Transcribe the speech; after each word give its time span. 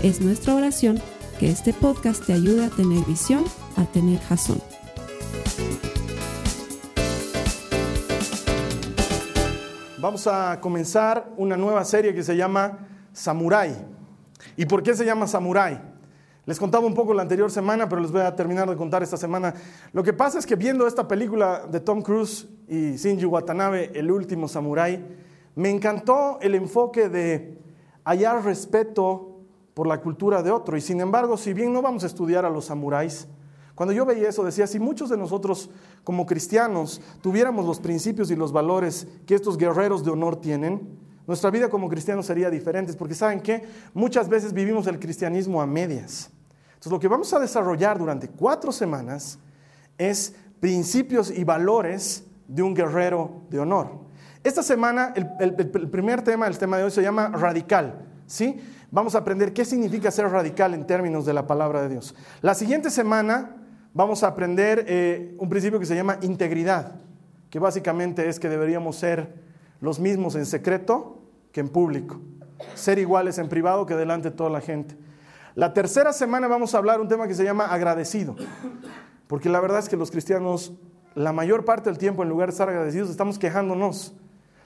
Es 0.00 0.20
nuestra 0.20 0.54
oración 0.54 1.00
que 1.40 1.50
este 1.50 1.72
podcast 1.72 2.24
te 2.24 2.32
ayude 2.32 2.66
a 2.66 2.70
tener 2.70 3.04
visión, 3.04 3.42
a 3.76 3.84
tener 3.84 4.20
jazón. 4.20 4.62
Vamos 10.00 10.28
a 10.28 10.60
comenzar 10.60 11.32
una 11.36 11.56
nueva 11.56 11.84
serie 11.84 12.14
que 12.14 12.22
se 12.22 12.36
llama 12.36 12.86
Samurai. 13.12 13.74
¿Y 14.56 14.66
por 14.66 14.84
qué 14.84 14.94
se 14.94 15.04
llama 15.04 15.26
Samurai? 15.26 15.82
Les 16.46 16.60
contaba 16.60 16.86
un 16.86 16.94
poco 16.94 17.12
la 17.12 17.22
anterior 17.22 17.50
semana, 17.50 17.88
pero 17.88 18.00
les 18.00 18.12
voy 18.12 18.20
a 18.20 18.36
terminar 18.36 18.70
de 18.70 18.76
contar 18.76 19.02
esta 19.02 19.16
semana. 19.16 19.52
Lo 19.92 20.04
que 20.04 20.12
pasa 20.12 20.38
es 20.38 20.46
que 20.46 20.54
viendo 20.54 20.86
esta 20.86 21.08
película 21.08 21.66
de 21.68 21.80
Tom 21.80 22.02
Cruise 22.02 22.46
y 22.68 22.92
Shinji 22.92 23.24
Watanabe, 23.24 23.90
El 23.92 24.12
último 24.12 24.46
Samurai, 24.46 25.04
me 25.56 25.70
encantó 25.70 26.38
el 26.40 26.54
enfoque 26.54 27.08
de 27.08 27.58
hallar 28.04 28.44
respeto 28.44 29.37
por 29.78 29.86
la 29.86 30.00
cultura 30.00 30.42
de 30.42 30.50
otro. 30.50 30.76
Y 30.76 30.80
sin 30.80 31.00
embargo, 31.00 31.36
si 31.36 31.52
bien 31.52 31.72
no 31.72 31.80
vamos 31.80 32.02
a 32.02 32.08
estudiar 32.08 32.44
a 32.44 32.50
los 32.50 32.64
samuráis, 32.64 33.28
cuando 33.76 33.92
yo 33.92 34.04
veía 34.04 34.28
eso 34.28 34.42
decía, 34.42 34.66
si 34.66 34.80
muchos 34.80 35.08
de 35.08 35.16
nosotros 35.16 35.70
como 36.02 36.26
cristianos 36.26 37.00
tuviéramos 37.20 37.64
los 37.64 37.78
principios 37.78 38.32
y 38.32 38.34
los 38.34 38.50
valores 38.50 39.06
que 39.24 39.36
estos 39.36 39.56
guerreros 39.56 40.04
de 40.04 40.10
honor 40.10 40.40
tienen, 40.40 40.98
nuestra 41.28 41.50
vida 41.50 41.68
como 41.68 41.88
cristianos 41.88 42.26
sería 42.26 42.50
diferente, 42.50 42.92
porque 42.94 43.14
saben 43.14 43.40
que 43.40 43.62
muchas 43.94 44.28
veces 44.28 44.52
vivimos 44.52 44.88
el 44.88 44.98
cristianismo 44.98 45.62
a 45.62 45.66
medias. 45.68 46.32
Entonces 46.70 46.90
lo 46.90 46.98
que 46.98 47.06
vamos 47.06 47.32
a 47.32 47.38
desarrollar 47.38 48.00
durante 48.00 48.28
cuatro 48.30 48.72
semanas 48.72 49.38
es 49.96 50.34
principios 50.58 51.30
y 51.30 51.44
valores 51.44 52.24
de 52.48 52.64
un 52.64 52.74
guerrero 52.74 53.42
de 53.48 53.60
honor. 53.60 53.92
Esta 54.42 54.64
semana 54.64 55.12
el, 55.14 55.54
el 55.56 55.88
primer 55.88 56.22
tema, 56.22 56.48
el 56.48 56.58
tema 56.58 56.78
de 56.78 56.82
hoy 56.82 56.90
se 56.90 57.00
llama 57.02 57.28
radical, 57.28 58.06
¿sí? 58.26 58.60
Vamos 58.90 59.14
a 59.14 59.18
aprender 59.18 59.52
qué 59.52 59.66
significa 59.66 60.10
ser 60.10 60.30
radical 60.30 60.72
en 60.72 60.86
términos 60.86 61.26
de 61.26 61.34
la 61.34 61.46
palabra 61.46 61.82
de 61.82 61.90
Dios. 61.90 62.14
La 62.40 62.54
siguiente 62.54 62.88
semana 62.88 63.56
vamos 63.92 64.22
a 64.22 64.28
aprender 64.28 64.86
eh, 64.88 65.34
un 65.38 65.50
principio 65.50 65.78
que 65.78 65.84
se 65.84 65.94
llama 65.94 66.18
integridad, 66.22 66.94
que 67.50 67.58
básicamente 67.58 68.28
es 68.30 68.40
que 68.40 68.48
deberíamos 68.48 68.96
ser 68.96 69.34
los 69.82 70.00
mismos 70.00 70.36
en 70.36 70.46
secreto 70.46 71.22
que 71.52 71.60
en 71.60 71.68
público, 71.68 72.18
ser 72.74 72.98
iguales 72.98 73.36
en 73.36 73.50
privado 73.50 73.84
que 73.84 73.94
delante 73.94 74.30
de 74.30 74.36
toda 74.36 74.48
la 74.48 74.62
gente. 74.62 74.96
La 75.54 75.74
tercera 75.74 76.14
semana 76.14 76.48
vamos 76.48 76.74
a 76.74 76.78
hablar 76.78 76.98
un 76.98 77.08
tema 77.08 77.28
que 77.28 77.34
se 77.34 77.44
llama 77.44 77.66
agradecido, 77.66 78.36
porque 79.26 79.50
la 79.50 79.60
verdad 79.60 79.80
es 79.80 79.90
que 79.90 79.96
los 79.96 80.10
cristianos 80.10 80.72
la 81.14 81.32
mayor 81.32 81.64
parte 81.64 81.90
del 81.90 81.98
tiempo 81.98 82.22
en 82.22 82.28
lugar 82.30 82.48
de 82.48 82.52
estar 82.52 82.68
agradecidos 82.68 83.10
estamos 83.10 83.38
quejándonos. 83.38 84.14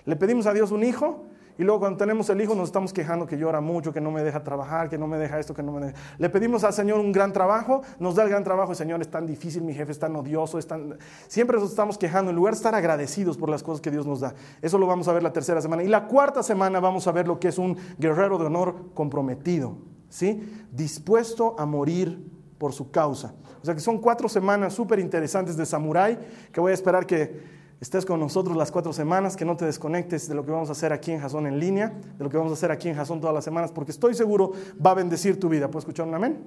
Le 0.04 0.14
pedimos 0.16 0.46
a 0.46 0.52
Dios 0.52 0.70
un 0.70 0.84
hijo 0.84 1.24
y 1.58 1.64
luego 1.64 1.80
cuando 1.80 1.98
tenemos 1.98 2.28
el 2.30 2.40
hijo 2.40 2.54
nos 2.54 2.68
estamos 2.68 2.92
quejando 2.92 3.26
que 3.26 3.36
llora 3.36 3.60
mucho, 3.60 3.92
que 3.92 4.00
no 4.00 4.10
me 4.10 4.22
deja 4.22 4.42
trabajar, 4.42 4.88
que 4.88 4.96
no 4.96 5.06
me 5.06 5.18
deja 5.18 5.38
esto, 5.38 5.54
que 5.54 5.62
no 5.62 5.72
me 5.72 5.86
deja. 5.86 5.98
Le 6.18 6.30
pedimos 6.30 6.64
al 6.64 6.72
Señor 6.72 6.98
un 6.98 7.12
gran 7.12 7.32
trabajo, 7.32 7.82
nos 7.98 8.14
da 8.14 8.22
el 8.22 8.30
gran 8.30 8.42
trabajo, 8.42 8.74
Señor 8.74 9.00
es 9.00 9.08
tan 9.08 9.26
difícil, 9.26 9.62
mi 9.62 9.74
jefe 9.74 9.92
es 9.92 9.98
tan 9.98 10.16
odioso, 10.16 10.58
es 10.58 10.66
tan... 10.66 10.96
siempre 11.28 11.58
nos 11.58 11.70
estamos 11.70 11.98
quejando 11.98 12.30
en 12.30 12.36
lugar 12.36 12.54
de 12.54 12.56
estar 12.56 12.74
agradecidos 12.74 13.36
por 13.36 13.48
las 13.48 13.62
cosas 13.62 13.80
que 13.80 13.90
Dios 13.90 14.06
nos 14.06 14.20
da. 14.20 14.34
Eso 14.62 14.78
lo 14.78 14.86
vamos 14.86 15.08
a 15.08 15.12
ver 15.12 15.22
la 15.22 15.32
tercera 15.32 15.60
semana. 15.60 15.82
Y 15.82 15.88
la 15.88 16.06
cuarta 16.06 16.42
semana 16.42 16.80
vamos 16.80 17.06
a 17.06 17.12
ver 17.12 17.28
lo 17.28 17.38
que 17.38 17.48
es 17.48 17.58
un 17.58 17.76
guerrero 17.98 18.38
de 18.38 18.46
honor 18.46 18.92
comprometido, 18.94 19.76
¿sí? 20.08 20.66
Dispuesto 20.70 21.54
a 21.58 21.66
morir 21.66 22.30
por 22.58 22.72
su 22.72 22.90
causa. 22.90 23.34
O 23.60 23.64
sea 23.64 23.74
que 23.74 23.80
son 23.80 23.98
cuatro 23.98 24.28
semanas 24.28 24.72
súper 24.72 24.98
interesantes 24.98 25.56
de 25.56 25.66
Samurai 25.66 26.18
que 26.52 26.60
voy 26.60 26.72
a 26.72 26.74
esperar 26.74 27.06
que 27.06 27.61
estés 27.82 28.06
con 28.06 28.20
nosotros 28.20 28.56
las 28.56 28.70
cuatro 28.70 28.92
semanas, 28.92 29.36
que 29.36 29.44
no 29.44 29.56
te 29.56 29.64
desconectes 29.64 30.28
de 30.28 30.36
lo 30.36 30.44
que 30.44 30.52
vamos 30.52 30.68
a 30.68 30.72
hacer 30.72 30.92
aquí 30.92 31.10
en 31.10 31.20
Jason 31.20 31.48
en 31.48 31.58
línea, 31.58 31.88
de 32.16 32.22
lo 32.22 32.30
que 32.30 32.36
vamos 32.36 32.52
a 32.52 32.54
hacer 32.54 32.70
aquí 32.70 32.88
en 32.88 32.94
Jason 32.94 33.20
todas 33.20 33.34
las 33.34 33.42
semanas, 33.42 33.72
porque 33.72 33.90
estoy 33.90 34.14
seguro 34.14 34.52
va 34.84 34.92
a 34.92 34.94
bendecir 34.94 35.40
tu 35.40 35.48
vida. 35.48 35.66
¿Puedes 35.66 35.82
escuchar 35.82 36.06
un 36.06 36.14
amén? 36.14 36.44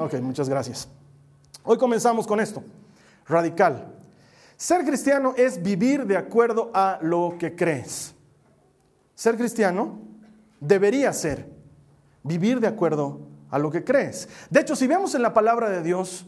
Ok, 0.00 0.14
muchas 0.14 0.48
gracias. 0.48 0.88
Hoy 1.62 1.78
comenzamos 1.78 2.26
con 2.26 2.40
esto, 2.40 2.64
radical. 3.28 3.94
Ser 4.56 4.84
cristiano 4.84 5.32
es 5.36 5.62
vivir 5.62 6.04
de 6.06 6.16
acuerdo 6.16 6.72
a 6.74 6.98
lo 7.02 7.36
que 7.38 7.54
crees. 7.54 8.16
Ser 9.14 9.36
cristiano 9.36 10.00
debería 10.58 11.12
ser 11.12 11.48
vivir 12.24 12.58
de 12.58 12.66
acuerdo 12.66 13.20
a 13.48 13.60
lo 13.60 13.70
que 13.70 13.84
crees. 13.84 14.28
De 14.50 14.58
hecho, 14.58 14.74
si 14.74 14.88
vemos 14.88 15.14
en 15.14 15.22
la 15.22 15.32
palabra 15.32 15.70
de 15.70 15.84
Dios, 15.84 16.26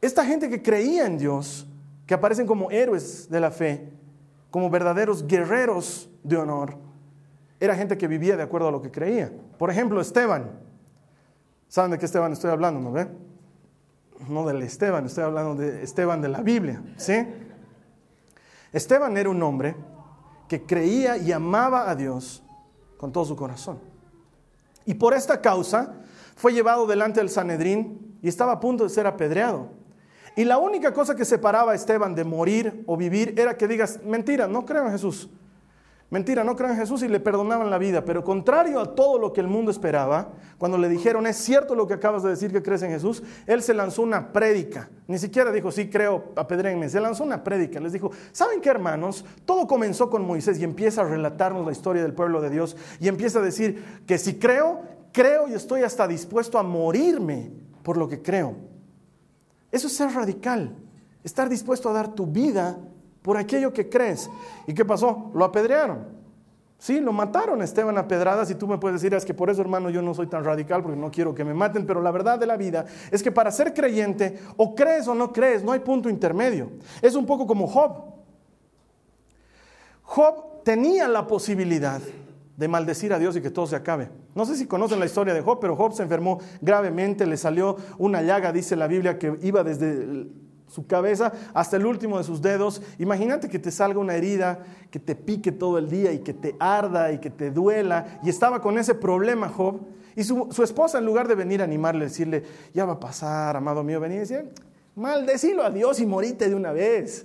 esta 0.00 0.24
gente 0.24 0.50
que 0.50 0.60
creía 0.60 1.06
en 1.06 1.18
Dios, 1.18 1.68
que 2.10 2.14
aparecen 2.14 2.44
como 2.44 2.72
héroes 2.72 3.30
de 3.30 3.38
la 3.38 3.52
fe, 3.52 3.88
como 4.50 4.68
verdaderos 4.68 5.24
guerreros 5.28 6.10
de 6.24 6.36
honor, 6.36 6.76
era 7.60 7.76
gente 7.76 7.96
que 7.96 8.08
vivía 8.08 8.36
de 8.36 8.42
acuerdo 8.42 8.66
a 8.66 8.72
lo 8.72 8.82
que 8.82 8.90
creía. 8.90 9.32
Por 9.56 9.70
ejemplo, 9.70 10.00
Esteban. 10.00 10.50
¿Saben 11.68 11.92
de 11.92 11.98
qué 12.00 12.06
Esteban 12.06 12.32
estoy 12.32 12.50
hablando, 12.50 12.80
no 12.80 12.90
ve? 12.90 13.06
No 14.28 14.44
del 14.44 14.60
Esteban, 14.62 15.06
estoy 15.06 15.22
hablando 15.22 15.54
de 15.54 15.84
Esteban 15.84 16.20
de 16.20 16.28
la 16.30 16.40
Biblia, 16.40 16.82
¿sí? 16.96 17.28
Esteban 18.72 19.16
era 19.16 19.30
un 19.30 19.40
hombre 19.44 19.76
que 20.48 20.66
creía 20.66 21.16
y 21.16 21.30
amaba 21.30 21.88
a 21.88 21.94
Dios 21.94 22.42
con 22.96 23.12
todo 23.12 23.24
su 23.24 23.36
corazón. 23.36 23.78
Y 24.84 24.94
por 24.94 25.14
esta 25.14 25.40
causa 25.40 25.94
fue 26.34 26.52
llevado 26.52 26.88
delante 26.88 27.20
del 27.20 27.30
Sanedrín 27.30 28.18
y 28.20 28.26
estaba 28.26 28.50
a 28.50 28.58
punto 28.58 28.82
de 28.82 28.90
ser 28.90 29.06
apedreado. 29.06 29.78
Y 30.36 30.44
la 30.44 30.58
única 30.58 30.92
cosa 30.92 31.14
que 31.14 31.24
separaba 31.24 31.72
a 31.72 31.74
Esteban 31.74 32.14
de 32.14 32.24
morir 32.24 32.84
o 32.86 32.96
vivir 32.96 33.34
era 33.38 33.56
que 33.56 33.68
digas, 33.68 34.00
mentira, 34.04 34.46
no 34.46 34.64
creo 34.64 34.86
en 34.86 34.92
Jesús. 34.92 35.28
Mentira, 36.10 36.42
no 36.42 36.56
creo 36.56 36.70
en 36.70 36.76
Jesús 36.76 37.04
y 37.04 37.08
le 37.08 37.20
perdonaban 37.20 37.70
la 37.70 37.78
vida. 37.78 38.04
Pero 38.04 38.24
contrario 38.24 38.80
a 38.80 38.96
todo 38.96 39.16
lo 39.16 39.32
que 39.32 39.40
el 39.40 39.46
mundo 39.46 39.70
esperaba, 39.70 40.32
cuando 40.58 40.76
le 40.76 40.88
dijeron, 40.88 41.24
es 41.28 41.36
cierto 41.36 41.76
lo 41.76 41.86
que 41.86 41.94
acabas 41.94 42.24
de 42.24 42.30
decir 42.30 42.50
que 42.50 42.62
crees 42.62 42.82
en 42.82 42.90
Jesús, 42.90 43.22
él 43.46 43.62
se 43.62 43.74
lanzó 43.74 44.02
una 44.02 44.32
prédica. 44.32 44.90
Ni 45.06 45.18
siquiera 45.18 45.52
dijo, 45.52 45.70
sí 45.70 45.88
creo, 45.88 46.32
apedréenme. 46.34 46.88
Se 46.88 47.00
lanzó 47.00 47.22
una 47.22 47.44
prédica. 47.44 47.78
Les 47.78 47.92
dijo, 47.92 48.10
¿saben 48.32 48.60
qué 48.60 48.70
hermanos? 48.70 49.24
Todo 49.44 49.68
comenzó 49.68 50.10
con 50.10 50.26
Moisés 50.26 50.58
y 50.58 50.64
empieza 50.64 51.02
a 51.02 51.04
relatarnos 51.04 51.64
la 51.64 51.70
historia 51.70 52.02
del 52.02 52.12
pueblo 52.12 52.40
de 52.40 52.50
Dios 52.50 52.76
y 52.98 53.06
empieza 53.06 53.38
a 53.38 53.42
decir 53.42 54.02
que 54.04 54.18
si 54.18 54.36
creo, 54.36 54.80
creo 55.12 55.46
y 55.46 55.52
estoy 55.52 55.84
hasta 55.84 56.08
dispuesto 56.08 56.58
a 56.58 56.64
morirme 56.64 57.52
por 57.84 57.96
lo 57.96 58.08
que 58.08 58.20
creo. 58.20 58.56
Eso 59.72 59.86
es 59.86 59.96
ser 59.96 60.12
radical, 60.12 60.74
estar 61.22 61.48
dispuesto 61.48 61.88
a 61.88 61.92
dar 61.92 62.14
tu 62.14 62.26
vida 62.26 62.78
por 63.22 63.36
aquello 63.36 63.72
que 63.72 63.88
crees. 63.88 64.30
¿Y 64.66 64.74
qué 64.74 64.84
pasó? 64.84 65.30
Lo 65.34 65.44
apedrearon. 65.44 66.20
Sí, 66.78 66.98
lo 66.98 67.12
mataron 67.12 67.60
Esteban 67.60 67.98
a 67.98 68.08
pedradas 68.08 68.50
y 68.50 68.54
tú 68.54 68.66
me 68.66 68.78
puedes 68.78 69.02
decir, 69.02 69.12
es 69.12 69.26
que 69.26 69.34
por 69.34 69.50
eso 69.50 69.60
hermano 69.60 69.90
yo 69.90 70.00
no 70.00 70.14
soy 70.14 70.28
tan 70.28 70.42
radical 70.42 70.82
porque 70.82 70.98
no 70.98 71.10
quiero 71.10 71.34
que 71.34 71.44
me 71.44 71.52
maten, 71.52 71.86
pero 71.86 72.00
la 72.00 72.10
verdad 72.10 72.38
de 72.38 72.46
la 72.46 72.56
vida 72.56 72.86
es 73.10 73.22
que 73.22 73.30
para 73.30 73.50
ser 73.50 73.74
creyente, 73.74 74.38
o 74.56 74.74
crees 74.74 75.06
o 75.06 75.14
no 75.14 75.30
crees, 75.30 75.62
no 75.62 75.72
hay 75.72 75.80
punto 75.80 76.08
intermedio. 76.08 76.70
Es 77.02 77.14
un 77.14 77.26
poco 77.26 77.46
como 77.46 77.66
Job. 77.66 78.14
Job 80.04 80.62
tenía 80.64 81.06
la 81.06 81.26
posibilidad 81.26 82.00
de 82.60 82.68
maldecir 82.68 83.14
a 83.14 83.18
Dios 83.18 83.34
y 83.36 83.40
que 83.40 83.50
todo 83.50 83.66
se 83.66 83.74
acabe. 83.74 84.10
No 84.34 84.44
sé 84.44 84.54
si 84.54 84.66
conocen 84.66 85.00
la 85.00 85.06
historia 85.06 85.32
de 85.32 85.40
Job, 85.40 85.58
pero 85.62 85.74
Job 85.76 85.94
se 85.94 86.02
enfermó 86.02 86.40
gravemente, 86.60 87.24
le 87.24 87.38
salió 87.38 87.78
una 87.96 88.20
llaga, 88.20 88.52
dice 88.52 88.76
la 88.76 88.86
Biblia, 88.86 89.18
que 89.18 89.38
iba 89.40 89.64
desde 89.64 90.26
su 90.66 90.86
cabeza 90.86 91.32
hasta 91.54 91.78
el 91.78 91.86
último 91.86 92.18
de 92.18 92.24
sus 92.24 92.42
dedos. 92.42 92.82
Imagínate 92.98 93.48
que 93.48 93.58
te 93.58 93.70
salga 93.70 93.98
una 93.98 94.14
herida, 94.14 94.58
que 94.90 94.98
te 94.98 95.14
pique 95.14 95.52
todo 95.52 95.78
el 95.78 95.88
día 95.88 96.12
y 96.12 96.18
que 96.18 96.34
te 96.34 96.54
arda 96.60 97.10
y 97.12 97.18
que 97.18 97.30
te 97.30 97.50
duela. 97.50 98.20
Y 98.22 98.28
estaba 98.28 98.60
con 98.60 98.76
ese 98.76 98.94
problema 98.94 99.48
Job. 99.48 99.80
Y 100.14 100.22
su, 100.24 100.62
esposa, 100.62 100.98
en 100.98 101.06
lugar 101.06 101.28
de 101.28 101.36
venir 101.36 101.62
a 101.62 101.64
animarle, 101.64 102.04
decirle, 102.04 102.42
ya 102.74 102.84
va 102.84 102.94
a 102.94 103.00
pasar, 103.00 103.56
amado 103.56 103.82
mío, 103.82 104.00
venía 104.00 104.18
y 104.18 104.20
decía, 104.20 104.44
maldecilo 104.96 105.62
a 105.62 105.70
Dios 105.70 105.98
y 105.98 106.04
morite 106.04 106.50
de 106.50 106.54
una 106.54 106.72
vez. 106.72 107.24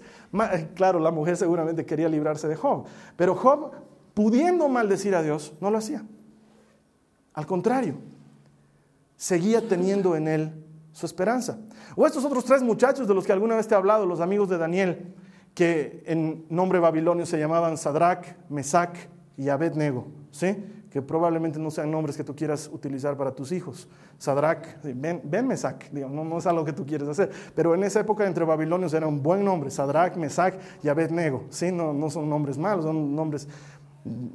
Claro, 0.75 0.99
la 0.99 1.11
mujer 1.11 1.35
seguramente 1.35 1.85
quería 1.85 2.07
librarse 2.07 2.47
de 2.47 2.55
Job. 2.55 2.85
Pero 3.17 3.35
Job 3.35 3.71
pudiendo 4.15 4.67
maldecir 4.67 5.13
a 5.13 5.21
Dios, 5.21 5.53
no 5.61 5.69
lo 5.69 5.77
hacía. 5.77 6.03
Al 7.35 7.45
contrario, 7.45 7.95
seguía 9.15 9.67
teniendo 9.67 10.15
en 10.15 10.27
él 10.27 10.65
su 10.93 11.05
esperanza. 11.05 11.59
O 11.95 12.07
estos 12.07 12.25
otros 12.25 12.45
tres 12.45 12.63
muchachos 12.63 13.07
de 13.07 13.13
los 13.13 13.25
que 13.25 13.33
alguna 13.33 13.55
vez 13.55 13.67
te 13.67 13.75
he 13.75 13.77
hablado, 13.77 14.05
los 14.05 14.21
amigos 14.21 14.49
de 14.49 14.57
Daniel, 14.57 15.13
que 15.53 16.03
en 16.05 16.45
nombre 16.49 16.79
babilonio 16.79 17.25
se 17.25 17.37
llamaban 17.37 17.77
Sadrach, 17.77 18.25
Mesach 18.49 18.97
y 19.37 19.49
Abednego, 19.49 20.07
¿sí? 20.31 20.55
que 20.95 21.01
probablemente 21.01 21.59
no 21.59 21.69
sean 21.71 21.91
nombres 21.91 22.15
que 22.15 22.23
tú 22.23 22.33
quieras 22.33 22.69
utilizar 22.71 23.17
para 23.17 23.35
tus 23.35 23.51
hijos. 23.51 23.89
Sadrach, 24.17 24.81
Ben, 24.81 25.19
ben 25.25 25.45
Mesac, 25.45 25.91
no, 25.91 26.23
no, 26.23 26.37
es 26.37 26.47
algo 26.47 26.63
que 26.63 26.71
tú 26.71 26.85
quieres 26.85 27.09
hacer, 27.09 27.29
pero 27.53 27.75
en 27.75 27.83
esa 27.83 27.99
época 27.99 28.25
entre 28.25 28.45
babilonios 28.45 28.93
era 28.93 29.05
un 29.05 29.21
buen 29.21 29.43
nombre, 29.43 29.69
Sadrach, 29.69 30.15
Mesac 30.15 30.57
y 30.81 30.87
Abednego, 30.87 31.43
¿sí? 31.49 31.69
no, 31.69 31.91
no 31.91 32.09
son 32.09 32.29
nombres 32.29 32.57
malos, 32.57 32.85
son 32.85 33.13
nombres 33.13 33.45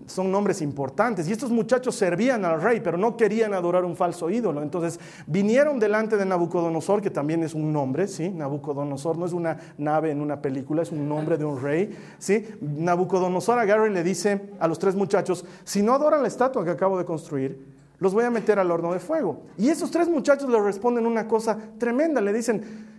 son 0.06 0.32
nombres 0.32 0.62
importantes. 0.62 1.28
Y 1.28 1.32
estos 1.32 1.50
muchachos 1.50 1.94
servían 1.94 2.44
al 2.44 2.61
rey, 2.61 2.81
pero 2.81 2.99
no 2.99 3.17
querían 3.17 3.55
adorar 3.55 3.84
un 3.84 3.96
falso 3.96 4.28
ídolo. 4.28 4.62
Entonces 4.62 4.99
vinieron 5.26 5.78
delante 5.78 6.17
de 6.17 6.25
Nabucodonosor, 6.25 7.00
que 7.00 7.11
también 7.11 7.43
es 7.43 7.55
un 7.55 7.72
nombre, 7.72 8.08
¿sí? 8.08 8.31
Nabucodonosor 8.31 9.17
no 9.17 9.26
es 9.26 9.32
una 9.32 9.56
nave 9.78 10.11
en 10.11 10.20
una 10.20 10.43
película, 10.43 10.82
es 10.82 10.90
un 10.90 11.08
nombre 11.08 11.38
de 11.38 11.44
un 11.44 11.61
rey, 11.61 11.96
¿sí? 12.19 12.44
Nabucodonosor 12.61 13.58
a 13.58 13.64
Gary 13.64 13.93
le 13.93 14.02
dice 14.02 14.50
a 14.58 14.67
los 14.67 14.78
tres 14.78 14.96
muchachos, 14.96 15.44
si 15.64 15.82
no 15.82 15.94
adoran 15.94 16.23
la 16.23 16.28
estatua 16.28 16.64
que 16.64 16.70
acabo 16.70 16.99
de 16.99 17.05
construir, 17.05 17.81
los 18.00 18.14
voy 18.14 18.25
a 18.25 18.31
meter 18.31 18.58
al 18.58 18.70
horno 18.70 18.93
de 18.93 18.99
fuego. 18.99 19.43
Y 19.56 19.69
esos 19.69 19.90
tres 19.90 20.08
muchachos 20.08 20.49
le 20.50 20.61
responden 20.61 21.06
una 21.06 21.28
cosa 21.28 21.56
tremenda, 21.78 22.20
le 22.20 22.32
dicen, 22.32 22.89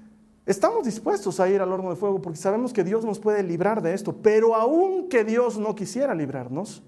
Estamos 0.46 0.86
dispuestos 0.86 1.40
a 1.40 1.50
ir 1.50 1.62
al 1.62 1.72
horno 1.72 1.92
de 1.92 1.96
fuego 1.96 2.22
porque 2.22 2.40
sabemos 2.40 2.74
que 2.74 2.84
Dios 2.84 3.06
nos 3.06 3.20
puede 3.20 3.44
librar 3.44 3.82
de 3.82 3.94
esto, 3.94 4.16
pero 4.22 4.56
aunque 4.56 5.24
Dios 5.24 5.58
no 5.58 5.76
quisiera 5.76 6.16
librarnos, 6.16 6.82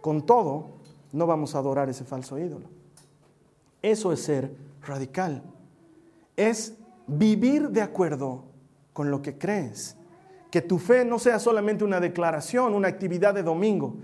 con 0.00 0.26
todo, 0.26 0.66
no 1.12 1.26
vamos 1.26 1.54
a 1.54 1.58
adorar 1.60 1.88
ese 1.88 2.04
falso 2.04 2.38
ídolo. 2.38 2.68
Eso 3.80 4.12
es 4.12 4.20
ser 4.20 4.54
radical. 4.82 5.42
Es 6.36 6.74
vivir 7.06 7.70
de 7.70 7.80
acuerdo 7.80 8.44
con 8.92 9.10
lo 9.10 9.22
que 9.22 9.38
crees. 9.38 9.96
Que 10.50 10.60
tu 10.60 10.78
fe 10.78 11.06
no 11.06 11.18
sea 11.18 11.38
solamente 11.38 11.84
una 11.84 12.00
declaración, 12.00 12.74
una 12.74 12.88
actividad 12.88 13.32
de 13.32 13.42
domingo, 13.42 13.96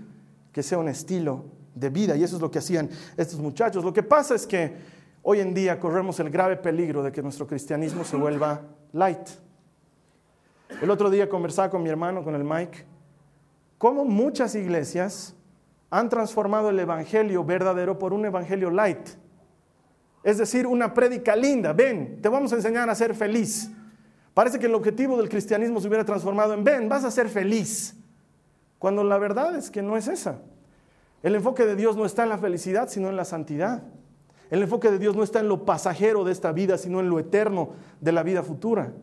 que 0.51 0.63
sea 0.63 0.79
un 0.79 0.89
estilo 0.89 1.45
de 1.75 1.89
vida. 1.89 2.15
Y 2.15 2.23
eso 2.23 2.35
es 2.35 2.41
lo 2.41 2.49
que 2.49 2.59
hacían 2.59 2.89
estos 3.15 3.39
muchachos. 3.39 3.83
Lo 3.83 3.93
que 3.93 4.01
pasa 4.01 4.33
es 4.33 4.47
que 4.47 4.75
Hoy 5.23 5.39
en 5.39 5.53
día 5.53 5.79
corremos 5.79 6.19
el 6.19 6.31
grave 6.31 6.57
peligro 6.57 7.03
de 7.03 7.11
que 7.11 7.21
nuestro 7.21 7.45
cristianismo 7.45 8.03
se 8.03 8.17
vuelva 8.17 8.61
light. 8.91 9.29
El 10.81 10.89
otro 10.89 11.11
día 11.11 11.29
conversaba 11.29 11.69
con 11.69 11.83
mi 11.83 11.89
hermano, 11.89 12.23
con 12.23 12.33
el 12.33 12.43
Mike, 12.43 12.85
cómo 13.77 14.03
muchas 14.03 14.55
iglesias 14.55 15.35
han 15.91 16.09
transformado 16.09 16.71
el 16.71 16.79
evangelio 16.79 17.43
verdadero 17.43 17.99
por 17.99 18.13
un 18.13 18.25
evangelio 18.25 18.71
light. 18.71 19.09
Es 20.23 20.39
decir, 20.39 20.65
una 20.65 20.91
prédica 20.91 21.35
linda, 21.35 21.71
ven, 21.71 22.19
te 22.19 22.27
vamos 22.27 22.51
a 22.53 22.55
enseñar 22.55 22.89
a 22.89 22.95
ser 22.95 23.13
feliz. 23.13 23.69
Parece 24.33 24.57
que 24.57 24.65
el 24.65 24.73
objetivo 24.73 25.17
del 25.17 25.29
cristianismo 25.29 25.79
se 25.81 25.87
hubiera 25.87 26.05
transformado 26.05 26.55
en, 26.55 26.63
ven, 26.63 26.89
vas 26.89 27.03
a 27.03 27.11
ser 27.11 27.29
feliz. 27.29 27.95
Cuando 28.79 29.03
la 29.03 29.19
verdad 29.19 29.55
es 29.55 29.69
que 29.69 29.83
no 29.83 29.97
es 29.97 30.07
esa. 30.07 30.39
El 31.21 31.35
enfoque 31.35 31.65
de 31.67 31.75
Dios 31.75 31.95
no 31.95 32.05
está 32.05 32.23
en 32.23 32.29
la 32.29 32.39
felicidad, 32.39 32.89
sino 32.89 33.09
en 33.09 33.17
la 33.17 33.25
santidad. 33.25 33.83
El 34.51 34.61
enfoque 34.61 34.91
de 34.91 34.99
Dios 34.99 35.15
no 35.15 35.23
está 35.23 35.39
en 35.39 35.47
lo 35.47 35.63
pasajero 35.63 36.25
de 36.25 36.33
esta 36.33 36.51
vida, 36.51 36.77
sino 36.77 36.99
en 36.99 37.09
lo 37.09 37.17
eterno 37.19 37.69
de 38.01 38.11
la 38.11 38.21
vida 38.21 38.43
futura. 38.43 38.93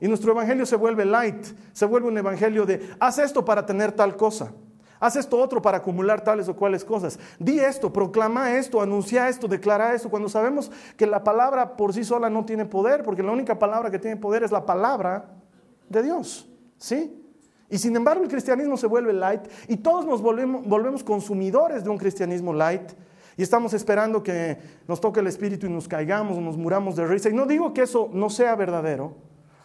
Y 0.00 0.06
nuestro 0.06 0.32
evangelio 0.32 0.64
se 0.66 0.76
vuelve 0.76 1.04
light, 1.04 1.44
se 1.72 1.84
vuelve 1.84 2.08
un 2.08 2.16
evangelio 2.16 2.64
de, 2.64 2.94
haz 3.00 3.18
esto 3.18 3.44
para 3.44 3.66
tener 3.66 3.90
tal 3.90 4.16
cosa, 4.16 4.52
haz 5.00 5.16
esto 5.16 5.36
otro 5.38 5.60
para 5.60 5.78
acumular 5.78 6.22
tales 6.22 6.48
o 6.48 6.54
cuales 6.54 6.84
cosas, 6.84 7.18
di 7.40 7.58
esto, 7.58 7.92
proclama 7.92 8.56
esto, 8.56 8.80
anuncia 8.80 9.28
esto, 9.28 9.48
declara 9.48 9.94
esto, 9.94 10.08
cuando 10.08 10.28
sabemos 10.28 10.70
que 10.96 11.06
la 11.08 11.24
palabra 11.24 11.76
por 11.76 11.92
sí 11.92 12.04
sola 12.04 12.30
no 12.30 12.44
tiene 12.44 12.64
poder, 12.64 13.02
porque 13.02 13.22
la 13.22 13.32
única 13.32 13.58
palabra 13.58 13.90
que 13.90 13.98
tiene 13.98 14.16
poder 14.16 14.44
es 14.44 14.52
la 14.52 14.64
palabra 14.64 15.28
de 15.88 16.02
Dios. 16.04 16.48
¿Sí? 16.78 17.20
Y 17.68 17.78
sin 17.78 17.96
embargo 17.96 18.22
el 18.22 18.28
cristianismo 18.28 18.76
se 18.76 18.86
vuelve 18.86 19.12
light 19.12 19.42
y 19.66 19.78
todos 19.78 20.06
nos 20.06 20.22
volvemos, 20.22 20.64
volvemos 20.66 21.02
consumidores 21.02 21.82
de 21.82 21.90
un 21.90 21.98
cristianismo 21.98 22.52
light 22.52 22.92
y 23.36 23.42
estamos 23.42 23.74
esperando 23.74 24.22
que 24.22 24.58
nos 24.86 25.00
toque 25.00 25.20
el 25.20 25.26
Espíritu 25.26 25.66
y 25.66 25.70
nos 25.70 25.88
caigamos 25.88 26.38
nos 26.38 26.56
muramos 26.56 26.96
de 26.96 27.06
risa. 27.06 27.30
Y 27.30 27.32
no 27.32 27.46
digo 27.46 27.74
que 27.74 27.82
eso 27.82 28.08
no 28.12 28.30
sea 28.30 28.54
verdadero. 28.54 29.14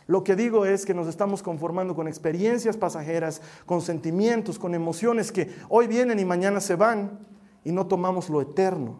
Lo 0.07 0.23
que 0.23 0.35
digo 0.35 0.65
es 0.65 0.85
que 0.85 0.95
nos 0.95 1.07
estamos 1.07 1.43
conformando 1.43 1.95
con 1.95 2.07
experiencias 2.07 2.77
pasajeras, 2.77 3.41
con 3.67 3.81
sentimientos, 3.81 4.57
con 4.57 4.73
emociones 4.73 5.31
que 5.31 5.53
hoy 5.69 5.85
vienen 5.85 6.17
y 6.17 6.25
mañana 6.25 6.59
se 6.59 6.75
van 6.75 7.19
y 7.63 7.71
no 7.71 7.85
tomamos 7.85 8.27
lo 8.29 8.41
eterno. 8.41 8.97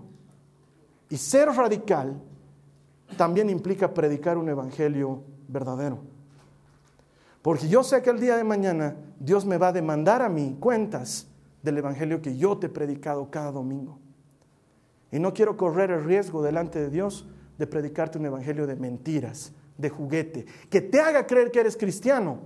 Y 1.10 1.18
ser 1.18 1.50
radical 1.50 2.22
también 3.18 3.50
implica 3.50 3.92
predicar 3.92 4.38
un 4.38 4.50
evangelio 4.50 5.24
verdadero. 5.48 5.98
Porque 7.42 7.68
yo 7.68 7.84
sé 7.84 8.04
que 8.04 8.12
el 8.12 8.20
día 8.20 8.38
de 8.38 8.44
mañana 8.44 8.96
Dios 9.20 9.48
me 9.48 9.58
va 9.58 9.70
a 9.70 9.74
demandar 9.74 10.22
a 10.22 10.30
mí 10.30 10.58
cuentas 10.60 11.28
del 11.64 11.80
evangelio 11.80 12.22
que 12.22 12.38
yo 12.38 12.58
te 12.58 12.68
he 12.68 12.70
predicado 12.70 13.32
cada 13.32 13.52
domingo. 13.52 13.98
Y 15.12 15.20
no 15.20 15.34
quiero 15.34 15.58
correr 15.58 15.92
el 15.92 16.04
riesgo 16.04 16.42
delante 16.42 16.80
de 16.80 16.90
Dios 16.90 17.28
de 17.58 17.68
predicarte 17.68 18.18
un 18.18 18.26
evangelio 18.26 18.68
de 18.68 18.76
mentiras, 18.76 19.54
de 19.78 19.90
juguete, 19.90 20.46
que 20.70 20.82
te 20.82 21.00
haga 21.00 21.26
creer 21.26 21.52
que 21.52 21.60
eres 21.60 21.76
cristiano, 21.76 22.40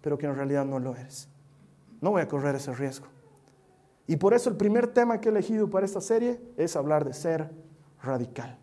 pero 0.00 0.18
que 0.18 0.26
en 0.26 0.36
realidad 0.36 0.64
no 0.64 0.78
lo 0.78 0.94
eres. 0.94 1.28
No 2.00 2.10
voy 2.10 2.22
a 2.22 2.28
correr 2.28 2.54
ese 2.56 2.74
riesgo. 2.74 3.06
Y 4.06 4.16
por 4.16 4.34
eso 4.34 4.50
el 4.50 4.56
primer 4.56 4.88
tema 4.88 5.20
que 5.20 5.28
he 5.28 5.32
elegido 5.32 5.70
para 5.70 5.86
esta 5.86 6.00
serie 6.00 6.40
es 6.56 6.76
hablar 6.76 7.04
de 7.04 7.14
ser 7.14 7.50
radical, 8.02 8.58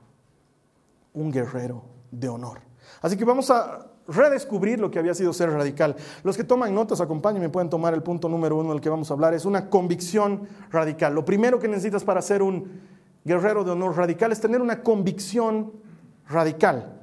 un 1.13 1.31
guerrero 1.31 1.83
de 2.11 2.29
honor. 2.29 2.59
Así 3.01 3.17
que 3.17 3.25
vamos 3.25 3.49
a 3.49 3.87
redescubrir 4.07 4.79
lo 4.79 4.91
que 4.91 4.99
había 4.99 5.13
sido 5.13 5.33
ser 5.33 5.49
radical. 5.49 5.95
Los 6.23 6.37
que 6.37 6.43
toman 6.43 6.73
notas, 6.73 7.01
acompáñenme, 7.01 7.49
pueden 7.49 7.69
tomar 7.69 7.93
el 7.93 8.03
punto 8.03 8.29
número 8.29 8.57
uno 8.57 8.69
del 8.71 8.81
que 8.81 8.89
vamos 8.89 9.09
a 9.09 9.13
hablar. 9.13 9.33
Es 9.33 9.45
una 9.45 9.69
convicción 9.69 10.47
radical. 10.69 11.15
Lo 11.15 11.25
primero 11.25 11.59
que 11.59 11.67
necesitas 11.67 12.03
para 12.03 12.21
ser 12.21 12.43
un 12.43 12.81
guerrero 13.23 13.63
de 13.63 13.71
honor 13.71 13.95
radical 13.97 14.31
es 14.31 14.41
tener 14.41 14.61
una 14.61 14.81
convicción 14.81 15.73
radical. 16.27 16.99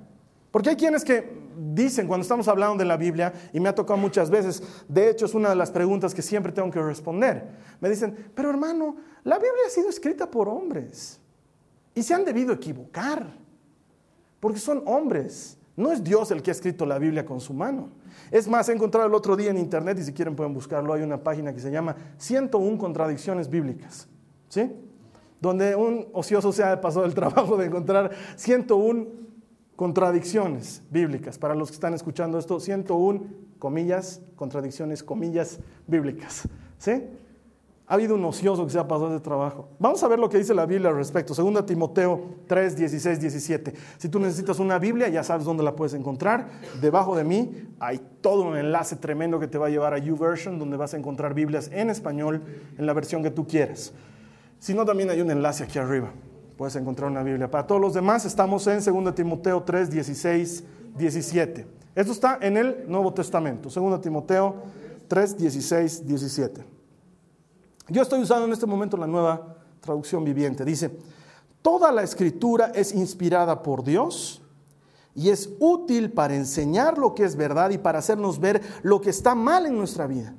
Porque 0.51 0.71
hay 0.71 0.77
quienes 0.77 1.05
que 1.05 1.39
dicen 1.59 2.07
cuando 2.07 2.23
estamos 2.23 2.49
hablando 2.49 2.77
de 2.79 2.85
la 2.85 2.97
Biblia, 2.97 3.33
y 3.53 3.61
me 3.61 3.69
ha 3.69 3.75
tocado 3.75 3.99
muchas 3.99 4.31
veces, 4.31 4.63
de 4.89 5.11
hecho 5.11 5.27
es 5.27 5.35
una 5.35 5.51
de 5.51 5.57
las 5.57 5.71
preguntas 5.71 6.15
que 6.15 6.23
siempre 6.23 6.53
tengo 6.53 6.71
que 6.71 6.81
responder, 6.81 7.49
me 7.81 7.89
dicen, 7.89 8.31
pero 8.35 8.51
hermano, 8.51 8.97
la 9.25 9.37
Biblia 9.37 9.63
ha 9.67 9.71
sido 9.71 9.89
escrita 9.89 10.31
por 10.31 10.49
hombres 10.49 11.21
y 11.95 12.03
se 12.03 12.15
han 12.15 12.25
debido 12.25 12.53
equivocar, 12.53 13.27
porque 14.41 14.59
son 14.59 14.83
hombres. 14.87 15.57
No 15.77 15.93
es 15.93 16.03
Dios 16.03 16.33
el 16.33 16.43
que 16.43 16.51
ha 16.51 16.53
escrito 16.53 16.85
la 16.85 16.99
Biblia 16.99 17.25
con 17.25 17.41
su 17.41 17.55
mano. 17.55 17.91
Es 18.33 18.49
más, 18.49 18.69
he 18.69 18.73
encontrado 18.73 19.07
el 19.07 19.15
otro 19.15 19.37
día 19.37 19.51
en 19.51 19.59
internet, 19.59 19.97
y 20.01 20.03
si 20.03 20.13
quieren 20.13 20.35
pueden 20.35 20.53
buscarlo, 20.53 20.93
hay 20.93 21.03
una 21.03 21.23
página 21.23 21.53
que 21.53 21.61
se 21.61 21.71
llama 21.71 21.95
101 22.17 22.79
contradicciones 22.79 23.49
bíblicas. 23.49 24.09
¿Sí? 24.49 24.73
Donde 25.41 25.75
un 25.77 26.09
ocioso 26.13 26.53
se 26.53 26.63
ha 26.63 26.81
pasado 26.81 27.05
el 27.05 27.15
trabajo 27.15 27.57
de 27.57 27.67
encontrar 27.67 28.11
101 28.37 29.07
contradicciones 29.77 30.83
bíblicas. 30.91 31.39
Para 31.39 31.55
los 31.55 31.69
que 31.69 31.75
están 31.75 31.95
escuchando 31.95 32.39
esto, 32.39 32.59
101 32.59 33.23
comillas, 33.59 34.21
contradicciones, 34.35 35.03
comillas 35.03 35.61
bíblicas. 35.87 36.49
¿Sí? 36.79 37.05
Ha 37.87 37.95
habido 37.95 38.17
un 38.17 38.25
ocioso 38.27 38.67
que 38.67 38.73
se 38.73 38.79
ha 38.79 38.87
pasado 38.87 39.15
ese 39.15 39.23
trabajo. 39.23 39.71
Vamos 39.79 40.03
a 40.03 40.09
ver 40.09 40.19
lo 40.19 40.29
que 40.29 40.37
dice 40.37 40.53
la 40.53 40.67
Biblia 40.67 40.91
al 40.91 40.97
respecto. 40.97 41.33
2 41.33 41.65
Timoteo 41.65 42.21
3, 42.47 42.77
16, 42.77 43.21
17. 43.21 43.73
Si 43.97 44.09
tú 44.11 44.19
necesitas 44.19 44.59
una 44.59 44.79
Biblia, 44.79 45.09
ya 45.09 45.23
sabes 45.23 45.47
dónde 45.47 45.63
la 45.63 45.75
puedes 45.75 45.95
encontrar. 45.95 46.51
Debajo 46.83 47.17
de 47.17 47.25
mí 47.25 47.51
hay 47.81 47.99
todo 48.21 48.43
un 48.43 48.59
enlace 48.59 48.97
tremendo 48.97 49.41
que 49.41 49.47
te 49.47 49.57
va 49.57 49.69
a 49.69 49.71
llevar 49.71 49.95
a 49.95 49.99
YouVersion, 49.99 50.59
donde 50.59 50.77
vas 50.77 50.93
a 50.93 50.99
encontrar 50.99 51.33
Biblias 51.33 51.71
en 51.73 51.89
español 51.89 52.43
en 52.77 52.85
la 52.85 52.93
versión 52.93 53.23
que 53.23 53.31
tú 53.31 53.47
quieres. 53.47 53.95
Si 54.59 54.75
no, 54.75 54.85
también 54.85 55.11
hay 55.11 55.21
un 55.21 55.31
enlace 55.31 55.65
aquí 55.65 55.79
arriba. 55.79 56.11
Puedes 56.57 56.75
encontrar 56.77 57.11
una 57.11 57.23
Biblia. 57.23 57.51
Para 57.51 57.67
todos 57.67 57.81
los 57.81 57.95
demás, 57.95 58.25
estamos 58.25 58.67
en 58.67 58.83
2 58.83 59.15
Timoteo 59.15 59.63
3, 59.63 59.91
16, 59.91 60.65
17. 60.97 61.67
Esto 61.95 62.13
está 62.13 62.39
en 62.41 62.57
el 62.57 62.85
Nuevo 62.89 63.15
Testamento. 63.15 63.69
2 63.69 64.01
Timoteo 64.01 64.57
3, 65.07 65.39
16, 65.39 66.07
17. 66.07 66.65
Yo 67.89 68.03
estoy 68.03 68.21
usando 68.21 68.47
en 68.47 68.53
este 68.53 68.67
momento 68.67 68.97
la 68.97 69.07
nueva 69.07 69.57
traducción 69.81 70.25
viviente. 70.25 70.65
Dice, 70.65 70.91
toda 71.63 71.93
la 71.93 72.03
escritura 72.03 72.73
es 72.75 72.93
inspirada 72.93 73.63
por 73.63 73.85
Dios 73.85 74.43
y 75.15 75.31
es 75.31 75.51
útil 75.61 76.11
para 76.11 76.35
enseñar 76.35 76.99
lo 76.99 77.15
que 77.15 77.25
es 77.25 77.37
verdad 77.37 77.71
y 77.71 77.79
para 77.79 78.01
hacernos 78.01 78.41
ver 78.41 78.61
lo 78.83 79.01
que 79.01 79.11
está 79.11 79.37
mal 79.37 79.67
en 79.67 79.79
nuestra 79.79 80.09
vida 80.09 80.35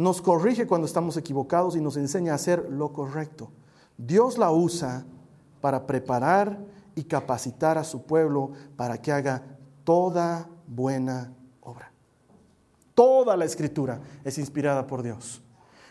nos 0.00 0.22
corrige 0.22 0.66
cuando 0.66 0.86
estamos 0.86 1.18
equivocados 1.18 1.76
y 1.76 1.80
nos 1.82 1.98
enseña 1.98 2.32
a 2.32 2.36
hacer 2.36 2.70
lo 2.70 2.90
correcto. 2.90 3.50
Dios 3.98 4.38
la 4.38 4.50
usa 4.50 5.04
para 5.60 5.86
preparar 5.86 6.58
y 6.94 7.04
capacitar 7.04 7.76
a 7.76 7.84
su 7.84 8.04
pueblo 8.04 8.52
para 8.76 8.96
que 8.96 9.12
haga 9.12 9.42
toda 9.84 10.48
buena 10.66 11.34
obra. 11.60 11.92
Toda 12.94 13.36
la 13.36 13.44
escritura 13.44 14.00
es 14.24 14.38
inspirada 14.38 14.86
por 14.86 15.02
Dios. 15.02 15.42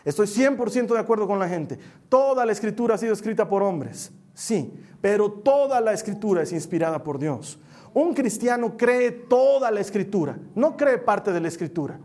Estoy 0.04 0.26
100% 0.26 0.92
de 0.92 0.98
acuerdo 0.98 1.28
con 1.28 1.38
la 1.38 1.48
gente. 1.48 1.78
Toda 2.08 2.44
la 2.44 2.50
escritura 2.50 2.96
ha 2.96 2.98
sido 2.98 3.12
escrita 3.12 3.48
por 3.48 3.62
hombres, 3.62 4.10
sí, 4.34 4.74
pero 5.00 5.30
toda 5.30 5.80
la 5.80 5.92
escritura 5.92 6.42
es 6.42 6.52
inspirada 6.52 7.04
por 7.04 7.20
Dios. 7.20 7.60
Un 7.94 8.12
cristiano 8.12 8.76
cree 8.76 9.12
toda 9.12 9.70
la 9.70 9.78
escritura, 9.78 10.36
no 10.56 10.76
cree 10.76 10.98
parte 10.98 11.32
de 11.32 11.40
la 11.40 11.46
escritura. 11.46 12.00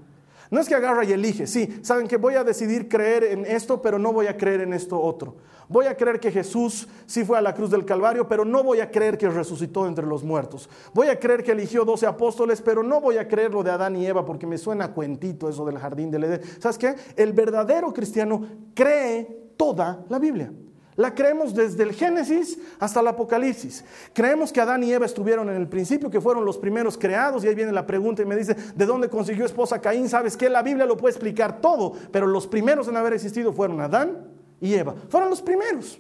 No 0.56 0.62
es 0.62 0.70
que 0.70 0.76
agarra 0.76 1.04
y 1.04 1.12
elige, 1.12 1.48
sí, 1.48 1.82
saben 1.82 2.08
que 2.08 2.16
voy 2.16 2.36
a 2.36 2.46
decidir 2.46 2.88
creer 2.88 3.26
en 3.26 3.46
esto, 3.46 3.82
pero 3.82 4.00
no 4.00 4.14
voy 4.14 4.28
a 4.28 4.38
creer 4.38 4.62
en 4.62 4.72
esto 4.72 4.98
otro. 4.98 5.36
Voy 5.68 5.88
a 5.88 5.98
creer 5.98 6.18
que 6.18 6.32
Jesús 6.32 6.88
sí 7.06 7.26
fue 7.26 7.38
a 7.38 7.42
la 7.42 7.54
cruz 7.54 7.70
del 7.72 7.84
Calvario, 7.84 8.26
pero 8.26 8.46
no 8.46 8.64
voy 8.64 8.80
a 8.80 8.90
creer 8.90 9.18
que 9.18 9.28
resucitó 9.28 9.86
entre 9.86 10.06
los 10.06 10.24
muertos. 10.24 10.70
Voy 10.94 11.10
a 11.10 11.20
creer 11.20 11.44
que 11.44 11.52
eligió 11.52 11.84
doce 11.84 12.08
apóstoles, 12.08 12.62
pero 12.62 12.84
no 12.84 13.02
voy 13.02 13.18
a 13.18 13.28
creer 13.28 13.54
lo 13.54 13.64
de 13.64 13.72
Adán 13.72 13.98
y 13.98 14.06
Eva 14.06 14.24
porque 14.24 14.48
me 14.48 14.58
suena 14.58 14.94
cuentito 14.94 15.50
eso 15.50 15.66
del 15.66 15.78
jardín 15.78 16.10
del 16.10 16.24
Edén. 16.24 16.42
¿Sabes 16.62 16.78
qué? 16.78 16.96
El 17.18 17.34
verdadero 17.34 17.92
cristiano 17.92 18.42
cree 18.74 19.52
toda 19.58 20.06
la 20.08 20.20
Biblia. 20.20 20.54
La 20.98 21.14
creemos 21.14 21.54
desde 21.54 21.84
el 21.84 21.94
Génesis 21.94 22.58
hasta 22.80 23.02
el 23.02 23.08
Apocalipsis. 23.08 23.84
Creemos 24.14 24.54
que 24.54 24.62
Adán 24.62 24.82
y 24.84 24.94
Eva 24.94 25.06
estuvieron 25.06 25.50
en 25.50 25.58
el 25.58 25.68
principio, 25.68 26.10
que 26.10 26.22
fueron 26.22 26.46
los 26.46 26.58
primeros 26.58 26.98
creados. 26.98 27.44
Y 27.44 27.50
ahí 27.50 27.56
viene 27.56 27.74
la 27.74 27.86
pregunta 27.86 28.22
y 28.22 28.26
me 28.26 28.36
dice, 28.36 28.56
¿de 28.76 28.86
dónde 28.86 29.10
consiguió 29.10 29.46
esposa 29.46 29.82
Caín? 29.82 30.08
Sabes 30.08 30.38
que 30.38 30.50
la 30.50 30.62
Biblia 30.62 30.86
lo 30.86 30.96
puede 30.96 31.12
explicar 31.12 31.60
todo, 31.60 31.94
pero 32.12 32.28
los 32.28 32.48
primeros 32.48 32.88
en 32.88 32.96
haber 32.96 33.14
existido 33.14 33.52
fueron 33.52 33.82
Adán 33.82 34.26
y 34.62 34.74
Eva. 34.74 34.96
Fueron 35.10 35.30
los 35.30 35.42
primeros. 35.42 36.00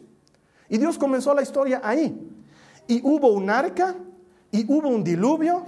Y 0.69 0.77
Dios 0.77 0.97
comenzó 0.97 1.33
la 1.33 1.41
historia 1.41 1.81
ahí. 1.83 2.31
Y 2.87 3.01
hubo 3.03 3.33
un 3.33 3.49
arca, 3.49 3.95
y 4.51 4.65
hubo 4.71 4.87
un 4.87 5.03
diluvio, 5.03 5.65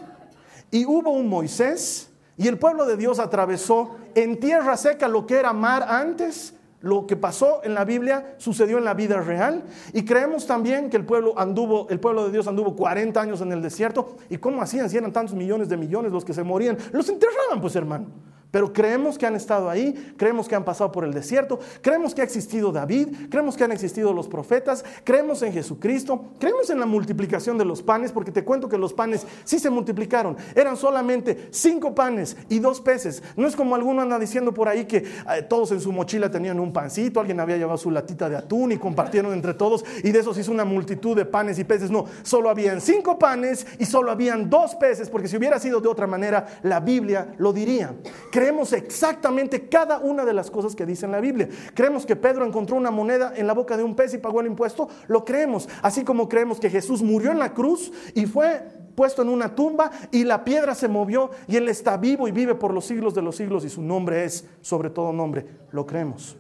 y 0.72 0.86
hubo 0.86 1.12
un 1.12 1.28
Moisés, 1.28 2.10
y 2.38 2.48
el 2.48 2.58
pueblo 2.58 2.86
de 2.86 2.96
Dios 2.96 3.20
atravesó 3.20 3.98
en 4.16 4.40
tierra 4.40 4.78
seca 4.78 5.08
lo 5.08 5.26
que 5.26 5.36
era 5.36 5.52
mar 5.52 5.86
antes 5.90 6.54
lo 6.88 7.06
que 7.06 7.18
pasó 7.18 7.60
en 7.64 7.74
la 7.74 7.84
Biblia 7.84 8.36
sucedió 8.38 8.78
en 8.78 8.86
la 8.86 8.94
vida 8.94 9.20
real. 9.20 9.64
Y 9.94 10.06
creemos 10.06 10.48
también 10.48 10.90
que 10.90 10.96
el 10.96 11.06
pueblo 11.06 11.38
anduvo, 11.38 11.88
el 11.90 12.00
pueblo 12.00 12.26
de 12.26 12.32
Dios 12.32 12.48
anduvo 12.48 12.76
40 12.76 13.20
años 13.20 13.42
en 13.42 13.52
el 13.52 13.62
desierto. 13.62 14.16
Y 14.30 14.38
cómo 14.38 14.62
hacían 14.62 14.90
si 14.90 14.98
eran 14.98 15.12
tantos 15.12 15.36
millones 15.36 15.68
de 15.68 15.76
millones 15.76 16.14
los 16.14 16.24
que 16.24 16.34
se 16.34 16.44
morían, 16.44 16.78
los 16.94 17.10
enterraban 17.10 17.60
pues 17.60 17.76
hermano. 17.76 18.08
Pero 18.52 18.72
creemos 18.72 19.18
que 19.18 19.26
han 19.26 19.36
estado 19.36 19.70
ahí, 19.70 20.14
creemos 20.18 20.48
que 20.48 20.56
han 20.56 20.64
pasado 20.64 20.92
por 20.92 21.04
el 21.04 21.14
desierto, 21.14 21.60
creemos 21.82 22.16
que 22.16 22.22
ha 22.22 22.24
existido 22.24 22.72
David, 22.72 23.10
creemos 23.30 23.58
que 23.58 23.64
han 23.64 23.72
existido 23.72 24.14
los 24.14 24.28
profetas, 24.28 24.86
creemos 25.04 25.42
en 25.42 25.52
Jesucristo, 25.52 26.28
creemos 26.40 26.70
en 26.70 26.80
la 26.80 26.86
multiplicación 26.86 27.58
de 27.58 27.66
los 27.66 27.82
panes, 27.84 28.12
porque 28.12 28.32
te 28.32 28.46
cuento 28.46 28.70
que 28.70 28.78
los 28.78 28.94
panes 28.94 29.26
sí 29.44 29.60
se 29.60 29.70
multiplicaron. 29.70 30.38
Eran 30.56 30.78
solamente 30.78 31.50
cinco 31.52 31.94
panes 31.94 32.38
y 32.48 32.60
dos 32.60 32.80
peces. 32.80 33.22
No 33.36 33.48
es 33.48 33.56
como 33.56 33.76
alguno 33.76 34.02
anda 34.02 34.18
diciendo 34.18 34.54
por 34.54 34.70
ahí 34.70 34.86
que 34.86 34.98
eh, 34.98 35.42
todos 35.50 35.72
en 35.72 35.82
su 35.82 35.92
mochila 35.92 36.32
tenían 36.32 36.60
un 36.60 36.72
pancito, 36.72 37.20
alguien 37.20 37.40
había 37.40 37.58
llevado 37.58 37.78
su 37.78 37.92
latita 37.92 38.30
de 38.30 38.38
atún 38.38 38.72
y 38.72 38.78
compartieron 38.78 39.34
entre 39.34 39.54
todos 39.54 39.84
y 40.04 40.12
de 40.12 40.20
esos 40.20 40.38
hizo 40.38 40.52
una 40.52 40.66
multitud 40.66 41.16
de 41.18 41.26
panes 41.26 41.60
y 41.60 41.66
peces. 41.66 41.92
No, 41.92 42.06
solo 42.24 42.50
habían 42.50 42.80
cinco 42.80 43.20
panes 43.20 43.68
y 43.78 43.86
solo 43.86 44.10
habían 44.10 44.50
dos 44.50 44.76
peces, 44.76 45.10
porque 45.10 45.28
si 45.28 45.36
hubiera 45.36 45.60
sido 45.60 45.82
de 45.82 45.90
otra 45.90 46.08
manera, 46.08 46.46
la 46.64 46.80
Biblia 46.80 47.34
lo 47.38 47.52
diría 47.52 47.94
creemos 48.38 48.72
exactamente 48.72 49.68
cada 49.68 49.98
una 49.98 50.24
de 50.24 50.32
las 50.32 50.52
cosas 50.52 50.76
que 50.76 50.86
dice 50.86 51.08
en 51.08 51.12
la 51.12 51.20
Biblia. 51.20 51.50
Creemos 51.74 52.06
que 52.06 52.16
Pedro 52.16 52.46
encontró 52.46 52.76
una 52.76 52.92
moneda 52.92 53.34
en 53.36 53.48
la 53.48 53.54
boca 53.56 53.76
de 53.76 53.82
un 53.82 53.96
pez 53.96 54.14
y 54.14 54.20
pagó 54.20 54.42
el 54.42 54.46
impuesto, 54.46 54.88
lo 55.08 55.26
creemos. 55.26 55.68
Así 55.82 56.04
como 56.04 56.30
creemos 56.30 56.60
que 56.60 56.70
Jesús 56.70 57.02
murió 57.02 57.32
en 57.32 57.40
la 57.40 57.56
cruz 57.56 57.92
y 58.14 58.28
fue 58.28 58.62
puesto 58.94 59.24
en 59.24 59.30
una 59.30 59.56
tumba 59.56 59.90
y 60.12 60.24
la 60.24 60.44
piedra 60.44 60.76
se 60.76 60.88
movió 60.88 61.32
y 61.48 61.56
Él 61.56 61.68
está 61.68 61.98
vivo 61.98 62.28
y 62.28 62.32
vive 62.32 62.54
por 62.54 62.76
los 62.76 62.86
siglos 62.86 63.16
de 63.16 63.24
los 63.24 63.36
siglos 63.36 63.66
y 63.66 63.70
su 63.70 63.82
nombre 63.82 64.24
es 64.24 64.46
sobre 64.62 64.92
todo 64.92 65.12
nombre. 65.12 65.44
Lo 65.72 65.88
creemos. 65.88 66.38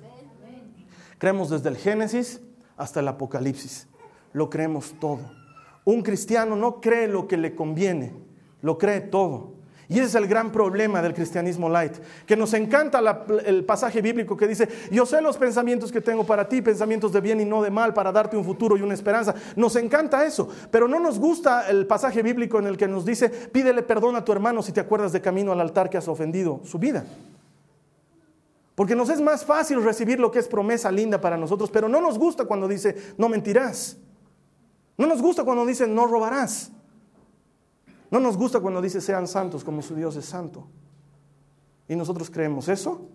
Creemos 1.17 1.49
desde 1.49 1.69
el 1.69 1.77
Génesis 1.77 2.41
hasta 2.77 2.99
el 2.99 3.07
Apocalipsis. 3.07 3.87
Lo 4.33 4.51
creemos 4.51 4.93
todo. 4.99 5.21
Un 5.83 6.03
cristiano 6.03 6.55
no 6.55 6.79
cree 6.79 7.07
lo 7.07 7.27
que 7.27 7.37
le 7.37 7.55
conviene, 7.55 8.13
lo 8.61 8.77
cree 8.77 9.01
todo. 9.01 9.56
Y 9.89 9.99
ese 9.99 10.07
es 10.07 10.15
el 10.15 10.27
gran 10.27 10.51
problema 10.51 11.01
del 11.01 11.13
cristianismo 11.13 11.69
light, 11.69 11.93
que 12.25 12.35
nos 12.35 12.53
encanta 12.53 12.99
el 13.45 13.63
pasaje 13.63 14.01
bíblico 14.01 14.35
que 14.35 14.45
dice, 14.45 14.67
yo 14.91 15.05
sé 15.05 15.21
los 15.21 15.37
pensamientos 15.37 15.93
que 15.93 16.01
tengo 16.01 16.25
para 16.25 16.49
ti, 16.49 16.61
pensamientos 16.61 17.13
de 17.13 17.21
bien 17.21 17.39
y 17.39 17.45
no 17.45 17.61
de 17.61 17.71
mal, 17.71 17.93
para 17.93 18.11
darte 18.11 18.35
un 18.35 18.43
futuro 18.43 18.75
y 18.75 18.81
una 18.81 18.93
esperanza. 18.93 19.33
Nos 19.55 19.77
encanta 19.77 20.25
eso, 20.25 20.49
pero 20.71 20.89
no 20.89 20.99
nos 20.99 21.19
gusta 21.19 21.69
el 21.69 21.87
pasaje 21.87 22.21
bíblico 22.21 22.59
en 22.59 22.67
el 22.67 22.75
que 22.75 22.87
nos 22.87 23.05
dice, 23.05 23.29
pídele 23.29 23.81
perdón 23.81 24.17
a 24.17 24.25
tu 24.25 24.33
hermano 24.33 24.61
si 24.61 24.73
te 24.73 24.81
acuerdas 24.81 25.13
de 25.13 25.21
camino 25.21 25.53
al 25.53 25.61
altar 25.61 25.89
que 25.89 25.97
has 25.97 26.07
ofendido 26.09 26.59
su 26.65 26.79
vida. 26.79 27.05
Porque 28.75 28.93
nos 28.93 29.09
es 29.09 29.21
más 29.21 29.45
fácil 29.45 29.81
recibir 29.83 30.19
lo 30.19 30.31
que 30.31 30.39
es 30.39 30.49
promesa 30.49 30.91
linda 30.91 31.21
para 31.21 31.37
nosotros, 31.37 31.71
pero 31.71 31.87
no 31.87 32.01
nos 32.01 32.19
gusta 32.19 32.43
cuando 32.43 32.67
dice, 32.67 32.95
no 33.17 33.29
mentirás. 33.29 33.97
No 34.97 35.07
nos 35.07 35.21
gusta 35.21 35.45
cuando 35.45 35.65
dice, 35.65 35.87
no 35.87 36.07
robarás. 36.07 36.71
No 38.09 38.19
nos 38.19 38.37
gusta 38.37 38.59
cuando 38.59 38.81
dice 38.81 39.01
sean 39.01 39.27
santos 39.27 39.63
como 39.63 39.81
su 39.81 39.95
Dios 39.95 40.15
es 40.15 40.25
santo. 40.25 40.67
Y 41.87 41.95
nosotros 41.95 42.29
creemos 42.29 42.67
eso, 42.69 43.07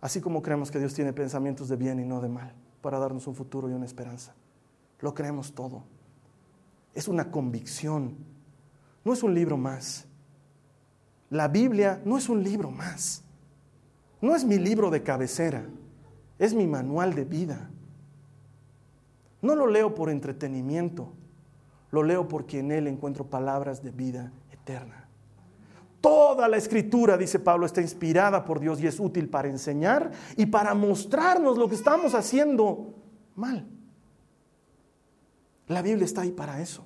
así 0.00 0.20
como 0.20 0.42
creemos 0.42 0.70
que 0.70 0.78
Dios 0.78 0.94
tiene 0.94 1.12
pensamientos 1.12 1.68
de 1.68 1.76
bien 1.76 2.00
y 2.00 2.04
no 2.04 2.20
de 2.20 2.28
mal, 2.28 2.54
para 2.80 2.98
darnos 2.98 3.26
un 3.26 3.34
futuro 3.34 3.68
y 3.68 3.72
una 3.72 3.84
esperanza. 3.84 4.34
Lo 5.00 5.14
creemos 5.14 5.52
todo. 5.54 5.84
Es 6.94 7.08
una 7.08 7.30
convicción. 7.30 8.16
No 9.04 9.12
es 9.12 9.22
un 9.22 9.34
libro 9.34 9.56
más. 9.56 10.06
La 11.30 11.48
Biblia 11.48 12.02
no 12.04 12.18
es 12.18 12.28
un 12.28 12.42
libro 12.42 12.70
más. 12.70 13.22
No 14.20 14.34
es 14.34 14.44
mi 14.44 14.58
libro 14.58 14.90
de 14.90 15.02
cabecera. 15.02 15.64
Es 16.38 16.54
mi 16.54 16.66
manual 16.66 17.14
de 17.14 17.24
vida. 17.24 17.70
No 19.40 19.54
lo 19.54 19.66
leo 19.66 19.94
por 19.94 20.10
entretenimiento. 20.10 21.12
Lo 21.90 22.02
leo 22.02 22.28
porque 22.28 22.60
en 22.60 22.70
él 22.70 22.86
encuentro 22.86 23.26
palabras 23.26 23.82
de 23.82 23.90
vida 23.90 24.32
eterna. 24.52 25.08
Toda 26.00 26.48
la 26.48 26.56
escritura, 26.56 27.16
dice 27.16 27.38
Pablo, 27.38 27.66
está 27.66 27.82
inspirada 27.82 28.44
por 28.44 28.58
Dios 28.60 28.80
y 28.80 28.86
es 28.86 28.98
útil 28.98 29.28
para 29.28 29.48
enseñar 29.48 30.10
y 30.36 30.46
para 30.46 30.72
mostrarnos 30.74 31.58
lo 31.58 31.68
que 31.68 31.74
estamos 31.74 32.14
haciendo 32.14 32.94
mal. 33.34 33.66
La 35.66 35.82
Biblia 35.82 36.04
está 36.04 36.22
ahí 36.22 36.32
para 36.32 36.60
eso. 36.60 36.84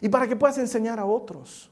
Y 0.00 0.08
para 0.08 0.28
que 0.28 0.36
puedas 0.36 0.58
enseñar 0.58 0.98
a 0.98 1.06
otros. 1.06 1.70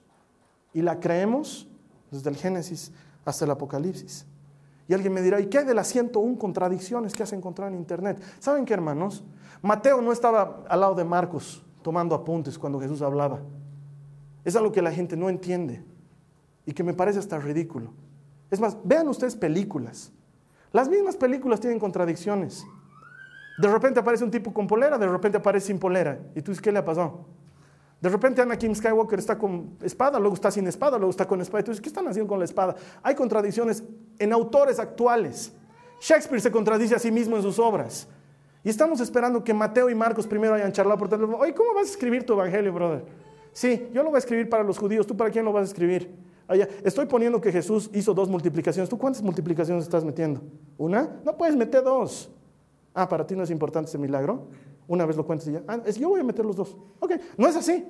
Y 0.72 0.80
la 0.80 0.98
creemos 0.98 1.68
desde 2.10 2.30
el 2.30 2.36
Génesis 2.36 2.92
hasta 3.24 3.44
el 3.44 3.50
Apocalipsis. 3.50 4.26
Y 4.88 4.94
alguien 4.94 5.12
me 5.12 5.22
dirá, 5.22 5.40
¿y 5.40 5.46
qué 5.46 5.58
hay 5.58 5.64
de 5.64 5.74
las 5.74 5.88
101 5.88 6.38
contradicciones 6.38 7.14
que 7.14 7.22
has 7.22 7.32
encontrado 7.32 7.70
en 7.70 7.78
Internet? 7.78 8.22
¿Saben 8.38 8.64
qué, 8.64 8.74
hermanos? 8.74 9.24
Mateo 9.60 10.00
no 10.00 10.12
estaba 10.12 10.64
al 10.68 10.80
lado 10.80 10.94
de 10.94 11.04
Marcos 11.04 11.63
tomando 11.84 12.14
apuntes 12.14 12.58
cuando 12.58 12.80
Jesús 12.80 13.02
hablaba. 13.02 13.42
Es 14.42 14.56
algo 14.56 14.72
que 14.72 14.80
la 14.80 14.90
gente 14.90 15.18
no 15.18 15.28
entiende 15.28 15.84
y 16.64 16.72
que 16.72 16.82
me 16.82 16.94
parece 16.94 17.18
hasta 17.18 17.38
ridículo. 17.38 17.92
Es 18.50 18.58
más, 18.58 18.78
vean 18.82 19.06
ustedes 19.06 19.36
películas. 19.36 20.10
Las 20.72 20.88
mismas 20.88 21.14
películas 21.14 21.60
tienen 21.60 21.78
contradicciones. 21.78 22.64
De 23.58 23.68
repente 23.68 24.00
aparece 24.00 24.24
un 24.24 24.30
tipo 24.30 24.52
con 24.52 24.66
polera, 24.66 24.96
de 24.96 25.06
repente 25.06 25.36
aparece 25.36 25.66
sin 25.66 25.78
polera. 25.78 26.18
¿Y 26.34 26.40
tú 26.40 26.52
dices, 26.52 26.62
qué 26.62 26.72
le 26.72 26.78
ha 26.78 26.84
pasado? 26.84 27.26
De 28.00 28.08
repente 28.08 28.40
Anakin 28.40 28.74
Skywalker 28.74 29.18
está 29.18 29.38
con 29.38 29.76
espada, 29.82 30.18
luego 30.18 30.34
está 30.34 30.50
sin 30.50 30.66
espada, 30.66 30.96
luego 30.96 31.10
está 31.10 31.26
con 31.28 31.42
espada. 31.42 31.60
Y 31.60 31.64
tú 31.64 31.70
dices, 31.70 31.82
¿qué 31.82 31.90
están 31.90 32.08
haciendo 32.08 32.28
con 32.28 32.38
la 32.38 32.46
espada? 32.46 32.74
Hay 33.02 33.14
contradicciones 33.14 33.84
en 34.18 34.32
autores 34.32 34.78
actuales. 34.78 35.52
Shakespeare 36.00 36.40
se 36.40 36.50
contradice 36.50 36.94
a 36.94 36.98
sí 36.98 37.10
mismo 37.10 37.36
en 37.36 37.42
sus 37.42 37.58
obras. 37.58 38.08
Y 38.64 38.70
estamos 38.70 38.98
esperando 39.00 39.44
que 39.44 39.52
Mateo 39.52 39.90
y 39.90 39.94
Marcos 39.94 40.26
primero 40.26 40.54
hayan 40.54 40.72
charlado 40.72 40.98
por 40.98 41.08
teléfono. 41.08 41.36
Oye, 41.36 41.54
¿cómo 41.54 41.74
vas 41.74 41.86
a 41.86 41.90
escribir 41.90 42.24
tu 42.24 42.32
evangelio, 42.32 42.72
brother? 42.72 43.04
Sí, 43.52 43.88
yo 43.92 44.02
lo 44.02 44.08
voy 44.08 44.16
a 44.16 44.18
escribir 44.18 44.48
para 44.48 44.64
los 44.64 44.78
judíos. 44.78 45.06
¿Tú 45.06 45.14
para 45.14 45.30
quién 45.30 45.44
lo 45.44 45.52
vas 45.52 45.62
a 45.62 45.66
escribir? 45.66 46.10
Allá. 46.48 46.66
Estoy 46.82 47.04
poniendo 47.04 47.40
que 47.42 47.52
Jesús 47.52 47.90
hizo 47.92 48.14
dos 48.14 48.30
multiplicaciones. 48.30 48.88
¿Tú 48.88 48.96
cuántas 48.96 49.22
multiplicaciones 49.22 49.84
estás 49.84 50.02
metiendo? 50.02 50.40
¿Una? 50.78 51.20
No 51.24 51.36
puedes 51.36 51.54
meter 51.54 51.84
dos. 51.84 52.30
Ah, 52.94 53.06
para 53.06 53.26
ti 53.26 53.36
no 53.36 53.42
es 53.42 53.50
importante 53.50 53.90
ese 53.90 53.98
milagro. 53.98 54.48
Una 54.88 55.04
vez 55.04 55.16
lo 55.16 55.26
cuentas 55.26 55.46
y 55.48 55.52
ya. 55.52 55.62
Ah, 55.68 55.80
es, 55.84 55.96
yo 55.96 56.08
voy 56.08 56.20
a 56.20 56.24
meter 56.24 56.44
los 56.46 56.56
dos. 56.56 56.74
Ok, 57.00 57.12
no 57.36 57.46
es 57.46 57.56
así. 57.56 57.86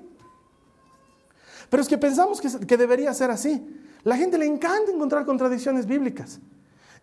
Pero 1.71 1.83
es 1.83 1.89
que 1.89 1.99
pensamos 1.99 2.41
que, 2.41 2.67
que 2.67 2.77
debería 2.77 3.15
ser 3.15 3.31
así. 3.31 3.65
La 4.03 4.17
gente 4.17 4.39
le 4.39 4.47
encanta 4.47 4.91
encontrar 4.91 5.25
contradicciones 5.25 5.87
bíblicas. 5.87 6.41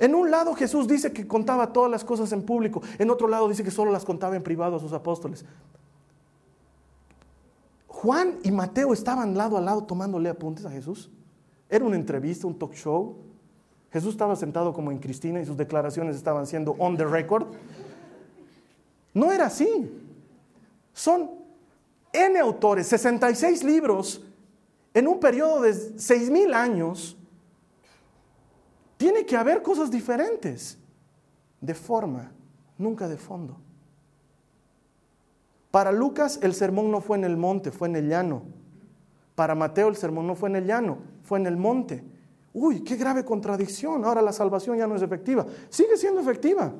En 0.01 0.15
un 0.15 0.31
lado 0.31 0.55
Jesús 0.55 0.88
dice 0.88 1.13
que 1.13 1.27
contaba 1.27 1.72
todas 1.72 1.91
las 1.91 2.03
cosas 2.03 2.31
en 2.31 2.41
público, 2.41 2.81
en 2.98 3.12
otro 3.12 3.27
lado 3.27 3.48
dice 3.48 3.63
que 3.63 3.70
solo 3.70 3.91
las 3.91 4.03
contaba 4.03 4.36
en 4.36 4.41
privado 4.41 4.77
a 4.77 4.79
sus 4.79 4.93
apóstoles. 4.93 5.46
Juan 7.86 8.39
y 8.41 8.50
Mateo 8.50 8.93
estaban 8.93 9.38
lado 9.38 9.58
a 9.58 9.62
lado 9.62 9.84
tomándole 9.84 10.27
apuntes 10.27 10.65
a 10.65 10.72
Jesús. 10.72 11.12
Era 11.70 11.86
una 11.86 11.98
entrevista, 11.98 12.48
un 12.48 12.58
talk 12.58 12.74
show. 12.74 13.15
Jesús 13.91 14.13
estaba 14.13 14.36
sentado 14.36 14.74
como 14.74 14.91
en 14.91 14.98
Cristina 14.98 15.39
y 15.39 15.46
sus 15.46 15.55
declaraciones 15.55 16.15
estaban 16.15 16.48
siendo 16.48 16.72
on 16.79 16.98
the 16.98 17.05
record. 17.05 17.46
No 19.13 19.31
era 19.31 19.46
así. 19.46 19.91
Son 20.93 21.29
N 22.12 22.39
autores, 22.39 22.88
66 22.88 23.63
libros 23.63 24.24
en 24.96 25.08
un 25.08 25.20
periodo 25.20 25.62
de 25.62 25.74
6.000 25.74 26.55
años 26.55 27.17
tiene 29.01 29.25
que 29.25 29.36
haber 29.36 29.63
cosas 29.63 29.89
diferentes, 29.89 30.77
de 31.60 31.74
forma, 31.74 32.31
nunca 32.77 33.08
de 33.08 33.17
fondo. 33.17 33.58
Para 35.72 35.91
Lucas 35.91 36.38
el 36.43 36.53
sermón 36.53 36.91
no 36.91 37.01
fue 37.01 37.17
en 37.17 37.24
el 37.24 37.36
monte, 37.36 37.72
fue 37.72 37.88
en 37.88 37.96
el 37.96 38.08
llano. 38.08 38.43
Para 39.34 39.55
Mateo 39.55 39.88
el 39.88 39.96
sermón 39.96 40.27
no 40.27 40.36
fue 40.36 40.50
en 40.50 40.58
el 40.58 40.67
llano, 40.67 41.00
fue 41.24 41.39
en 41.39 41.48
el 41.48 41.58
monte. 41.58 42.03
Uy, 42.53 42.84
qué 42.84 42.96
grave 42.96 43.25
contradicción. 43.25 44.05
Ahora 44.05 44.22
la 44.22 44.34
salvación 44.34 44.77
ya 44.77 44.86
no 44.86 44.96
es 44.96 45.01
efectiva. 45.01 45.48
Sigue 45.70 45.98
siendo 45.98 46.22
efectiva. 46.22 46.72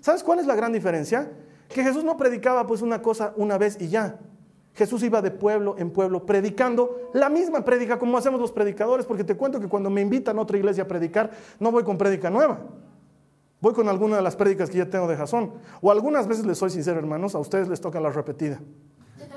¿Sabes 0.00 0.24
cuál 0.24 0.38
es 0.38 0.46
la 0.46 0.54
gran 0.54 0.72
diferencia? 0.72 1.32
Que 1.68 1.82
Jesús 1.82 2.02
no 2.02 2.16
predicaba 2.16 2.66
pues 2.66 2.80
una 2.80 3.02
cosa 3.02 3.34
una 3.36 3.58
vez 3.58 3.76
y 3.78 3.88
ya. 3.88 4.18
Jesús 4.74 5.02
iba 5.02 5.20
de 5.20 5.30
pueblo 5.30 5.74
en 5.78 5.90
pueblo 5.90 6.24
predicando 6.24 7.10
la 7.12 7.28
misma 7.28 7.64
prédica 7.64 7.98
como 7.98 8.16
hacemos 8.16 8.40
los 8.40 8.52
predicadores, 8.52 9.04
porque 9.04 9.24
te 9.24 9.36
cuento 9.36 9.60
que 9.60 9.68
cuando 9.68 9.90
me 9.90 10.00
invitan 10.00 10.38
a 10.38 10.42
otra 10.42 10.56
iglesia 10.56 10.84
a 10.84 10.88
predicar, 10.88 11.30
no 11.60 11.70
voy 11.70 11.84
con 11.84 11.98
prédica 11.98 12.30
nueva. 12.30 12.58
Voy 13.60 13.74
con 13.74 13.88
alguna 13.88 14.16
de 14.16 14.22
las 14.22 14.34
prédicas 14.34 14.70
que 14.70 14.78
ya 14.78 14.90
tengo 14.90 15.06
de 15.06 15.16
Jasón. 15.16 15.52
O 15.80 15.90
algunas 15.92 16.26
veces 16.26 16.44
les 16.44 16.58
soy 16.58 16.70
sincero, 16.70 16.98
hermanos, 16.98 17.34
a 17.34 17.38
ustedes 17.38 17.68
les 17.68 17.80
toca 17.80 18.00
la 18.00 18.10
repetida. 18.10 18.60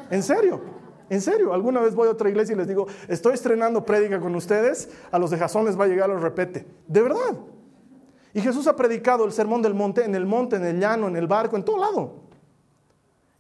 En 0.10 0.24
serio, 0.24 0.62
en 1.10 1.22
serio. 1.22 1.54
Alguna 1.54 1.82
vez 1.82 1.94
voy 1.94 2.08
a 2.08 2.12
otra 2.12 2.30
iglesia 2.30 2.54
y 2.54 2.58
les 2.58 2.68
digo, 2.68 2.88
estoy 3.08 3.34
estrenando 3.34 3.86
prédica 3.86 4.20
con 4.20 4.34
ustedes, 4.36 4.90
a 5.12 5.20
los 5.20 5.30
de 5.30 5.38
Jasón 5.38 5.66
les 5.66 5.80
va 5.80 5.84
a 5.84 5.88
llegar, 5.88 6.10
los 6.10 6.22
repete. 6.22 6.66
De 6.88 7.02
verdad. 7.02 7.38
Y 8.34 8.42
Jesús 8.42 8.68
ha 8.68 8.76
predicado 8.76 9.26
el 9.26 9.32
sermón 9.32 9.62
del 9.62 9.74
monte, 9.74 10.04
en 10.04 10.16
el 10.16 10.26
monte, 10.26 10.56
en 10.56 10.66
el 10.66 10.80
llano, 10.80 11.08
en 11.08 11.16
el 11.16 11.28
barco, 11.28 11.56
en 11.56 11.64
todo 11.64 11.78
lado. 11.78 12.25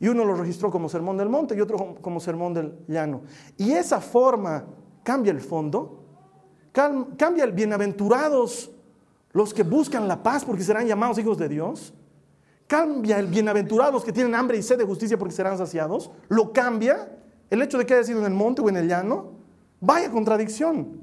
Y 0.05 0.07
uno 0.07 0.23
lo 0.23 0.35
registró 0.35 0.69
como 0.69 0.87
sermón 0.87 1.17
del 1.17 1.29
monte 1.29 1.55
y 1.55 1.61
otro 1.61 1.95
como 1.99 2.19
sermón 2.19 2.53
del 2.53 2.77
llano. 2.87 3.23
Y 3.57 3.71
esa 3.71 3.99
forma 3.99 4.63
cambia 5.01 5.31
el 5.31 5.41
fondo, 5.41 6.03
cambia 6.71 7.43
el 7.43 7.53
bienaventurados 7.53 8.69
los 9.31 9.51
que 9.51 9.63
buscan 9.63 10.07
la 10.07 10.21
paz 10.21 10.45
porque 10.45 10.61
serán 10.61 10.85
llamados 10.85 11.17
hijos 11.17 11.39
de 11.39 11.49
Dios. 11.49 11.91
Cambia 12.67 13.17
el 13.17 13.25
bienaventurados 13.25 14.05
que 14.05 14.13
tienen 14.13 14.35
hambre 14.35 14.59
y 14.59 14.61
sed 14.61 14.77
de 14.77 14.85
justicia 14.85 15.17
porque 15.17 15.33
serán 15.33 15.57
saciados. 15.57 16.11
Lo 16.27 16.53
cambia 16.53 17.17
el 17.49 17.63
hecho 17.63 17.79
de 17.79 17.87
que 17.87 17.95
haya 17.95 18.03
sido 18.03 18.19
en 18.19 18.25
el 18.25 18.33
monte 18.33 18.61
o 18.61 18.69
en 18.69 18.77
el 18.77 18.87
llano. 18.87 19.31
Vaya 19.81 20.11
contradicción. 20.11 21.01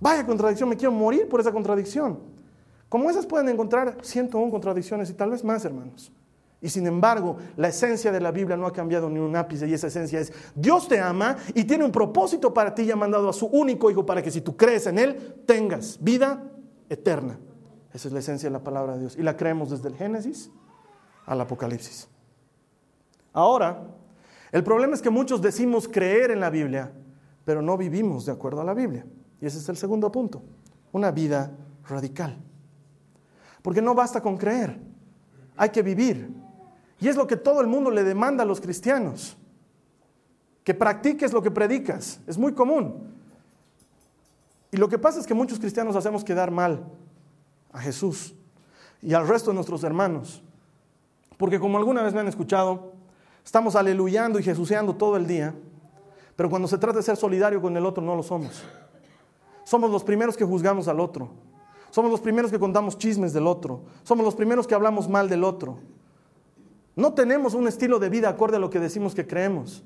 Vaya 0.00 0.26
contradicción. 0.26 0.68
Me 0.68 0.76
quiero 0.76 0.92
morir 0.92 1.30
por 1.30 1.40
esa 1.40 1.50
contradicción. 1.50 2.18
Como 2.90 3.08
esas 3.08 3.24
pueden 3.24 3.48
encontrar 3.48 3.96
101 4.02 4.50
contradicciones 4.50 5.08
y 5.08 5.14
tal 5.14 5.30
vez 5.30 5.42
más, 5.42 5.64
hermanos. 5.64 6.12
Y 6.66 6.68
sin 6.68 6.84
embargo, 6.88 7.36
la 7.56 7.68
esencia 7.68 8.10
de 8.10 8.18
la 8.18 8.32
Biblia 8.32 8.56
no 8.56 8.66
ha 8.66 8.72
cambiado 8.72 9.08
ni 9.08 9.20
un 9.20 9.36
ápice 9.36 9.68
y 9.68 9.72
esa 9.72 9.86
esencia 9.86 10.18
es, 10.18 10.32
Dios 10.52 10.88
te 10.88 10.98
ama 10.98 11.36
y 11.54 11.62
tiene 11.62 11.84
un 11.84 11.92
propósito 11.92 12.52
para 12.52 12.74
ti 12.74 12.82
y 12.82 12.90
ha 12.90 12.96
mandado 12.96 13.28
a 13.28 13.32
su 13.32 13.46
único 13.46 13.88
Hijo 13.88 14.04
para 14.04 14.20
que 14.20 14.32
si 14.32 14.40
tú 14.40 14.56
crees 14.56 14.88
en 14.88 14.98
Él, 14.98 15.44
tengas 15.46 15.96
vida 16.00 16.42
eterna. 16.88 17.38
Esa 17.94 18.08
es 18.08 18.12
la 18.12 18.18
esencia 18.18 18.48
de 18.48 18.52
la 18.52 18.64
palabra 18.64 18.94
de 18.94 18.98
Dios 18.98 19.16
y 19.16 19.22
la 19.22 19.36
creemos 19.36 19.70
desde 19.70 19.86
el 19.86 19.94
Génesis 19.94 20.50
al 21.24 21.40
Apocalipsis. 21.40 22.08
Ahora, 23.32 23.84
el 24.50 24.64
problema 24.64 24.94
es 24.94 25.02
que 25.02 25.10
muchos 25.10 25.40
decimos 25.40 25.86
creer 25.86 26.32
en 26.32 26.40
la 26.40 26.50
Biblia, 26.50 26.90
pero 27.44 27.62
no 27.62 27.76
vivimos 27.76 28.26
de 28.26 28.32
acuerdo 28.32 28.60
a 28.60 28.64
la 28.64 28.74
Biblia. 28.74 29.06
Y 29.40 29.46
ese 29.46 29.58
es 29.58 29.68
el 29.68 29.76
segundo 29.76 30.10
punto, 30.10 30.42
una 30.90 31.12
vida 31.12 31.52
radical. 31.88 32.36
Porque 33.62 33.80
no 33.80 33.94
basta 33.94 34.20
con 34.20 34.36
creer, 34.36 34.80
hay 35.56 35.68
que 35.68 35.82
vivir. 35.82 36.45
Y 37.00 37.08
es 37.08 37.16
lo 37.16 37.26
que 37.26 37.36
todo 37.36 37.60
el 37.60 37.66
mundo 37.66 37.90
le 37.90 38.04
demanda 38.04 38.42
a 38.42 38.46
los 38.46 38.60
cristianos. 38.60 39.36
Que 40.64 40.74
practiques 40.74 41.32
lo 41.32 41.42
que 41.42 41.50
predicas. 41.50 42.20
Es 42.26 42.38
muy 42.38 42.52
común. 42.52 43.14
Y 44.70 44.76
lo 44.76 44.88
que 44.88 44.98
pasa 44.98 45.20
es 45.20 45.26
que 45.26 45.34
muchos 45.34 45.58
cristianos 45.58 45.96
hacemos 45.96 46.24
quedar 46.24 46.50
mal 46.50 46.84
a 47.72 47.80
Jesús 47.80 48.34
y 49.02 49.14
al 49.14 49.28
resto 49.28 49.50
de 49.50 49.54
nuestros 49.54 49.84
hermanos. 49.84 50.42
Porque 51.36 51.60
como 51.60 51.78
alguna 51.78 52.02
vez 52.02 52.14
me 52.14 52.20
han 52.20 52.28
escuchado, 52.28 52.92
estamos 53.44 53.76
aleluyando 53.76 54.38
y 54.38 54.42
jesuceando 54.42 54.94
todo 54.96 55.16
el 55.16 55.26
día, 55.26 55.54
pero 56.34 56.50
cuando 56.50 56.68
se 56.68 56.78
trata 56.78 56.98
de 56.98 57.02
ser 57.02 57.16
solidario 57.16 57.60
con 57.60 57.76
el 57.76 57.86
otro 57.86 58.02
no 58.02 58.16
lo 58.16 58.22
somos. 58.22 58.62
Somos 59.64 59.90
los 59.90 60.04
primeros 60.04 60.36
que 60.36 60.44
juzgamos 60.44 60.88
al 60.88 61.00
otro. 61.00 61.30
Somos 61.90 62.10
los 62.10 62.20
primeros 62.20 62.50
que 62.50 62.58
contamos 62.58 62.98
chismes 62.98 63.32
del 63.32 63.46
otro. 63.46 63.82
Somos 64.02 64.24
los 64.24 64.34
primeros 64.34 64.66
que 64.66 64.74
hablamos 64.74 65.08
mal 65.08 65.28
del 65.28 65.44
otro. 65.44 65.78
No 66.96 67.12
tenemos 67.12 67.54
un 67.54 67.68
estilo 67.68 67.98
de 67.98 68.08
vida 68.08 68.30
acorde 68.30 68.56
a 68.56 68.58
lo 68.58 68.70
que 68.70 68.80
decimos 68.80 69.14
que 69.14 69.26
creemos. 69.26 69.84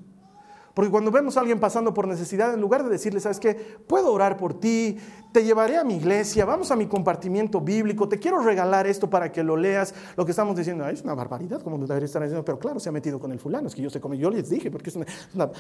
Porque 0.75 0.91
cuando 0.93 1.11
vemos 1.11 1.37
a 1.37 1.41
alguien 1.41 1.59
pasando 1.59 1.93
por 1.93 2.07
necesidad, 2.07 2.55
en 2.55 2.61
lugar 2.61 2.85
de 2.85 2.91
decirle, 2.91 3.19
¿sabes 3.19 3.41
qué? 3.41 3.55
Puedo 3.55 4.13
orar 4.13 4.37
por 4.37 4.55
ti, 4.55 4.97
te 5.33 5.43
llevaré 5.43 5.77
a 5.77 5.83
mi 5.83 5.97
iglesia, 5.97 6.45
vamos 6.45 6.71
a 6.71 6.77
mi 6.77 6.87
compartimiento 6.87 7.61
bíblico, 7.61 8.09
te 8.09 8.21
quiero 8.21 8.39
regalar 8.39 8.87
esto 8.87 9.11
para 9.11 9.33
que 9.33 9.43
lo 9.43 9.57
leas. 9.57 9.93
Lo 10.17 10.25
que 10.25 10.31
estamos 10.31 10.57
diciendo, 10.57 10.89
es 10.89 11.03
una 11.03 11.15
barbaridad, 11.15 11.61
como 11.63 11.77
debería 11.79 12.07
estar 12.07 12.23
diciendo, 12.23 12.45
pero 12.45 12.61
claro, 12.61 12.79
se 12.79 12.89
ha 12.89 12.93
metido 12.93 13.19
con 13.19 13.33
el 13.33 13.41
fulano, 13.41 13.67
es 13.67 13.75
que 13.75 13.83
yo 13.83 13.91
sé 13.91 14.01
cómo, 14.01 14.15
yo 14.15 14.31
les 14.31 14.49
dije, 14.49 14.71
porque 14.71 14.91
es 14.91 14.97
una... 14.97 15.51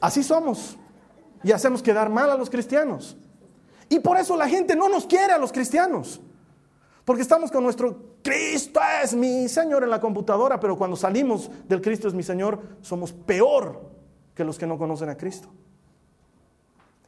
Así 0.00 0.22
somos. 0.22 0.78
Y 1.42 1.50
hacemos 1.50 1.82
quedar 1.82 2.08
mal 2.08 2.30
a 2.30 2.36
los 2.36 2.48
cristianos. 2.48 3.16
Y 3.88 3.98
por 3.98 4.16
eso 4.16 4.36
la 4.36 4.48
gente 4.48 4.76
no 4.76 4.88
nos 4.88 5.06
quiere 5.06 5.32
a 5.32 5.38
los 5.38 5.50
cristianos. 5.50 6.20
Porque 7.04 7.22
estamos 7.22 7.50
con 7.50 7.64
nuestro 7.64 8.16
Cristo 8.22 8.80
es 9.02 9.14
mi 9.14 9.48
Señor 9.48 9.82
en 9.82 9.90
la 9.90 10.00
computadora, 10.00 10.60
pero 10.60 10.76
cuando 10.76 10.96
salimos 10.96 11.50
del 11.68 11.80
Cristo 11.80 12.08
es 12.08 12.14
mi 12.14 12.22
Señor, 12.22 12.60
somos 12.80 13.12
peor 13.12 13.90
que 14.34 14.44
los 14.44 14.58
que 14.58 14.66
no 14.66 14.78
conocen 14.78 15.08
a 15.08 15.16
Cristo. 15.16 15.48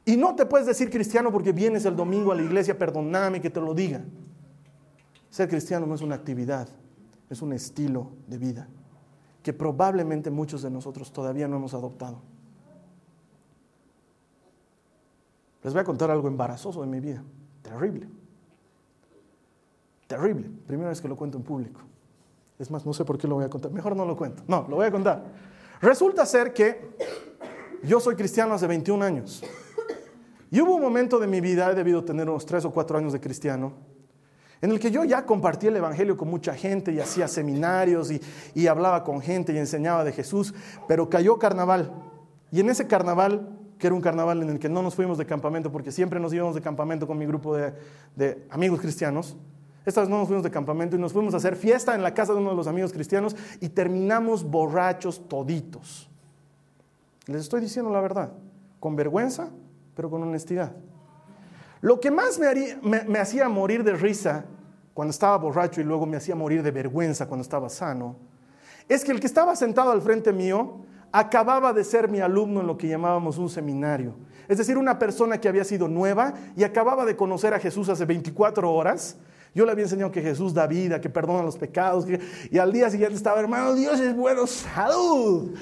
Y 0.04 0.16
no 0.16 0.34
te 0.34 0.44
puedes 0.46 0.66
decir 0.66 0.90
cristiano 0.90 1.32
porque 1.32 1.52
vienes 1.52 1.84
el 1.84 1.96
domingo 1.96 2.32
a 2.32 2.34
la 2.34 2.42
iglesia, 2.42 2.76
perdóname 2.76 3.40
que 3.40 3.50
te 3.50 3.60
lo 3.60 3.72
diga. 3.72 4.02
Ser 5.30 5.48
cristiano 5.48 5.86
no 5.86 5.94
es 5.94 6.02
una 6.02 6.16
actividad, 6.16 6.68
es 7.30 7.40
un 7.40 7.52
estilo 7.52 8.10
de 8.26 8.38
vida 8.38 8.68
que 9.44 9.52
probablemente 9.52 10.30
muchos 10.30 10.62
de 10.62 10.70
nosotros 10.70 11.12
todavía 11.12 11.46
no 11.46 11.56
hemos 11.56 11.74
adoptado. 11.74 12.22
Les 15.62 15.72
voy 15.72 15.80
a 15.80 15.84
contar 15.84 16.10
algo 16.10 16.28
embarazoso 16.28 16.80
de 16.80 16.86
mi 16.86 16.98
vida, 16.98 17.22
terrible. 17.62 18.08
Terrible. 20.06 20.50
Primera 20.66 20.90
vez 20.90 21.00
que 21.00 21.08
lo 21.08 21.16
cuento 21.16 21.38
en 21.38 21.44
público. 21.44 21.80
Es 22.58 22.70
más, 22.70 22.86
no 22.86 22.92
sé 22.92 23.04
por 23.04 23.18
qué 23.18 23.26
lo 23.26 23.36
voy 23.36 23.44
a 23.44 23.50
contar. 23.50 23.70
Mejor 23.72 23.96
no 23.96 24.04
lo 24.04 24.16
cuento. 24.16 24.42
No, 24.46 24.66
lo 24.68 24.76
voy 24.76 24.86
a 24.86 24.90
contar. 24.90 25.24
Resulta 25.80 26.24
ser 26.24 26.52
que 26.52 26.96
yo 27.82 28.00
soy 28.00 28.14
cristiano 28.14 28.54
hace 28.54 28.66
21 28.66 29.04
años. 29.04 29.42
Y 30.50 30.60
hubo 30.60 30.76
un 30.76 30.82
momento 30.82 31.18
de 31.18 31.26
mi 31.26 31.40
vida, 31.40 31.70
he 31.70 31.74
debido 31.74 32.04
tener 32.04 32.28
unos 32.28 32.46
3 32.46 32.64
o 32.66 32.70
4 32.70 32.98
años 32.98 33.12
de 33.12 33.20
cristiano, 33.20 33.72
en 34.62 34.70
el 34.70 34.78
que 34.78 34.90
yo 34.90 35.04
ya 35.04 35.26
compartí 35.26 35.66
el 35.66 35.76
Evangelio 35.76 36.16
con 36.16 36.28
mucha 36.28 36.54
gente 36.54 36.92
y 36.92 37.00
hacía 37.00 37.26
seminarios 37.26 38.10
y, 38.10 38.20
y 38.54 38.68
hablaba 38.68 39.02
con 39.02 39.20
gente 39.20 39.52
y 39.52 39.58
enseñaba 39.58 40.04
de 40.04 40.12
Jesús, 40.12 40.54
pero 40.86 41.10
cayó 41.10 41.38
carnaval. 41.38 41.92
Y 42.52 42.60
en 42.60 42.70
ese 42.70 42.86
carnaval 42.86 43.48
que 43.78 43.88
era 43.88 43.94
un 43.94 44.00
carnaval 44.00 44.42
en 44.42 44.50
el 44.50 44.58
que 44.58 44.68
no 44.68 44.82
nos 44.82 44.94
fuimos 44.94 45.18
de 45.18 45.26
campamento, 45.26 45.70
porque 45.70 45.92
siempre 45.92 46.20
nos 46.20 46.32
íbamos 46.32 46.54
de 46.54 46.62
campamento 46.62 47.06
con 47.06 47.18
mi 47.18 47.26
grupo 47.26 47.54
de, 47.54 47.74
de 48.16 48.46
amigos 48.48 48.80
cristianos, 48.80 49.36
esta 49.84 50.00
vez 50.00 50.08
no 50.08 50.18
nos 50.18 50.28
fuimos 50.28 50.42
de 50.42 50.50
campamento 50.50 50.96
y 50.96 50.98
nos 50.98 51.12
fuimos 51.12 51.34
a 51.34 51.36
hacer 51.36 51.56
fiesta 51.56 51.94
en 51.94 52.02
la 52.02 52.14
casa 52.14 52.32
de 52.32 52.40
uno 52.40 52.50
de 52.50 52.56
los 52.56 52.66
amigos 52.66 52.92
cristianos 52.92 53.36
y 53.60 53.68
terminamos 53.68 54.42
borrachos 54.42 55.28
toditos. 55.28 56.08
Les 57.26 57.42
estoy 57.42 57.60
diciendo 57.60 57.90
la 57.90 58.00
verdad, 58.00 58.32
con 58.80 58.96
vergüenza, 58.96 59.50
pero 59.94 60.10
con 60.10 60.22
honestidad. 60.22 60.72
Lo 61.80 62.00
que 62.00 62.10
más 62.10 62.38
me, 62.38 63.04
me 63.06 63.18
hacía 63.18 63.48
morir 63.48 63.84
de 63.84 63.92
risa 63.94 64.46
cuando 64.94 65.10
estaba 65.10 65.36
borracho 65.36 65.80
y 65.80 65.84
luego 65.84 66.06
me 66.06 66.16
hacía 66.16 66.34
morir 66.34 66.62
de 66.62 66.70
vergüenza 66.70 67.26
cuando 67.26 67.42
estaba 67.42 67.68
sano, 67.68 68.16
es 68.88 69.04
que 69.04 69.12
el 69.12 69.20
que 69.20 69.26
estaba 69.26 69.56
sentado 69.56 69.90
al 69.90 70.00
frente 70.00 70.32
mío 70.32 70.80
acababa 71.12 71.72
de 71.72 71.84
ser 71.84 72.08
mi 72.08 72.20
alumno 72.20 72.60
en 72.60 72.66
lo 72.66 72.78
que 72.78 72.88
llamábamos 72.88 73.38
un 73.38 73.48
seminario. 73.48 74.14
Es 74.48 74.58
decir, 74.58 74.78
una 74.78 74.98
persona 74.98 75.38
que 75.38 75.48
había 75.48 75.64
sido 75.64 75.88
nueva 75.88 76.34
y 76.56 76.64
acababa 76.64 77.04
de 77.04 77.16
conocer 77.16 77.54
a 77.54 77.58
Jesús 77.58 77.88
hace 77.88 78.04
24 78.04 78.72
horas 78.72 79.16
yo 79.54 79.64
le 79.64 79.70
había 79.70 79.84
enseñado 79.84 80.10
que 80.10 80.20
Jesús 80.20 80.52
da 80.52 80.66
vida, 80.66 81.00
que 81.00 81.08
perdona 81.08 81.42
los 81.42 81.56
pecados. 81.56 82.06
y 82.50 82.58
al 82.58 82.72
día 82.72 82.90
siguiente 82.90 83.14
estaba, 83.14 83.38
hermano, 83.38 83.74
Dios 83.74 84.00
es 84.00 84.14
bueno, 84.16 84.46
salud. 84.46 85.54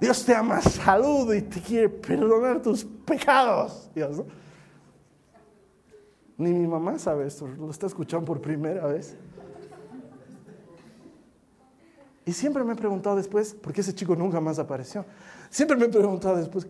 Dios 0.00 0.24
te 0.24 0.34
ama, 0.34 0.60
salud 0.60 1.32
y 1.32 1.42
te 1.42 1.60
quiere 1.60 1.88
perdonar 1.88 2.60
tus 2.60 2.84
pecados. 2.84 3.88
Ni 6.36 6.52
mi 6.52 6.66
mamá 6.66 6.98
sabe 6.98 7.26
esto, 7.26 7.46
lo 7.46 7.70
está 7.70 7.86
escuchando 7.86 8.26
por 8.26 8.40
primera 8.40 8.86
vez. 8.86 9.16
Y 12.26 12.32
siempre 12.32 12.64
me 12.64 12.72
he 12.72 12.76
preguntado 12.76 13.14
después, 13.14 13.54
¿por 13.54 13.72
qué 13.72 13.80
ese 13.80 13.94
chico 13.94 14.16
nunca 14.16 14.40
más 14.40 14.58
apareció? 14.58 15.04
Siempre 15.48 15.76
me 15.76 15.86
he 15.86 15.88
preguntado 15.88 16.36
después, 16.36 16.66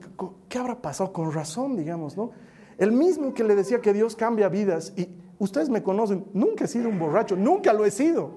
¿qué 0.50 0.58
habrá 0.58 0.80
pasado? 0.80 1.10
Con 1.10 1.32
razón, 1.32 1.74
digamos, 1.76 2.14
¿no? 2.14 2.32
El 2.76 2.92
mismo 2.92 3.32
que 3.32 3.42
le 3.42 3.54
decía 3.54 3.80
que 3.80 3.94
Dios 3.94 4.14
cambia 4.14 4.50
vidas 4.50 4.92
y 4.96 5.08
Ustedes 5.38 5.68
me 5.68 5.82
conocen, 5.82 6.26
nunca 6.32 6.64
he 6.64 6.68
sido 6.68 6.88
un 6.88 6.98
borracho, 6.98 7.36
nunca 7.36 7.72
lo 7.72 7.84
he 7.84 7.90
sido. 7.90 8.32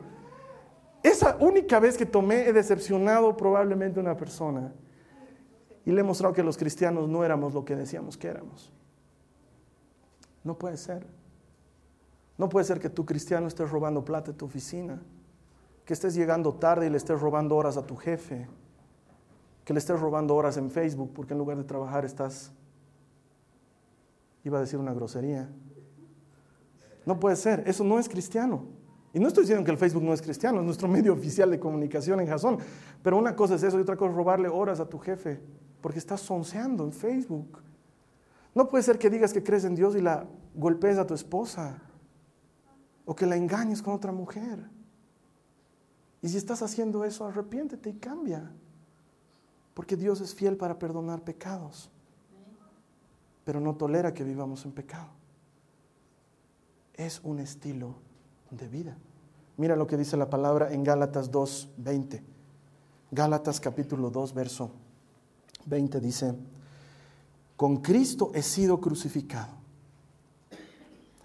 Esa 1.02 1.38
única 1.40 1.80
vez 1.80 1.98
que 1.98 2.06
tomé 2.06 2.48
he 2.48 2.54
decepcionado 2.54 3.38
probablemente 3.38 4.00
a 4.00 4.04
una 4.04 4.18
persona 4.18 4.74
y 5.86 5.92
le 5.92 6.02
he 6.02 6.04
mostrado 6.04 6.34
que 6.34 6.44
los 6.44 6.58
cristianos 6.58 7.08
no 7.08 7.24
éramos 7.24 7.54
lo 7.54 7.64
que 7.64 7.76
decíamos 7.76 8.18
que 8.18 8.28
éramos. 8.28 8.72
No 10.44 10.58
puede 10.58 10.78
ser. 10.78 11.06
No 12.38 12.50
puede 12.50 12.66
ser 12.66 12.80
que 12.80 12.90
tu 12.90 13.06
cristiano 13.06 13.48
estés 13.48 13.70
robando 13.70 14.04
plata 14.04 14.32
de 14.32 14.38
tu 14.38 14.46
oficina, 14.46 15.02
que 15.86 15.94
estés 15.94 16.16
llegando 16.16 16.54
tarde 16.54 16.88
y 16.88 16.90
le 16.90 16.98
estés 16.98 17.20
robando 17.20 17.56
horas 17.56 17.76
a 17.78 17.86
tu 17.86 17.96
jefe, 17.96 18.48
que 19.66 19.74
le 19.74 19.80
estés 19.80 20.00
robando 20.00 20.36
horas 20.36 20.58
en 20.58 20.72
Facebook 20.72 21.12
porque 21.14 21.34
en 21.34 21.40
lugar 21.40 21.58
de 21.58 21.64
trabajar 21.64 22.06
estás, 22.06 22.52
iba 24.44 24.58
a 24.58 24.62
decir 24.62 24.80
una 24.80 24.94
grosería, 24.94 25.50
No 27.06 27.20
puede 27.20 27.36
ser, 27.36 27.64
eso 27.66 27.84
no 27.84 28.00
es 28.00 28.08
cristiano. 28.08 28.66
Y 29.14 29.20
no 29.20 29.28
estoy 29.28 29.44
diciendo 29.44 29.66
que 29.66 29.72
el 29.72 29.78
Facebook 29.78 30.04
no 30.04 30.14
es 30.14 30.22
cristiano, 30.22 30.60
es 30.60 30.66
nuestro 30.66 30.88
medio 30.90 31.14
oficial 31.14 31.50
de 31.50 31.60
comunicación 31.60 32.20
en 32.20 32.28
Jason. 32.28 32.58
Pero 33.02 33.18
una 33.18 33.36
cosa 33.36 33.56
es 33.56 33.64
eso 33.64 33.78
y 33.78 33.82
otra 33.82 33.96
cosa 33.96 34.12
es 34.12 34.18
robarle 34.18 34.48
horas 34.48 34.80
a 34.80 34.88
tu 34.88 35.00
jefe, 35.00 35.42
porque 35.82 36.00
estás 36.00 36.22
sonceando 36.22 36.84
en 36.84 36.92
Facebook. 36.92 37.62
No 38.54 38.68
puede 38.68 38.84
ser 38.84 38.98
que 38.98 39.10
digas 39.10 39.34
que 39.34 39.44
crees 39.44 39.64
en 39.64 39.76
Dios 39.76 39.96
y 39.96 40.02
la 40.02 40.26
golpees 40.56 40.98
a 40.98 41.08
tu 41.08 41.14
esposa, 41.14 41.82
o 43.06 43.16
que 43.16 43.26
la 43.26 43.36
engañes 43.36 43.82
con 43.82 43.94
otra 43.94 44.12
mujer. 44.12 44.60
Y 46.22 46.30
si 46.30 46.38
estás 46.38 46.62
haciendo 46.62 47.06
eso, 47.06 47.26
arrepiéntete 47.26 47.90
y 47.90 47.94
cambia, 47.94 48.52
porque 49.74 49.96
Dios 49.96 50.22
es 50.22 50.36
fiel 50.36 50.58
para 50.58 50.78
perdonar 50.78 51.24
pecados, 51.24 51.90
pero 53.46 53.60
no 53.60 53.76
tolera 53.76 54.14
que 54.14 54.24
vivamos 54.24 54.66
en 54.66 54.74
pecado. 54.74 55.19
Es 57.00 57.22
un 57.24 57.40
estilo 57.40 57.96
de 58.52 58.68
vida. 58.68 58.98
Mira 59.56 59.78
lo 59.78 59.88
que 59.88 59.96
dice 59.96 60.18
la 60.18 60.30
palabra 60.30 60.74
en 60.74 60.84
Gálatas 60.84 61.32
2, 61.32 61.70
20. 61.78 62.22
Gálatas 63.12 63.62
capítulo 63.62 64.10
2, 64.10 64.34
verso 64.34 64.70
20 65.66 66.02
dice, 66.02 66.36
con 67.56 67.78
Cristo 67.78 68.32
he 68.34 68.42
sido 68.42 68.82
crucificado. 68.82 69.54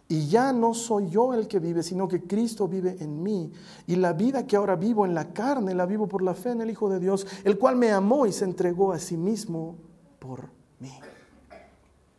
Y 0.07 0.29
ya 0.29 0.53
no 0.53 0.75
soy 0.75 1.11
yo 1.11 1.35
el 1.35 1.49
que 1.49 1.59
vive, 1.59 1.83
sino 1.83 2.07
que 2.07 2.23
Cristo 2.23 2.69
vive 2.69 2.97
en 3.01 3.21
mí. 3.21 3.51
Y 3.89 3.97
la 3.97 4.13
vida 4.13 4.47
que 4.47 4.55
ahora 4.55 4.77
vivo 4.77 5.05
en 5.05 5.13
la 5.13 5.33
carne, 5.33 5.75
la 5.75 5.87
vivo 5.87 6.07
por 6.07 6.23
la 6.23 6.35
fe 6.35 6.51
en 6.51 6.61
el 6.61 6.71
Hijo 6.71 6.89
de 6.89 7.01
Dios, 7.01 7.27
el 7.43 7.59
cual 7.59 7.75
me 7.75 7.91
amó 7.91 8.27
y 8.27 8.33
se 8.33 8.45
entregó 8.45 8.93
a 8.93 9.01
sí 9.01 9.17
mismo 9.17 9.75
por 10.21 10.51
mí. 10.79 10.93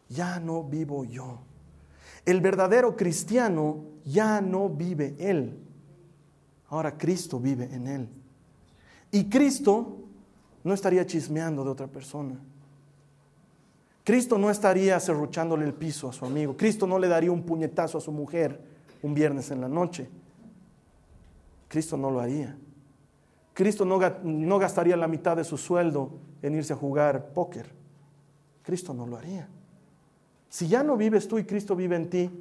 Ya 0.09 0.41
no 0.41 0.61
vivo 0.61 1.05
yo. 1.05 1.39
El 2.25 2.41
verdadero 2.41 2.95
cristiano 2.95 3.83
ya 4.03 4.41
no 4.41 4.69
vive 4.69 5.15
él. 5.19 5.59
Ahora 6.69 6.97
Cristo 6.97 7.39
vive 7.39 7.69
en 7.71 7.88
él. 7.88 8.09
Y 9.11 9.25
Cristo 9.29 9.97
no 10.63 10.73
estaría 10.73 11.05
chismeando 11.05 11.63
de 11.63 11.69
otra 11.69 11.88
persona. 11.88 12.39
Cristo 14.03 14.38
no 14.38 14.49
estaría 14.49 14.99
cerruchándole 14.99 15.65
el 15.65 15.73
piso 15.73 16.09
a 16.09 16.13
su 16.13 16.25
amigo. 16.25 16.55
Cristo 16.57 16.85
no 16.85 16.99
le 16.99 17.07
daría 17.07 17.31
un 17.31 17.43
puñetazo 17.43 17.97
a 17.97 18.01
su 18.01 18.11
mujer 18.11 18.61
un 19.01 19.13
viernes 19.13 19.51
en 19.51 19.61
la 19.61 19.69
noche. 19.69 20.09
Cristo 21.67 21.97
no 21.97 22.09
lo 22.09 22.19
haría. 22.19 22.57
Cristo 23.53 23.85
no, 23.85 23.99
no 24.23 24.59
gastaría 24.59 24.97
la 24.97 25.07
mitad 25.07 25.38
de 25.38 25.43
su 25.43 25.57
sueldo 25.57 26.11
en 26.41 26.55
irse 26.55 26.73
a 26.73 26.75
jugar 26.75 27.33
póker. 27.33 27.71
Cristo 28.63 28.93
no 28.93 29.05
lo 29.05 29.17
haría. 29.17 29.47
Si 30.55 30.69
ya 30.69 30.83
no 30.83 30.95
vives 30.95 31.27
tú 31.27 31.37
y 31.37 31.43
Cristo 31.43 31.75
vive 31.75 31.97
en 31.97 32.09
ti, 32.09 32.31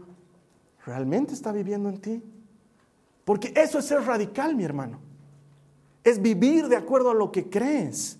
¿realmente 0.86 1.34
está 1.34 1.50
viviendo 1.50 1.88
en 1.88 2.00
ti? 2.00 2.22
Porque 3.24 3.52
eso 3.56 3.80
es 3.80 3.86
ser 3.86 4.02
radical, 4.02 4.54
mi 4.54 4.62
hermano. 4.62 5.00
Es 6.04 6.22
vivir 6.22 6.68
de 6.68 6.76
acuerdo 6.76 7.10
a 7.10 7.14
lo 7.14 7.32
que 7.32 7.50
crees. 7.50 8.16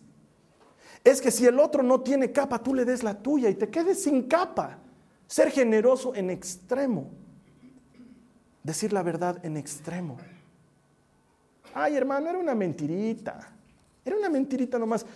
Es 1.05 1.21
que 1.21 1.31
si 1.31 1.47
el 1.47 1.61
otro 1.61 1.85
no 1.85 2.01
tiene 2.01 2.33
capa, 2.33 2.61
tú 2.61 2.75
le 2.75 2.85
des 2.85 3.05
la 3.05 3.23
tuya 3.23 3.49
y 3.49 3.55
te 3.55 3.71
quedes 3.71 4.03
sin 4.03 4.25
capa. 4.25 4.81
Ser 5.29 5.53
generoso 5.53 6.13
en 6.17 6.29
extremo. 6.29 7.11
Decir 8.65 8.93
la 8.93 9.05
verdad 9.05 9.39
en 9.45 9.57
extremo. 9.57 10.17
Ay, 11.73 11.95
hermano, 11.95 12.31
era 12.31 12.39
una 12.41 12.57
mentirita. 12.57 13.49
Era 14.05 14.17
una 14.17 14.29
mentirita 14.29 14.77
nomás. 14.77 15.07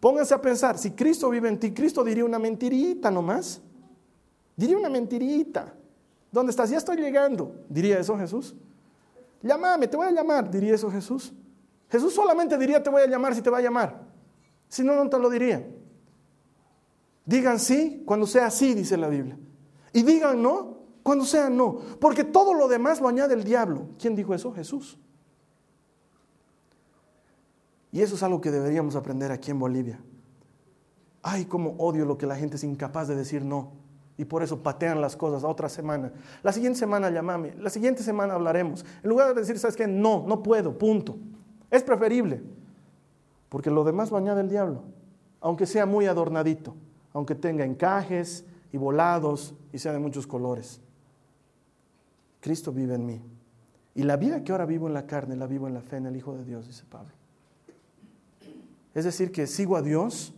Pónganse 0.00 0.32
a 0.32 0.40
pensar, 0.40 0.78
si 0.78 0.92
Cristo 0.92 1.28
vive 1.28 1.50
en 1.50 1.60
ti, 1.60 1.72
Cristo 1.72 2.02
diría 2.02 2.24
una 2.24 2.38
mentirita 2.38 3.10
nomás. 3.10 3.60
Diría 4.56 4.78
una 4.78 4.88
mentirita. 4.88 5.74
¿Dónde 6.32 6.50
estás? 6.50 6.70
Ya 6.70 6.78
estoy 6.78 6.96
llegando. 6.96 7.54
¿Diría 7.68 7.98
eso 7.98 8.16
Jesús? 8.16 8.54
Llámame, 9.42 9.86
te 9.86 9.96
voy 9.96 10.06
a 10.06 10.10
llamar. 10.10 10.50
¿Diría 10.50 10.74
eso 10.74 10.90
Jesús? 10.90 11.32
Jesús 11.88 12.14
solamente 12.14 12.58
diría 12.58 12.82
te 12.82 12.90
voy 12.90 13.02
a 13.02 13.06
llamar 13.06 13.34
si 13.34 13.42
te 13.42 13.50
va 13.50 13.58
a 13.58 13.62
llamar. 13.62 14.02
Si 14.68 14.82
no, 14.82 14.96
no 14.96 15.08
te 15.08 15.18
lo 15.18 15.30
diría. 15.30 15.66
Digan 17.24 17.58
sí 17.58 18.02
cuando 18.04 18.26
sea 18.26 18.50
sí, 18.50 18.74
dice 18.74 18.96
la 18.96 19.08
Biblia. 19.08 19.38
Y 19.92 20.02
digan 20.02 20.42
no 20.42 20.78
cuando 21.02 21.24
sea 21.24 21.48
no. 21.48 21.78
Porque 22.00 22.24
todo 22.24 22.54
lo 22.54 22.66
demás 22.66 23.00
lo 23.00 23.08
añade 23.08 23.34
el 23.34 23.44
diablo. 23.44 23.88
¿Quién 23.98 24.16
dijo 24.16 24.34
eso? 24.34 24.52
Jesús. 24.52 24.98
Y 27.92 28.02
eso 28.02 28.16
es 28.16 28.22
algo 28.22 28.40
que 28.40 28.50
deberíamos 28.50 28.96
aprender 28.96 29.30
aquí 29.30 29.50
en 29.50 29.58
Bolivia. 29.58 30.00
Ay, 31.22 31.44
cómo 31.44 31.76
odio 31.78 32.04
lo 32.04 32.18
que 32.18 32.26
la 32.26 32.36
gente 32.36 32.56
es 32.56 32.64
incapaz 32.64 33.08
de 33.08 33.16
decir 33.16 33.44
no. 33.44 33.72
Y 34.18 34.24
por 34.24 34.42
eso 34.42 34.62
patean 34.62 35.00
las 35.00 35.16
cosas 35.16 35.44
a 35.44 35.48
otra 35.48 35.68
semana. 35.68 36.12
La 36.42 36.52
siguiente 36.52 36.78
semana 36.78 37.10
llámame. 37.10 37.54
La 37.58 37.70
siguiente 37.70 38.02
semana 38.02 38.34
hablaremos. 38.34 38.84
En 39.02 39.10
lugar 39.10 39.34
de 39.34 39.40
decir, 39.40 39.58
¿sabes 39.58 39.76
qué? 39.76 39.86
No, 39.86 40.24
no 40.26 40.42
puedo, 40.42 40.78
punto. 40.78 41.16
Es 41.70 41.82
preferible. 41.82 42.42
Porque 43.48 43.70
lo 43.70 43.84
demás 43.84 44.10
lo 44.10 44.16
añade 44.16 44.40
el 44.40 44.48
diablo. 44.48 44.84
Aunque 45.40 45.66
sea 45.66 45.84
muy 45.84 46.06
adornadito. 46.06 46.74
Aunque 47.12 47.34
tenga 47.34 47.64
encajes 47.64 48.44
y 48.72 48.78
volados 48.78 49.54
y 49.72 49.78
sea 49.78 49.92
de 49.92 49.98
muchos 49.98 50.26
colores. 50.26 50.80
Cristo 52.40 52.72
vive 52.72 52.94
en 52.94 53.04
mí. 53.04 53.22
Y 53.94 54.02
la 54.02 54.16
vida 54.16 54.44
que 54.44 54.52
ahora 54.52 54.66
vivo 54.66 54.86
en 54.86 54.94
la 54.94 55.06
carne, 55.06 55.36
la 55.36 55.46
vivo 55.46 55.66
en 55.66 55.74
la 55.74 55.80
fe 55.80 55.96
en 55.96 56.06
el 56.06 56.16
Hijo 56.16 56.34
de 56.34 56.44
Dios, 56.44 56.66
dice 56.66 56.84
Pablo. 56.88 57.12
Es 58.94 59.04
decir, 59.04 59.30
que 59.32 59.46
sigo 59.46 59.76
a 59.76 59.82
Dios 59.82 60.34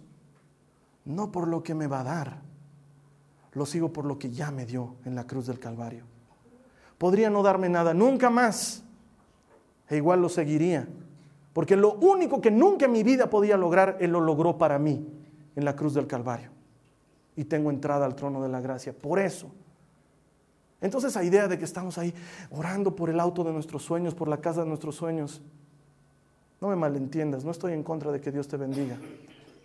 no 1.04 1.32
por 1.32 1.48
lo 1.48 1.62
que 1.62 1.74
me 1.74 1.86
va 1.86 2.00
a 2.00 2.04
dar, 2.04 2.42
lo 3.52 3.66
sigo 3.66 3.92
por 3.92 4.04
lo 4.04 4.18
que 4.18 4.30
ya 4.30 4.50
me 4.50 4.66
dio 4.66 4.96
en 5.04 5.14
la 5.14 5.26
cruz 5.26 5.46
del 5.46 5.58
Calvario. 5.58 6.04
Podría 6.98 7.30
no 7.30 7.42
darme 7.42 7.68
nada, 7.68 7.94
nunca 7.94 8.30
más, 8.30 8.82
e 9.88 9.96
igual 9.96 10.20
lo 10.20 10.28
seguiría, 10.28 10.87
porque 11.52 11.76
lo 11.76 11.94
único 11.94 12.40
que 12.40 12.50
nunca 12.50 12.87
en 12.87 12.92
mi 12.92 13.02
vida 13.02 13.30
podía 13.30 13.56
lograr, 13.56 13.96
Él 14.00 14.12
lo 14.12 14.20
logró 14.20 14.58
para 14.58 14.78
mí 14.78 15.06
en 15.56 15.64
la 15.64 15.74
cruz 15.74 15.94
del 15.94 16.06
Calvario. 16.06 16.50
Y 17.37 17.44
tengo 17.44 17.70
entrada 17.70 18.04
al 18.04 18.14
trono 18.14 18.42
de 18.42 18.48
la 18.48 18.61
gracia. 18.61 18.92
Por 18.92 19.18
eso. 19.18 19.50
Entonces 20.80 21.11
esa 21.11 21.24
idea 21.24 21.48
de 21.48 21.58
que 21.58 21.64
estamos 21.64 21.98
ahí 21.98 22.14
orando 22.50 22.94
por 22.94 23.11
el 23.11 23.18
auto 23.18 23.42
de 23.42 23.52
nuestros 23.52 23.82
sueños, 23.82 24.14
por 24.14 24.28
la 24.28 24.40
casa 24.40 24.62
de 24.62 24.68
nuestros 24.68 24.94
sueños, 24.94 25.42
no 26.61 26.68
me 26.68 26.76
malentiendas, 26.76 27.44
no 27.44 27.50
estoy 27.50 27.72
en 27.72 27.82
contra 27.82 28.12
de 28.12 28.20
que 28.20 28.30
Dios 28.30 28.48
te 28.48 28.56
bendiga. 28.56 28.98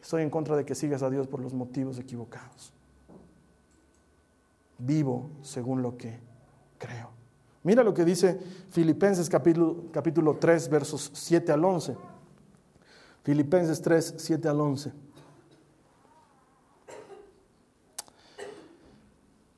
Estoy 0.01 0.23
en 0.23 0.29
contra 0.29 0.55
de 0.55 0.65
que 0.65 0.75
sigas 0.75 1.01
a 1.01 1.09
Dios 1.09 1.27
por 1.27 1.39
los 1.39 1.53
motivos 1.53 1.97
equivocados. 1.99 2.73
Vivo 4.85 5.29
según 5.41 5.81
lo 5.81 5.97
que 5.97 6.19
creo. 6.77 7.09
Mira 7.63 7.83
lo 7.83 7.93
que 7.93 8.03
dice 8.03 8.37
Filipenses 8.69 9.29
capítulo, 9.29 9.85
capítulo 9.91 10.35
3, 10.35 10.69
versos 10.69 11.09
7 11.13 11.51
al 11.53 11.63
11. 11.63 11.95
Filipenses 13.23 13.81
3, 13.81 14.15
7 14.17 14.49
al 14.49 14.59
11. 14.59 14.91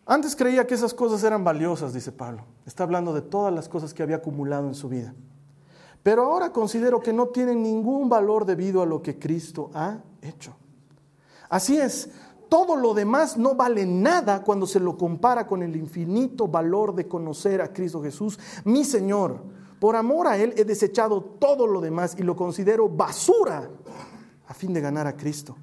Antes 0.06 0.36
creía 0.36 0.68
que 0.68 0.76
esas 0.76 0.94
cosas 0.94 1.24
eran 1.24 1.44
valiosas, 1.44 1.92
dice 1.94 2.12
Pablo. 2.12 2.46
Está 2.68 2.84
hablando 2.84 3.12
de 3.12 3.24
todas 3.24 3.52
las 3.52 3.68
cosas 3.68 3.92
que 3.92 4.04
había 4.04 4.18
acumulado 4.18 4.68
en 4.68 4.76
su 4.76 4.88
vida. 4.88 5.16
Pero 6.04 6.26
ahora 6.26 6.52
considero 6.52 7.00
que 7.00 7.12
no 7.12 7.30
tienen 7.30 7.64
ningún 7.64 8.08
valor 8.08 8.46
debido 8.46 8.84
a 8.84 8.86
lo 8.86 9.02
que 9.02 9.18
Cristo 9.18 9.72
ha 9.74 9.98
hecho. 10.22 10.56
Así 11.50 11.78
es, 11.78 12.12
todo 12.50 12.76
lo 12.76 12.94
demás 12.94 13.38
no 13.38 13.56
vale 13.56 13.86
nada 13.86 14.44
cuando 14.44 14.68
se 14.68 14.80
lo 14.80 14.98
compara 14.98 15.48
con 15.48 15.64
el 15.64 15.76
infinito 15.76 16.48
valor 16.48 16.96
de 16.96 17.08
conocer 17.08 17.62
a 17.62 17.72
Cristo 17.74 18.02
Jesús, 18.02 18.40
mi 18.64 18.84
Señor. 18.84 19.42
Por 19.80 19.96
amor 19.96 20.28
a 20.28 20.38
Él 20.38 20.54
he 20.58 20.64
desechado 20.64 21.22
todo 21.22 21.68
lo 21.68 21.82
demás 21.82 22.16
y 22.18 22.24
lo 22.24 22.36
considero 22.36 22.90
basura 22.90 23.70
a 24.48 24.54
fin 24.54 24.74
de 24.74 24.82
ganar 24.82 25.08
a 25.08 25.18
Cristo 25.18 25.56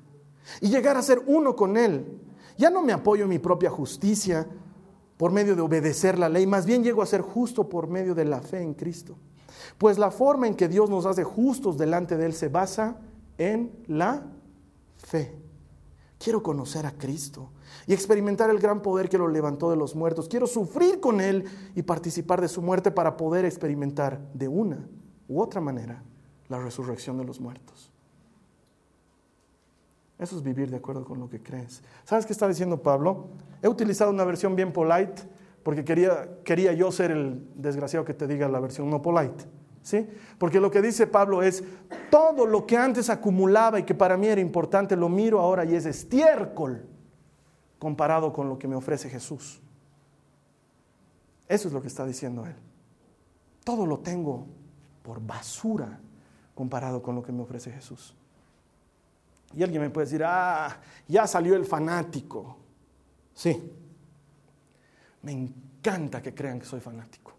y 0.61 0.69
llegar 0.69 0.97
a 0.97 1.03
ser 1.03 1.23
uno 1.27 1.57
con 1.57 1.77
Él. 1.77 2.21
Ya 2.59 2.71
no 2.71 2.83
me 2.83 2.93
apoyo 2.93 3.25
en 3.25 3.31
mi 3.31 3.39
propia 3.39 3.71
justicia 3.71 4.47
por 5.17 5.33
medio 5.33 5.55
de 5.55 5.63
obedecer 5.63 6.19
la 6.19 6.29
ley, 6.29 6.47
más 6.47 6.67
bien 6.67 6.83
llego 6.83 7.03
a 7.03 7.07
ser 7.07 7.21
justo 7.21 7.69
por 7.69 7.87
medio 7.87 8.15
de 8.15 8.25
la 8.25 8.41
fe 8.41 8.61
en 8.61 8.75
Cristo. 8.75 9.17
Pues 9.79 9.99
la 9.99 10.11
forma 10.11 10.47
en 10.47 10.55
que 10.55 10.69
Dios 10.69 10.91
nos 10.91 11.07
hace 11.07 11.25
justos 11.25 11.79
delante 11.79 12.17
de 12.17 12.27
Él 12.27 12.35
se 12.35 12.49
basa 12.49 12.99
en 13.39 13.73
la 13.87 14.27
fe. 14.97 15.42
Quiero 16.23 16.41
conocer 16.41 16.87
a 16.87 16.93
Cristo 16.93 17.51
y 17.85 17.93
experimentar 17.93 18.49
el 18.49 18.61
gran 18.61 18.81
poder 18.81 19.09
que 19.09 19.19
lo 19.19 19.27
levantó 19.27 19.71
de 19.71 19.77
los 19.77 19.97
muertos. 19.97 20.29
Quiero 20.29 20.47
sufrir 20.47 21.01
con 21.01 21.21
Él 21.21 21.45
y 21.75 21.83
participar 21.83 22.41
de 22.41 22.47
su 22.47 22.63
muerte 22.63 22.93
para 22.93 23.17
poder 23.17 23.45
experimentar 23.45 24.21
de 24.33 24.47
una 24.47 24.89
u 25.27 25.41
otra 25.41 25.61
manera 25.61 26.05
la 26.49 26.61
resurrección 26.61 27.19
de 27.19 27.25
los 27.25 27.41
muertos. 27.41 27.91
Eso 30.17 30.37
es 30.37 30.45
vivir 30.45 30.71
de 30.71 30.77
acuerdo 30.77 31.05
con 31.05 31.19
lo 31.19 31.29
que 31.29 31.43
crees. 31.43 31.83
¿Sabes 32.05 32.25
qué 32.25 32.33
está 32.33 32.47
diciendo 32.47 32.81
Pablo? 32.81 33.27
He 33.61 33.67
utilizado 33.67 34.13
una 34.13 34.25
versión 34.25 34.55
bien 34.55 34.73
polite 34.73 35.23
porque 35.65 35.85
quería, 35.85 36.39
quería 36.45 36.73
yo 36.73 36.93
ser 36.93 37.11
el 37.11 37.49
desgraciado 37.57 38.05
que 38.05 38.15
te 38.15 38.29
diga 38.29 38.49
la 38.49 38.61
versión 38.61 38.89
no 38.89 39.03
polite. 39.03 39.45
¿Sí? 39.83 40.09
Porque 40.39 40.61
lo 40.61 40.71
que 40.71 40.81
dice 40.81 41.07
Pablo 41.07 41.43
es, 41.43 41.65
todo 42.11 42.47
lo 42.47 42.67
que 42.67 42.77
antes 42.77 43.11
acumulaba 43.11 43.81
y 43.81 43.83
que 43.83 43.95
para 43.95 44.17
mí 44.17 44.29
era 44.29 44.41
importante, 44.41 44.97
lo 44.97 45.09
miro 45.09 45.41
ahora 45.41 45.65
y 45.65 45.75
es 45.75 45.87
estiércol 45.87 46.87
comparado 47.79 48.33
con 48.33 48.49
lo 48.49 48.59
que 48.59 48.69
me 48.69 48.77
ofrece 48.77 49.11
Jesús. 49.11 49.61
Eso 51.49 51.69
es 51.69 51.75
lo 51.75 51.83
que 51.83 51.89
está 51.89 52.07
diciendo 52.07 52.47
él. 52.47 52.55
Todo 53.65 53.87
lo 53.87 53.99
tengo 53.99 54.47
por 55.03 55.21
basura 55.21 55.99
comparado 56.55 57.03
con 57.03 57.15
lo 57.15 57.23
que 57.23 57.33
me 57.33 57.43
ofrece 57.43 57.73
Jesús. 57.73 58.15
Y 59.55 59.63
alguien 59.63 59.83
me 59.83 59.91
puede 59.91 60.07
decir, 60.07 60.23
ah, 60.25 60.81
ya 61.09 61.27
salió 61.27 61.55
el 61.57 61.65
fanático. 61.65 62.57
Sí, 63.35 63.73
me 65.23 65.33
encanta 65.33 66.23
que 66.23 66.35
crean 66.35 66.59
que 66.59 66.67
soy 66.67 66.81
fanático. 66.81 67.32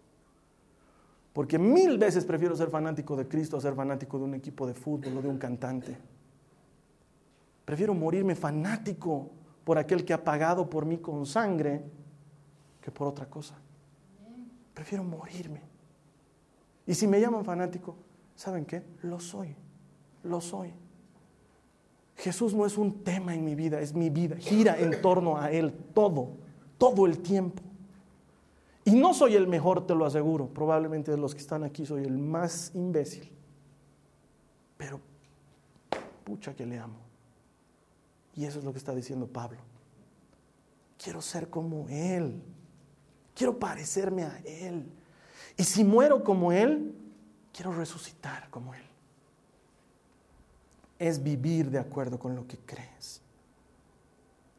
Porque 1.34 1.58
mil 1.58 1.98
veces 1.98 2.24
prefiero 2.24 2.56
ser 2.56 2.70
fanático 2.70 3.16
de 3.16 3.26
Cristo 3.26 3.56
a 3.56 3.60
ser 3.60 3.74
fanático 3.74 4.18
de 4.18 4.24
un 4.24 4.34
equipo 4.34 4.68
de 4.68 4.72
fútbol 4.72 5.18
o 5.18 5.20
de 5.20 5.28
un 5.28 5.36
cantante. 5.36 5.98
Prefiero 7.64 7.92
morirme 7.92 8.36
fanático 8.36 9.30
por 9.64 9.76
aquel 9.76 10.04
que 10.04 10.14
ha 10.14 10.22
pagado 10.22 10.70
por 10.70 10.86
mí 10.86 10.98
con 10.98 11.26
sangre 11.26 11.82
que 12.80 12.92
por 12.92 13.08
otra 13.08 13.26
cosa. 13.26 13.56
Prefiero 14.74 15.02
morirme. 15.02 15.60
Y 16.86 16.94
si 16.94 17.08
me 17.08 17.20
llaman 17.20 17.44
fanático, 17.44 17.96
¿saben 18.36 18.64
qué? 18.64 18.84
Lo 19.02 19.18
soy. 19.18 19.56
Lo 20.22 20.40
soy. 20.40 20.72
Jesús 22.16 22.54
no 22.54 22.64
es 22.64 22.78
un 22.78 23.02
tema 23.02 23.34
en 23.34 23.44
mi 23.44 23.56
vida, 23.56 23.80
es 23.80 23.92
mi 23.92 24.08
vida. 24.08 24.36
Gira 24.36 24.78
en 24.78 25.02
torno 25.02 25.36
a 25.36 25.50
Él 25.50 25.72
todo, 25.94 26.36
todo 26.78 27.06
el 27.06 27.18
tiempo. 27.18 27.60
Y 28.84 28.92
no 28.92 29.14
soy 29.14 29.34
el 29.34 29.46
mejor, 29.46 29.86
te 29.86 29.94
lo 29.94 30.04
aseguro. 30.04 30.48
Probablemente 30.48 31.10
de 31.10 31.16
los 31.16 31.34
que 31.34 31.40
están 31.40 31.64
aquí 31.64 31.86
soy 31.86 32.04
el 32.04 32.18
más 32.18 32.70
imbécil. 32.74 33.30
Pero 34.76 35.00
pucha 36.24 36.54
que 36.54 36.66
le 36.66 36.78
amo. 36.78 36.98
Y 38.34 38.44
eso 38.44 38.58
es 38.58 38.64
lo 38.64 38.72
que 38.72 38.78
está 38.78 38.94
diciendo 38.94 39.26
Pablo. 39.26 39.60
Quiero 41.02 41.22
ser 41.22 41.48
como 41.48 41.88
Él. 41.88 42.42
Quiero 43.34 43.58
parecerme 43.58 44.24
a 44.24 44.38
Él. 44.44 44.86
Y 45.56 45.64
si 45.64 45.84
muero 45.84 46.22
como 46.22 46.52
Él, 46.52 46.94
quiero 47.52 47.72
resucitar 47.72 48.50
como 48.50 48.74
Él. 48.74 48.82
Es 50.98 51.22
vivir 51.22 51.70
de 51.70 51.78
acuerdo 51.78 52.18
con 52.18 52.34
lo 52.34 52.46
que 52.46 52.58
crees. 52.58 53.22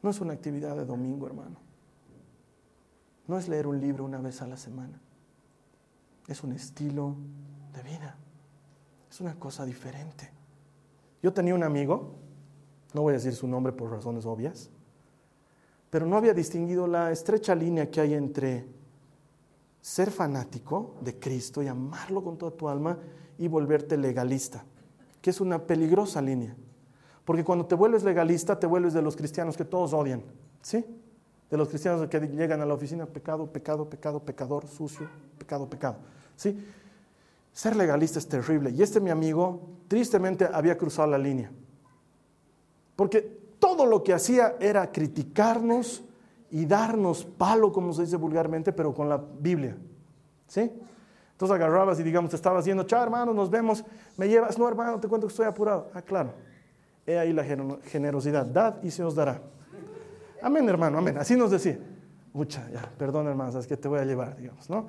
No 0.02 0.10
es 0.10 0.20
una 0.20 0.32
actividad 0.32 0.76
de 0.76 0.84
domingo, 0.84 1.26
hermano. 1.26 1.65
No 3.26 3.38
es 3.38 3.48
leer 3.48 3.66
un 3.66 3.80
libro 3.80 4.04
una 4.04 4.18
vez 4.18 4.42
a 4.42 4.46
la 4.46 4.56
semana. 4.56 5.00
Es 6.28 6.42
un 6.42 6.52
estilo 6.52 7.16
de 7.74 7.82
vida. 7.82 8.16
Es 9.10 9.20
una 9.20 9.34
cosa 9.38 9.64
diferente. 9.64 10.30
Yo 11.22 11.32
tenía 11.32 11.54
un 11.54 11.62
amigo, 11.62 12.14
no 12.94 13.02
voy 13.02 13.12
a 13.12 13.16
decir 13.16 13.34
su 13.34 13.48
nombre 13.48 13.72
por 13.72 13.90
razones 13.90 14.26
obvias, 14.26 14.70
pero 15.90 16.06
no 16.06 16.16
había 16.16 16.34
distinguido 16.34 16.86
la 16.86 17.10
estrecha 17.10 17.54
línea 17.54 17.90
que 17.90 18.00
hay 18.00 18.14
entre 18.14 18.66
ser 19.80 20.10
fanático 20.10 20.96
de 21.00 21.18
Cristo 21.18 21.62
y 21.62 21.68
amarlo 21.68 22.22
con 22.22 22.36
toda 22.36 22.50
tu 22.50 22.68
alma 22.68 22.98
y 23.38 23.48
volverte 23.48 23.96
legalista, 23.96 24.64
que 25.20 25.30
es 25.30 25.40
una 25.40 25.64
peligrosa 25.64 26.20
línea. 26.20 26.56
Porque 27.24 27.44
cuando 27.44 27.66
te 27.66 27.74
vuelves 27.74 28.02
legalista, 28.04 28.58
te 28.58 28.66
vuelves 28.66 28.94
de 28.94 29.02
los 29.02 29.16
cristianos 29.16 29.56
que 29.56 29.64
todos 29.64 29.92
odian. 29.92 30.22
¿Sí? 30.62 30.84
De 31.50 31.56
los 31.56 31.68
cristianos 31.68 32.08
que 32.08 32.20
llegan 32.20 32.60
a 32.60 32.66
la 32.66 32.74
oficina, 32.74 33.06
pecado, 33.06 33.46
pecado, 33.46 33.88
pecado, 33.88 34.20
pecador, 34.20 34.66
sucio, 34.66 35.08
pecado, 35.38 35.68
pecado. 35.68 35.96
¿Sí? 36.36 36.58
Ser 37.52 37.76
legalista 37.76 38.18
es 38.18 38.28
terrible. 38.28 38.70
Y 38.70 38.82
este 38.82 39.00
mi 39.00 39.10
amigo 39.10 39.60
tristemente 39.88 40.48
había 40.52 40.76
cruzado 40.76 41.08
la 41.08 41.18
línea. 41.18 41.50
Porque 42.96 43.20
todo 43.58 43.86
lo 43.86 44.02
que 44.02 44.12
hacía 44.12 44.56
era 44.60 44.90
criticarnos 44.90 46.02
y 46.50 46.66
darnos 46.66 47.24
palo, 47.24 47.72
como 47.72 47.92
se 47.92 48.02
dice 48.02 48.16
vulgarmente, 48.16 48.72
pero 48.72 48.92
con 48.92 49.08
la 49.08 49.16
Biblia. 49.16 49.76
¿Sí? 50.48 50.70
Entonces 51.32 51.54
agarrabas 51.54 52.00
y 52.00 52.02
digamos, 52.02 52.30
te 52.30 52.36
estabas 52.36 52.64
diciendo, 52.64 52.84
chao 52.84 53.02
hermano, 53.02 53.34
nos 53.34 53.50
vemos, 53.50 53.84
me 54.16 54.28
llevas, 54.28 54.58
no 54.58 54.66
hermano, 54.66 54.98
te 54.98 55.06
cuento 55.06 55.26
que 55.26 55.32
estoy 55.32 55.46
apurado. 55.46 55.90
Ah, 55.92 56.02
claro. 56.02 56.32
He 57.06 57.18
ahí 57.18 57.32
la 57.32 57.44
generosidad, 57.84 58.46
dad 58.46 58.82
y 58.82 58.90
se 58.90 59.04
os 59.04 59.14
dará. 59.14 59.40
Amén, 60.42 60.68
hermano, 60.68 60.98
amén. 60.98 61.18
Así 61.18 61.36
nos 61.36 61.50
decía. 61.50 61.78
Mucha, 62.32 62.68
ya, 62.70 62.92
perdón, 62.98 63.28
hermano, 63.28 63.58
es 63.58 63.66
que 63.66 63.78
te 63.78 63.88
voy 63.88 63.98
a 63.98 64.04
llevar, 64.04 64.36
digamos, 64.36 64.68
¿no? 64.68 64.88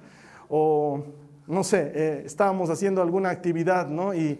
O, 0.49 1.01
no 1.47 1.63
sé, 1.63 1.93
eh, 1.95 2.23
estábamos 2.25 2.69
haciendo 2.69 3.01
alguna 3.01 3.29
actividad, 3.29 3.87
¿no? 3.87 4.13
Y, 4.13 4.37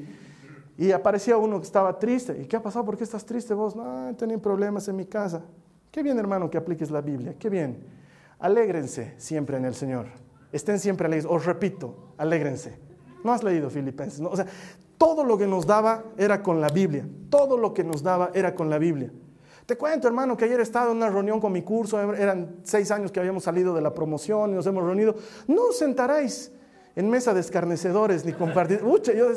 y, 0.78 0.92
aparecía 0.92 1.38
uno 1.38 1.58
que 1.60 1.66
estaba 1.66 1.98
triste. 1.98 2.38
¿Y 2.42 2.48
qué 2.48 2.58
ha 2.58 2.62
pasado? 2.62 2.84
¿Por 2.84 2.98
qué 2.98 3.06
estás 3.06 3.26
triste 3.26 3.54
vos? 3.54 3.78
No, 3.78 4.14
tenía 4.18 4.38
problemas 4.38 4.90
en 4.90 4.98
mi 4.98 5.06
casa. 5.06 5.42
Qué 5.90 6.04
bien, 6.04 6.20
hermano, 6.20 6.50
que 6.50 6.58
apliques 6.58 6.92
la 6.92 7.00
Biblia. 7.00 7.36
Qué 7.40 7.50
bien. 7.50 7.82
Alégrense 8.40 9.14
siempre 9.18 9.56
en 9.56 9.64
el 9.64 9.74
Señor. 9.74 10.08
Estén 10.52 10.78
siempre 10.78 11.08
alegres. 11.08 11.26
Os 11.32 11.46
repito, 11.46 12.14
alégrense. 12.18 12.78
No 13.24 13.32
has 13.32 13.42
leído 13.42 13.70
Filipenses. 13.70 14.20
¿no? 14.20 14.30
O 14.30 14.36
sea, 14.36 14.48
todo 14.98 15.24
lo 15.24 15.38
que 15.38 15.48
nos 15.48 15.66
daba 15.66 16.04
era 16.18 16.44
con 16.44 16.60
la 16.60 16.68
Biblia. 16.68 17.08
Todo 17.30 17.58
lo 17.58 17.74
que 17.74 17.86
nos 17.86 18.04
daba 18.04 18.32
era 18.34 18.54
con 18.54 18.70
la 18.70 18.78
Biblia. 18.78 19.12
Te 19.68 19.76
cuento, 19.78 20.08
hermano, 20.08 20.38
que 20.38 20.46
ayer 20.46 20.62
he 20.62 20.64
estado 20.64 20.92
en 20.92 20.98
una 20.98 21.10
reunión 21.10 21.42
con 21.42 21.52
mi 21.52 21.62
curso, 21.62 22.00
eran 22.14 22.62
seis 22.64 22.90
años 22.90 23.12
que 23.12 23.20
habíamos 23.20 23.44
salido 23.44 23.76
de 23.76 23.82
la 23.82 23.94
promoción 23.94 24.52
y 24.52 24.54
nos 24.54 24.66
hemos 24.66 24.82
reunido. 24.82 25.14
No 25.46 25.66
os 25.66 25.78
sentaréis 25.78 26.54
en 26.96 27.10
mesa 27.10 27.34
de 27.34 27.42
escarnecedores 27.42 28.24
ni 28.24 28.32
compartir. 28.32 28.82
Ucha, 28.82 29.14
yo 29.14 29.28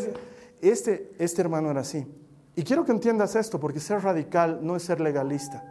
este, 0.61 1.13
este 1.19 1.41
hermano 1.41 1.73
era 1.73 1.81
así. 1.81 2.07
Y 2.55 2.63
quiero 2.63 2.85
que 2.85 2.93
entiendas 2.93 3.35
esto, 3.35 3.59
porque 3.59 3.81
ser 3.81 4.03
radical 4.03 4.61
no 4.63 4.77
es 4.77 4.85
ser 4.85 5.01
legalista. 5.01 5.65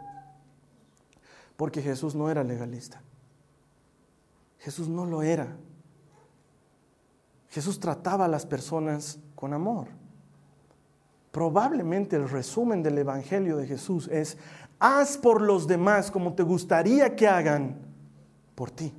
Porque 1.56 1.80
Jesús 1.80 2.14
no 2.14 2.30
era 2.30 2.44
legalista. 2.44 3.00
Jesús 4.58 4.88
no 4.88 5.06
lo 5.06 5.22
era. 5.22 5.56
Jesús 7.48 7.80
trataba 7.80 8.26
a 8.26 8.28
las 8.28 8.44
personas 8.44 9.20
con 9.34 9.54
amor. 9.54 9.88
Probablemente 11.30 12.16
el 12.16 12.28
resumen 12.28 12.82
del 12.82 12.98
Evangelio 12.98 13.56
de 13.56 13.66
Jesús 13.66 14.08
es, 14.08 14.36
haz 14.78 15.16
por 15.16 15.40
los 15.40 15.66
demás 15.66 16.10
como 16.10 16.34
te 16.34 16.42
gustaría 16.42 17.14
que 17.14 17.28
hagan 17.28 17.76
por 18.54 18.70
ti. 18.70 18.92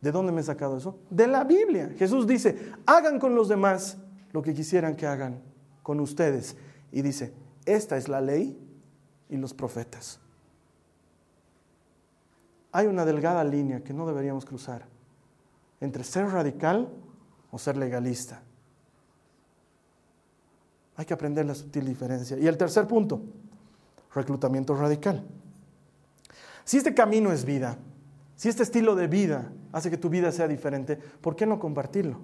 ¿De 0.00 0.12
dónde 0.12 0.32
me 0.32 0.40
he 0.40 0.44
sacado 0.44 0.76
eso? 0.76 0.98
De 1.10 1.26
la 1.26 1.44
Biblia. 1.44 1.92
Jesús 1.96 2.26
dice, 2.26 2.72
hagan 2.86 3.18
con 3.18 3.34
los 3.34 3.48
demás 3.48 3.98
lo 4.32 4.42
que 4.42 4.54
quisieran 4.54 4.96
que 4.96 5.06
hagan 5.06 5.40
con 5.82 6.00
ustedes. 6.00 6.56
Y 6.90 7.02
dice, 7.02 7.32
esta 7.64 7.96
es 7.96 8.08
la 8.08 8.20
ley 8.20 8.58
y 9.28 9.36
los 9.36 9.54
profetas. 9.54 10.20
Hay 12.72 12.86
una 12.86 13.04
delgada 13.04 13.44
línea 13.44 13.82
que 13.84 13.92
no 13.92 14.06
deberíamos 14.06 14.44
cruzar 14.44 14.86
entre 15.80 16.04
ser 16.04 16.28
radical 16.28 16.88
o 17.50 17.58
ser 17.58 17.76
legalista. 17.76 18.42
Hay 20.96 21.04
que 21.04 21.14
aprender 21.14 21.46
la 21.46 21.54
sutil 21.54 21.86
diferencia. 21.86 22.38
Y 22.38 22.46
el 22.46 22.56
tercer 22.56 22.86
punto, 22.86 23.22
reclutamiento 24.14 24.74
radical. 24.74 25.24
Si 26.64 26.76
este 26.76 26.94
camino 26.94 27.32
es 27.32 27.44
vida, 27.44 27.78
si 28.36 28.48
este 28.48 28.62
estilo 28.62 28.94
de 28.94 29.06
vida 29.06 29.52
hace 29.72 29.90
que 29.90 29.96
tu 29.96 30.08
vida 30.08 30.32
sea 30.32 30.48
diferente, 30.48 30.96
¿por 30.96 31.34
qué 31.34 31.46
no 31.46 31.58
compartirlo? 31.58 32.18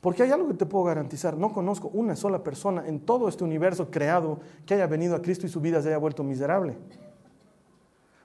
Porque 0.00 0.22
hay 0.22 0.30
algo 0.30 0.46
que 0.48 0.54
te 0.54 0.66
puedo 0.66 0.84
garantizar, 0.84 1.36
no 1.36 1.52
conozco 1.52 1.88
una 1.88 2.14
sola 2.14 2.44
persona 2.44 2.86
en 2.86 3.00
todo 3.00 3.28
este 3.28 3.42
universo 3.42 3.90
creado 3.90 4.38
que 4.64 4.74
haya 4.74 4.86
venido 4.86 5.16
a 5.16 5.22
Cristo 5.22 5.46
y 5.46 5.48
su 5.48 5.60
vida 5.60 5.82
se 5.82 5.88
haya 5.88 5.98
vuelto 5.98 6.22
miserable. 6.22 6.76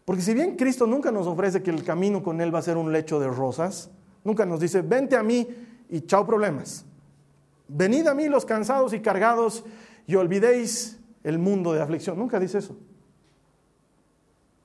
Porque 0.06 0.21
si 0.21 0.34
bien 0.34 0.58
Cristo 0.58 0.86
nunca 0.86 1.12
nos 1.12 1.26
ofrece 1.26 1.63
que 1.63 1.71
el 1.71 1.84
camino 1.84 2.21
con 2.21 2.41
Él 2.41 2.54
va 2.54 2.60
a 2.60 2.63
ser 2.63 2.78
un 2.78 2.91
lecho 2.91 3.19
de 3.19 3.28
rosas, 3.28 3.89
nunca 4.24 4.45
nos 4.45 4.60
dice, 4.60 4.82
vente 4.82 5.15
a 5.15 5.24
mí 5.24 5.47
y 5.89 6.02
chao 6.02 6.26
problemas. 6.26 6.86
Venid 7.73 8.05
a 8.07 8.13
mí 8.13 8.27
los 8.27 8.45
cansados 8.45 8.93
y 8.93 8.99
cargados 8.99 9.63
y 10.05 10.15
olvidéis 10.15 10.99
el 11.23 11.39
mundo 11.39 11.71
de 11.71 11.81
aflicción. 11.81 12.17
Nunca 12.17 12.38
dice 12.38 12.57
eso. 12.57 12.77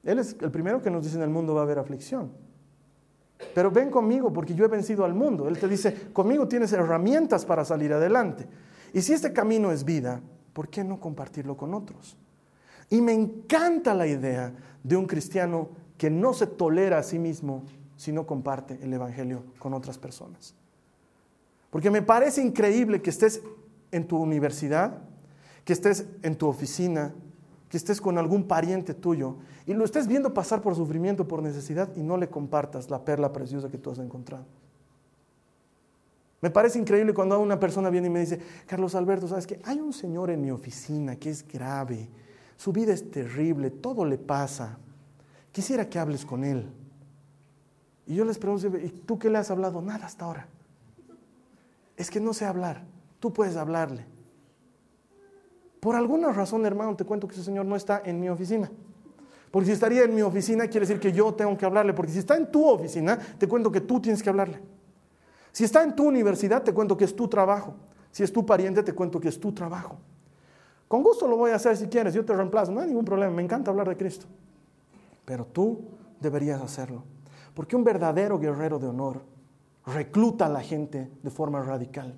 Él 0.03 0.19
es 0.19 0.37
el 0.41 0.51
primero 0.51 0.83
que 0.83 0.91
nos 0.91 1.05
dice 1.05 1.17
en 1.17 1.23
el 1.23 1.31
mundo 1.31 1.55
va 1.55 1.61
a 1.61 1.65
haber 1.65 1.79
aflicción. 1.79 2.33
Pero 3.55 3.71
ven 3.71 3.91
conmigo 3.91 4.33
porque 4.33 4.57
yo 4.57 4.65
he 4.65 4.69
vencido 4.69 5.05
al 5.05 5.15
mundo. 5.15 5.47
Él 5.47 5.57
te 5.57 5.69
dice, 5.69 6.11
conmigo 6.13 6.49
tienes 6.49 6.73
herramientas 6.73 7.45
para 7.45 7.65
salir 7.65 7.93
adelante. 7.93 8.49
Y 8.93 9.03
si 9.03 9.13
este 9.13 9.33
camino 9.33 9.71
es 9.71 9.85
vida, 9.85 10.21
¿por 10.53 10.69
qué 10.69 10.83
no 10.83 10.99
compartirlo 10.99 11.57
con 11.57 11.75
otros? 11.75 12.17
Y 12.91 13.01
me 13.03 13.13
encanta 13.13 13.95
la 13.95 14.09
idea 14.09 14.53
de 14.83 14.97
un 14.97 15.07
cristiano 15.07 15.69
que 15.97 16.11
no 16.11 16.33
se 16.35 16.49
tolera 16.49 16.99
a 16.99 17.03
sí 17.05 17.21
mismo 17.21 17.65
si 17.97 18.11
no 18.11 18.27
comparte 18.27 18.81
el 18.83 18.93
Evangelio 18.93 19.45
con 19.61 19.75
otras 19.75 19.97
personas. 19.97 20.55
Porque 21.71 21.91
me 21.91 22.03
parece 22.03 22.43
increíble 22.43 23.03
que 23.03 23.11
estés 23.11 23.43
en 23.91 24.07
tu 24.07 24.19
universidad, 24.19 25.03
que 25.65 25.73
estés 25.73 26.07
en 26.23 26.37
tu 26.37 26.47
oficina, 26.47 27.15
que 27.69 27.77
estés 27.77 28.01
con 28.01 28.19
algún 28.19 28.45
pariente 28.45 28.95
tuyo 28.95 29.37
y 29.67 29.75
lo 29.75 29.85
estés 29.85 30.07
viendo 30.07 30.33
pasar 30.33 30.63
por 30.63 30.77
sufrimiento, 30.77 31.27
por 31.27 31.43
necesidad 31.43 31.91
y 31.97 32.03
no 32.03 32.17
le 32.17 32.29
compartas 32.29 32.91
la 32.91 33.05
perla 33.05 33.33
preciosa 33.33 33.69
que 33.69 33.79
tú 33.79 33.91
has 33.91 33.99
encontrado. 33.99 34.45
Me 36.41 36.51
parece 36.51 36.79
increíble 36.79 37.13
cuando 37.13 37.41
una 37.41 37.59
persona 37.59 37.91
viene 37.91 38.07
y 38.07 38.11
me 38.11 38.21
dice, 38.21 38.41
Carlos 38.67 38.95
Alberto, 38.95 39.27
¿sabes 39.27 39.47
qué? 39.47 39.61
Hay 39.65 39.81
un 39.81 39.93
señor 39.93 40.31
en 40.31 40.41
mi 40.41 40.51
oficina 40.51 41.17
que 41.17 41.31
es 41.31 41.47
grave, 41.47 42.09
su 42.57 42.73
vida 42.73 42.93
es 42.93 43.11
terrible, 43.11 43.71
todo 43.71 44.05
le 44.05 44.19
pasa. 44.19 44.79
Quisiera 45.51 45.89
que 45.89 45.99
hables 45.99 46.25
con 46.25 46.45
él. 46.45 46.71
Y 48.07 48.15
yo 48.15 48.25
les 48.25 48.39
pregunto, 48.39 48.69
¿y 48.79 48.91
tú 48.91 49.19
qué 49.19 49.29
le 49.29 49.39
has 49.39 49.51
hablado? 49.51 49.83
Nada 49.83 50.07
hasta 50.07 50.25
ahora. 50.27 50.47
Es 51.97 52.11
que 52.11 52.21
no 52.21 52.33
sé 52.33 52.45
hablar. 52.45 52.85
Tú 53.21 53.33
puedes 53.33 53.57
hablarle. 53.57 54.07
Por 55.81 55.95
alguna 55.95 56.33
razón, 56.33 56.67
hermano, 56.67 56.97
te 56.97 57.05
cuento 57.05 57.29
que 57.29 57.35
ese 57.35 57.45
señor 57.45 57.67
no 57.67 57.77
está 57.77 58.03
en 58.05 58.21
mi 58.21 58.29
oficina. 58.29 58.71
Porque 59.51 59.67
si 59.67 59.73
estaría 59.73 60.03
en 60.05 60.15
mi 60.15 60.23
oficina, 60.23 60.67
quiere 60.67 60.87
decir 60.87 61.01
que 61.01 61.13
yo 61.13 61.33
tengo 61.35 61.57
que 61.57 61.65
hablarle. 61.65 61.95
Porque 61.95 62.13
si 62.13 62.19
está 62.19 62.37
en 62.37 62.51
tu 62.51 62.67
oficina, 62.67 63.19
te 63.19 63.47
cuento 63.47 63.71
que 63.71 63.81
tú 63.81 64.01
tienes 64.01 64.23
que 64.23 64.29
hablarle. 64.29 64.61
Si 65.53 65.65
está 65.65 65.83
en 65.83 65.97
tu 65.97 66.07
universidad, 66.07 66.63
te 66.63 66.75
cuento 66.75 66.97
que 66.97 67.05
es 67.05 67.17
tu 67.17 67.29
trabajo. 67.29 67.75
Si 68.11 68.23
es 68.23 68.33
tu 68.33 68.45
pariente, 68.45 68.83
te 68.83 68.93
cuento 68.93 69.21
que 69.21 69.29
es 69.29 69.41
tu 69.41 69.53
trabajo. 69.53 69.99
Con 70.89 71.03
gusto 71.03 71.27
lo 71.27 71.37
voy 71.37 71.51
a 71.51 71.57
hacer 71.57 71.77
si 71.77 71.87
quieres, 71.87 72.15
yo 72.15 72.25
te 72.25 72.33
reemplazo, 72.33 72.71
no 72.71 72.81
hay 72.81 72.87
ningún 72.87 73.05
problema, 73.05 73.33
me 73.33 73.43
encanta 73.43 73.71
hablar 73.71 73.89
de 73.89 73.97
Cristo. 73.97 74.27
Pero 75.25 75.45
tú 75.45 75.81
deberías 76.21 76.61
hacerlo. 76.61 77.03
Porque 77.55 77.75
un 77.75 77.83
verdadero 77.83 78.39
guerrero 78.39 78.79
de 78.79 78.87
honor 78.87 79.23
recluta 79.87 80.47
a 80.47 80.49
la 80.49 80.61
gente 80.61 81.11
de 81.23 81.31
forma 81.31 81.63
radical. 81.63 82.15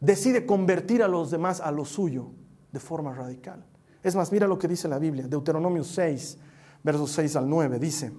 Decide 0.00 0.46
convertir 0.46 1.02
a 1.02 1.08
los 1.08 1.30
demás 1.30 1.60
a 1.60 1.70
lo 1.70 1.84
suyo 1.84 2.30
de 2.72 2.80
forma 2.80 3.14
radical. 3.14 3.64
Es 4.02 4.16
más, 4.16 4.32
mira 4.32 4.46
lo 4.46 4.58
que 4.58 4.66
dice 4.66 4.88
la 4.88 4.98
Biblia, 4.98 5.28
Deuteronomio 5.28 5.84
6, 5.84 6.38
versos 6.82 7.10
6 7.10 7.36
al 7.36 7.48
9, 7.48 7.78
dice, 7.78 8.12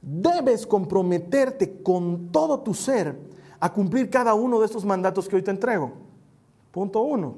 debes 0.00 0.66
comprometerte 0.66 1.82
con 1.82 2.30
todo 2.30 2.60
tu 2.60 2.74
ser 2.74 3.16
a 3.58 3.72
cumplir 3.72 4.10
cada 4.10 4.34
uno 4.34 4.60
de 4.60 4.66
estos 4.66 4.84
mandatos 4.84 5.28
que 5.28 5.36
hoy 5.36 5.42
te 5.42 5.50
entrego. 5.50 5.92
Punto 6.70 7.02
uno, 7.02 7.36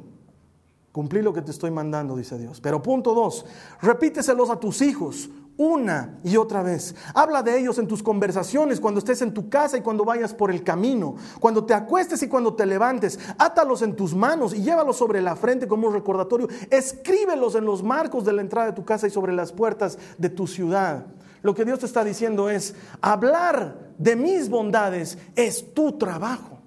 cumplir 0.92 1.24
lo 1.24 1.32
que 1.32 1.42
te 1.42 1.50
estoy 1.50 1.70
mandando, 1.70 2.16
dice 2.16 2.38
Dios. 2.38 2.60
Pero 2.60 2.82
punto 2.82 3.14
dos, 3.14 3.46
repíteselos 3.80 4.50
a 4.50 4.60
tus 4.60 4.82
hijos 4.82 5.30
una 5.56 6.18
y 6.24 6.36
otra 6.36 6.62
vez. 6.62 6.94
Habla 7.14 7.42
de 7.42 7.58
ellos 7.58 7.78
en 7.78 7.86
tus 7.86 8.02
conversaciones, 8.02 8.80
cuando 8.80 8.98
estés 8.98 9.22
en 9.22 9.32
tu 9.32 9.48
casa 9.48 9.76
y 9.76 9.82
cuando 9.82 10.04
vayas 10.04 10.34
por 10.34 10.50
el 10.50 10.62
camino, 10.64 11.16
cuando 11.40 11.64
te 11.64 11.74
acuestes 11.74 12.22
y 12.22 12.28
cuando 12.28 12.54
te 12.54 12.66
levantes. 12.66 13.18
Átalos 13.38 13.82
en 13.82 13.94
tus 13.94 14.14
manos 14.14 14.54
y 14.54 14.62
llévalos 14.62 14.96
sobre 14.96 15.20
la 15.20 15.36
frente 15.36 15.68
como 15.68 15.88
un 15.88 15.94
recordatorio. 15.94 16.48
Escríbelos 16.70 17.54
en 17.54 17.64
los 17.64 17.82
marcos 17.82 18.24
de 18.24 18.32
la 18.32 18.42
entrada 18.42 18.68
de 18.68 18.72
tu 18.74 18.84
casa 18.84 19.06
y 19.06 19.10
sobre 19.10 19.32
las 19.32 19.52
puertas 19.52 19.98
de 20.18 20.30
tu 20.30 20.46
ciudad. 20.46 21.06
Lo 21.42 21.54
que 21.54 21.64
Dios 21.64 21.78
te 21.78 21.86
está 21.86 22.02
diciendo 22.02 22.48
es, 22.48 22.74
hablar 23.00 23.92
de 23.98 24.16
mis 24.16 24.48
bondades 24.48 25.18
es 25.36 25.74
tu 25.74 25.98
trabajo. 25.98 26.58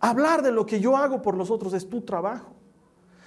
Hablar 0.00 0.42
de 0.42 0.50
lo 0.50 0.66
que 0.66 0.80
yo 0.80 0.96
hago 0.96 1.22
por 1.22 1.36
los 1.36 1.50
otros 1.50 1.74
es 1.74 1.88
tu 1.88 2.00
trabajo. 2.00 2.54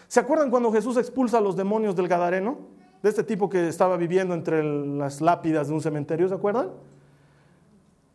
¿Se 0.08 0.20
acuerdan 0.20 0.50
cuando 0.50 0.72
Jesús 0.72 0.98
expulsa 0.98 1.38
a 1.38 1.42
los 1.42 1.56
demonios 1.56 1.96
del 1.96 2.08
Gadareno? 2.08 2.75
De 3.06 3.10
este 3.10 3.24
tipo 3.24 3.48
que 3.48 3.68
estaba 3.68 3.98
viviendo 3.98 4.34
entre 4.34 4.64
las 4.64 5.22
lápidas 5.22 5.68
de 5.68 5.76
un 5.76 5.80
cementerio, 5.80 6.28
¿se 6.28 6.34
acuerdan? 6.34 6.72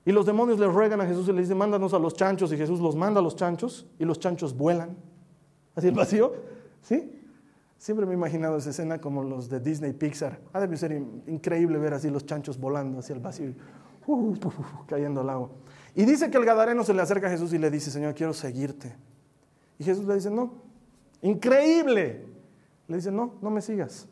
Y 0.05 0.11
los 0.11 0.27
demonios 0.27 0.59
le 0.59 0.67
ruegan 0.67 1.01
a 1.01 1.07
Jesús 1.07 1.29
y 1.29 1.33
le 1.33 1.43
dicen, 1.43 1.57
mándanos 1.57 1.95
a 1.95 2.01
los 2.01 2.15
chanchos. 2.15 2.53
Y 2.53 2.57
Jesús 2.57 2.81
los 2.81 2.97
manda 2.97 3.21
a 3.21 3.23
los 3.23 3.37
chanchos 3.37 3.87
y 4.01 4.05
los 4.05 4.19
chanchos 4.19 4.53
vuelan 4.53 4.97
hacia 5.77 5.91
el 5.91 5.95
vacío. 5.95 6.33
¿Sí? 6.83 7.23
Siempre 7.79 8.05
me 8.05 8.15
he 8.15 8.17
imaginado 8.17 8.57
esa 8.57 8.71
escena 8.71 9.01
como 9.01 9.23
los 9.23 9.49
de 9.49 9.61
Disney 9.61 9.93
Pixar. 9.93 10.41
Ha 10.53 10.67
de 10.67 10.77
ser 10.77 10.91
increíble 11.29 11.79
ver 11.79 11.95
así 11.95 12.11
los 12.11 12.27
chanchos 12.27 12.59
volando 12.59 12.99
hacia 12.99 13.15
el 13.15 13.21
vacío, 13.21 13.53
uh, 14.09 14.35
cayendo 14.89 15.21
al 15.21 15.31
agua. 15.31 15.51
Y 15.95 16.05
dice 16.05 16.33
que 16.33 16.37
el 16.37 16.45
Gadareno 16.45 16.83
se 16.83 16.95
le 16.95 17.03
acerca 17.03 17.29
a 17.29 17.31
Jesús 17.31 17.53
y 17.53 17.59
le 17.59 17.71
dice, 17.71 17.93
Señor, 17.93 18.13
quiero 18.17 18.33
seguirte. 18.33 18.93
Y 19.79 19.85
Jesús 19.85 20.05
le 20.05 20.17
dice, 20.17 20.33
no, 20.33 20.53
increíble. 21.23 22.27
Le 22.89 22.97
dice, 22.97 23.13
no, 23.13 23.35
no 23.41 23.51
me 23.51 23.61
sigas. 23.61 24.09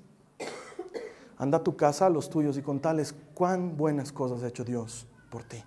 Anda 1.39 1.59
a 1.59 1.63
tu 1.65 1.77
casa, 1.77 2.07
a 2.07 2.11
los 2.11 2.29
tuyos 2.29 2.59
y 2.59 2.63
contales 2.63 3.15
cuán 3.35 3.77
buenas 3.77 4.13
cosas 4.13 4.43
ha 4.43 4.49
hecho 4.49 4.65
Dios 4.65 5.07
por 5.31 5.45
ti. 5.45 5.63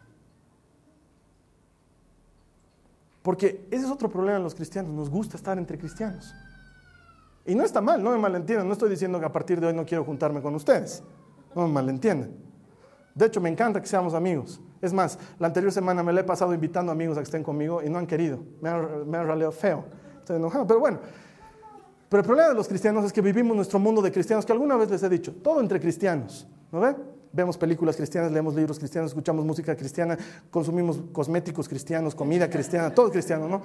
Porque 3.22 3.68
ese 3.72 3.86
es 3.86 3.92
otro 3.92 4.10
problema 4.10 4.38
en 4.38 4.44
los 4.44 4.56
cristianos, 4.56 4.92
nos 4.92 5.10
gusta 5.10 5.38
estar 5.38 5.58
entre 5.58 5.78
cristianos. 5.78 6.34
Y 7.46 7.56
no 7.56 7.64
está 7.64 7.82
mal, 7.82 8.04
no 8.04 8.12
me 8.12 8.18
malentiendan, 8.18 8.68
no 8.68 8.74
estoy 8.74 8.90
diciendo 8.90 9.20
que 9.20 9.26
a 9.26 9.32
partir 9.32 9.60
de 9.60 9.68
hoy 9.68 9.74
no 9.74 9.86
quiero 9.86 10.04
juntarme 10.04 10.42
con 10.42 10.54
ustedes, 10.56 11.04
no 11.56 11.68
me 11.68 11.74
malentiendan. 11.74 12.32
De 13.16 13.26
hecho, 13.26 13.42
me 13.42 13.50
encanta 13.50 13.82
que 13.82 13.88
seamos 13.88 14.14
amigos. 14.14 14.62
Es 14.82 14.94
más, 14.94 15.20
la 15.38 15.48
anterior 15.48 15.72
semana 15.72 16.02
me 16.02 16.12
la 16.14 16.22
he 16.22 16.24
pasado 16.24 16.54
invitando 16.54 16.92
amigos 16.92 17.18
a 17.18 17.22
que 17.22 17.26
estén 17.26 17.44
conmigo 17.44 17.84
y 17.84 17.90
no 17.90 18.00
han 18.00 18.08
querido. 18.08 18.40
Me 18.62 18.70
han, 18.70 19.10
me 19.10 19.52
feo. 19.52 19.86
Estoy 20.20 20.38
enojado, 20.38 20.66
pero 20.66 20.80
bueno. 20.80 21.00
Pero 22.12 22.20
el 22.20 22.28
problema 22.28 22.50
de 22.50 22.56
los 22.56 22.68
cristianos 22.68 23.06
es 23.06 23.14
que 23.14 23.22
vivimos 23.22 23.56
nuestro 23.56 23.80
mundo 23.80 24.02
de 24.02 24.12
cristianos, 24.12 24.46
que 24.46 24.52
alguna 24.52 24.76
vez 24.76 24.92
les 24.92 25.02
he 25.02 25.08
dicho, 25.08 25.34
todo 25.42 25.62
entre 25.62 25.80
cristianos. 25.80 26.46
¿No 26.70 26.82
ven? 26.82 26.98
Vemos 27.32 27.58
películas 27.58 27.96
cristianas, 27.96 28.34
leemos 28.34 28.54
libros 28.54 28.78
cristianos, 28.78 29.12
escuchamos 29.12 29.46
música 29.46 29.78
cristiana, 29.78 30.18
consumimos 30.50 31.00
cosméticos 31.14 31.70
cristianos, 31.70 32.14
comida 32.14 32.50
cristiana, 32.50 32.94
todo 32.94 33.10
cristiano, 33.10 33.48
¿no? 33.48 33.62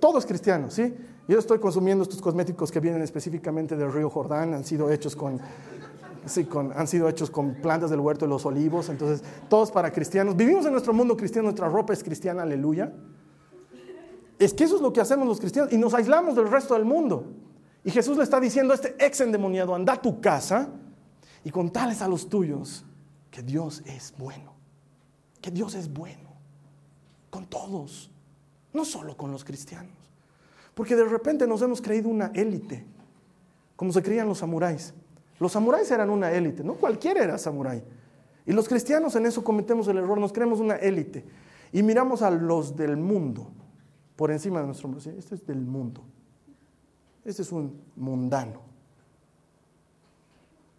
Todo 0.00 0.18
es 0.18 0.26
cristiano, 0.26 0.72
¿sí? 0.72 0.92
Yo 1.28 1.38
estoy 1.38 1.60
consumiendo 1.60 2.02
estos 2.02 2.20
cosméticos 2.20 2.72
que 2.72 2.80
vienen 2.80 3.00
específicamente 3.00 3.76
del 3.76 3.92
río 3.92 4.10
Jordán, 4.10 4.54
han 4.54 4.64
sido 4.64 4.90
hechos 4.90 5.14
con 5.14 5.40
Sí, 6.26 6.48
han 6.74 6.88
sido 6.88 7.08
hechos 7.08 7.30
con 7.30 7.54
plantas 7.56 7.90
del 7.90 8.00
huerto 8.00 8.24
de 8.24 8.30
los 8.30 8.44
olivos, 8.44 8.88
entonces 8.88 9.22
todos 9.48 9.70
para 9.70 9.92
cristianos. 9.92 10.34
Vivimos 10.34 10.66
en 10.66 10.72
nuestro 10.72 10.92
mundo 10.92 11.16
cristiano, 11.16 11.44
nuestra 11.44 11.68
ropa 11.68 11.92
es 11.92 12.02
cristiana, 12.02 12.42
aleluya. 12.42 12.92
Es 14.36 14.52
que 14.52 14.64
eso 14.64 14.74
es 14.74 14.82
lo 14.82 14.92
que 14.92 15.00
hacemos 15.00 15.28
los 15.28 15.38
cristianos 15.38 15.72
y 15.72 15.76
nos 15.76 15.94
aislamos 15.94 16.34
del 16.34 16.50
resto 16.50 16.74
del 16.74 16.84
mundo. 16.84 17.43
Y 17.84 17.90
Jesús 17.90 18.16
le 18.16 18.24
está 18.24 18.40
diciendo 18.40 18.72
a 18.72 18.76
este 18.76 18.96
ex 18.98 19.20
endemoniado, 19.20 19.74
anda 19.74 19.92
a 19.92 20.00
tu 20.00 20.20
casa 20.20 20.68
y 21.44 21.50
contales 21.50 22.00
a 22.00 22.08
los 22.08 22.28
tuyos 22.28 22.84
que 23.30 23.42
Dios 23.42 23.82
es 23.84 24.14
bueno, 24.16 24.54
que 25.42 25.50
Dios 25.50 25.74
es 25.74 25.92
bueno, 25.92 26.30
con 27.28 27.46
todos, 27.46 28.10
no 28.72 28.86
solo 28.86 29.16
con 29.16 29.30
los 29.30 29.44
cristianos. 29.44 29.92
Porque 30.74 30.96
de 30.96 31.04
repente 31.04 31.46
nos 31.46 31.60
hemos 31.60 31.82
creído 31.82 32.08
una 32.08 32.32
élite, 32.34 32.86
como 33.76 33.92
se 33.92 34.02
creían 34.02 34.28
los 34.28 34.38
samuráis. 34.38 34.94
Los 35.38 35.52
samuráis 35.52 35.90
eran 35.90 36.08
una 36.08 36.32
élite, 36.32 36.64
no 36.64 36.74
cualquiera 36.74 37.22
era 37.22 37.36
samurái. 37.36 37.84
Y 38.46 38.52
los 38.52 38.66
cristianos 38.66 39.14
en 39.16 39.26
eso 39.26 39.44
cometemos 39.44 39.88
el 39.88 39.98
error, 39.98 40.18
nos 40.18 40.32
creemos 40.32 40.60
una 40.60 40.76
élite 40.76 41.24
y 41.72 41.82
miramos 41.82 42.22
a 42.22 42.30
los 42.30 42.76
del 42.76 42.96
mundo 42.96 43.50
por 44.16 44.30
encima 44.30 44.60
de 44.60 44.66
nuestro 44.66 44.88
mundo. 44.88 45.02
Este 45.18 45.34
es 45.34 45.46
del 45.46 45.60
mundo. 45.60 46.02
Este 47.24 47.42
es 47.42 47.52
un 47.52 47.80
mundano. 47.96 48.60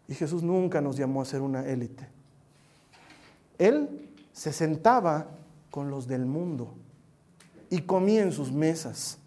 Y 0.07 0.13
Jesús 0.13 0.43
nunca 0.43 0.81
nos 0.81 0.97
llamó 0.97 1.21
a 1.21 1.25
ser 1.25 1.41
una 1.41 1.65
élite. 1.65 2.07
Él 3.57 4.09
se 4.33 4.53
sentaba 4.53 5.27
con 5.71 5.89
los 5.89 6.07
del 6.07 6.25
mundo 6.25 6.73
y 7.69 7.81
comía 7.81 8.21
en 8.21 8.31
sus 8.31 8.51
mesas 8.51 9.17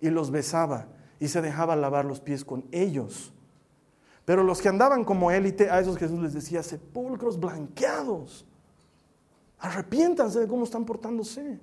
y 0.00 0.10
los 0.10 0.30
besaba 0.30 0.88
y 1.20 1.28
se 1.28 1.40
dejaba 1.40 1.76
lavar 1.76 2.04
los 2.04 2.20
pies 2.20 2.44
con 2.44 2.64
ellos. 2.72 3.32
Pero 4.24 4.42
los 4.42 4.60
que 4.60 4.68
andaban 4.68 5.04
como 5.04 5.30
élite, 5.30 5.70
a 5.70 5.80
esos 5.80 5.96
Jesús 5.96 6.20
les 6.20 6.32
decía, 6.32 6.62
sepulcros 6.62 7.38
blanqueados. 7.38 8.44
Arrepiéntanse 9.58 10.40
de 10.40 10.48
cómo 10.48 10.64
están 10.64 10.84
portándose. 10.84 11.60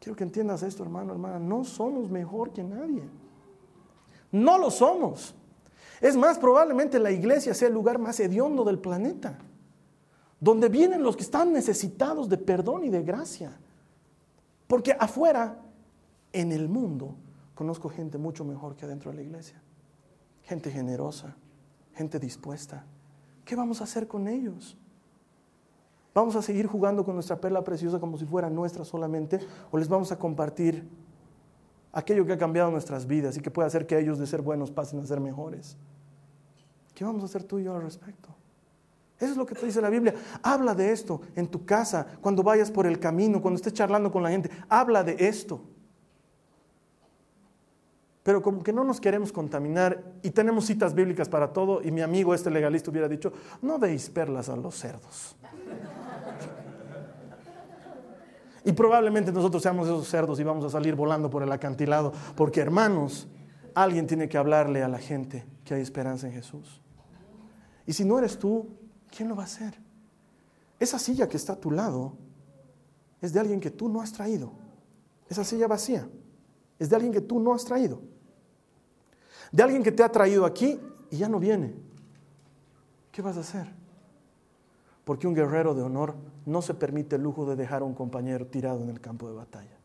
Quiero 0.00 0.16
que 0.16 0.24
entiendas 0.24 0.62
esto, 0.62 0.82
hermano, 0.82 1.12
hermana. 1.12 1.38
No 1.38 1.64
somos 1.64 2.10
mejor 2.10 2.52
que 2.52 2.62
nadie. 2.62 3.02
No 4.32 4.58
lo 4.58 4.70
somos. 4.70 5.34
Es 6.00 6.16
más, 6.16 6.38
probablemente 6.38 6.98
la 6.98 7.10
iglesia 7.10 7.54
sea 7.54 7.68
el 7.68 7.74
lugar 7.74 7.98
más 7.98 8.20
hediondo 8.20 8.64
del 8.64 8.78
planeta. 8.78 9.38
Donde 10.40 10.68
vienen 10.68 11.02
los 11.02 11.16
que 11.16 11.24
están 11.24 11.52
necesitados 11.52 12.28
de 12.28 12.38
perdón 12.38 12.84
y 12.84 12.90
de 12.90 13.02
gracia. 13.02 13.58
Porque 14.66 14.96
afuera, 14.98 15.58
en 16.32 16.52
el 16.52 16.68
mundo, 16.68 17.16
conozco 17.54 17.88
gente 17.88 18.18
mucho 18.18 18.44
mejor 18.44 18.76
que 18.76 18.84
adentro 18.84 19.10
de 19.10 19.16
la 19.16 19.22
iglesia 19.22 19.62
gente 20.48 20.70
generosa, 20.70 21.36
gente 21.92 22.18
dispuesta. 22.18 22.86
¿Qué 23.44 23.54
vamos 23.54 23.82
a 23.82 23.84
hacer 23.84 24.08
con 24.08 24.26
ellos? 24.28 24.78
¿Vamos 26.14 26.36
a 26.36 26.42
seguir 26.42 26.66
jugando 26.66 27.04
con 27.04 27.14
nuestra 27.14 27.38
perla 27.38 27.62
preciosa 27.62 28.00
como 28.00 28.16
si 28.16 28.24
fuera 28.24 28.48
nuestra 28.48 28.82
solamente? 28.82 29.40
¿O 29.70 29.76
les 29.76 29.88
vamos 29.88 30.10
a 30.10 30.18
compartir 30.18 30.88
aquello 31.92 32.26
que 32.26 32.32
ha 32.32 32.38
cambiado 32.38 32.70
nuestras 32.70 33.06
vidas 33.06 33.36
y 33.36 33.40
que 33.40 33.50
puede 33.50 33.66
hacer 33.66 33.86
que 33.86 33.98
ellos 33.98 34.18
de 34.18 34.26
ser 34.26 34.42
buenos 34.42 34.70
pasen 34.70 35.00
a 35.00 35.06
ser 35.06 35.20
mejores? 35.20 35.76
¿Qué 36.94 37.04
vamos 37.04 37.22
a 37.22 37.26
hacer 37.26 37.44
tú 37.44 37.58
y 37.58 37.64
yo 37.64 37.74
al 37.74 37.82
respecto? 37.82 38.28
Eso 39.18 39.32
es 39.32 39.36
lo 39.36 39.46
que 39.46 39.54
te 39.54 39.66
dice 39.66 39.80
la 39.80 39.90
Biblia. 39.90 40.14
Habla 40.42 40.74
de 40.74 40.92
esto 40.92 41.20
en 41.34 41.48
tu 41.48 41.64
casa, 41.64 42.06
cuando 42.20 42.42
vayas 42.42 42.70
por 42.70 42.86
el 42.86 42.98
camino, 42.98 43.40
cuando 43.42 43.56
estés 43.56 43.72
charlando 43.72 44.12
con 44.12 44.22
la 44.22 44.30
gente. 44.30 44.50
Habla 44.68 45.02
de 45.02 45.16
esto 45.18 45.60
pero 48.28 48.42
como 48.42 48.62
que 48.62 48.74
no 48.74 48.84
nos 48.84 49.00
queremos 49.00 49.32
contaminar 49.32 50.04
y 50.22 50.28
tenemos 50.32 50.66
citas 50.66 50.92
bíblicas 50.92 51.30
para 51.30 51.50
todo 51.50 51.80
y 51.82 51.90
mi 51.90 52.02
amigo 52.02 52.34
este 52.34 52.50
legalista 52.50 52.90
hubiera 52.90 53.08
dicho, 53.08 53.32
no 53.62 53.78
deis 53.78 54.10
perlas 54.10 54.50
a 54.50 54.56
los 54.56 54.74
cerdos. 54.74 55.34
Y 58.68 58.72
probablemente 58.72 59.32
nosotros 59.32 59.62
seamos 59.62 59.88
esos 59.88 60.06
cerdos 60.06 60.38
y 60.38 60.44
vamos 60.44 60.62
a 60.62 60.68
salir 60.68 60.94
volando 60.94 61.30
por 61.30 61.42
el 61.42 61.50
acantilado, 61.50 62.12
porque 62.36 62.60
hermanos, 62.60 63.26
alguien 63.74 64.06
tiene 64.06 64.28
que 64.28 64.36
hablarle 64.36 64.82
a 64.82 64.88
la 64.88 64.98
gente 64.98 65.46
que 65.64 65.72
hay 65.72 65.80
esperanza 65.80 66.26
en 66.26 66.34
Jesús. 66.34 66.82
Y 67.86 67.94
si 67.94 68.04
no 68.04 68.18
eres 68.18 68.38
tú, 68.38 68.68
¿quién 69.10 69.30
lo 69.30 69.36
va 69.36 69.44
a 69.44 69.46
hacer? 69.46 69.80
Esa 70.78 70.98
silla 70.98 71.30
que 71.30 71.38
está 71.38 71.54
a 71.54 71.56
tu 71.56 71.70
lado 71.70 72.12
es 73.22 73.32
de 73.32 73.40
alguien 73.40 73.58
que 73.58 73.70
tú 73.70 73.88
no 73.88 74.02
has 74.02 74.12
traído. 74.12 74.52
Esa 75.30 75.44
silla 75.44 75.66
vacía 75.66 76.06
es 76.78 76.90
de 76.90 76.96
alguien 76.96 77.14
que 77.14 77.22
tú 77.22 77.40
no 77.40 77.54
has 77.54 77.64
traído. 77.64 78.02
De 79.50 79.62
alguien 79.62 79.82
que 79.82 79.92
te 79.92 80.02
ha 80.02 80.12
traído 80.12 80.44
aquí 80.44 80.78
y 81.10 81.16
ya 81.16 81.30
no 81.30 81.40
viene. 81.40 81.74
¿Qué 83.12 83.22
vas 83.22 83.38
a 83.38 83.40
hacer? 83.40 83.77
Porque 85.08 85.26
un 85.26 85.32
guerrero 85.32 85.74
de 85.74 85.80
honor 85.80 86.16
no 86.44 86.60
se 86.60 86.74
permite 86.74 87.16
el 87.16 87.22
lujo 87.22 87.46
de 87.46 87.56
dejar 87.56 87.80
a 87.80 87.86
un 87.86 87.94
compañero 87.94 88.46
tirado 88.46 88.82
en 88.82 88.90
el 88.90 89.00
campo 89.00 89.26
de 89.26 89.36
batalla. 89.36 89.78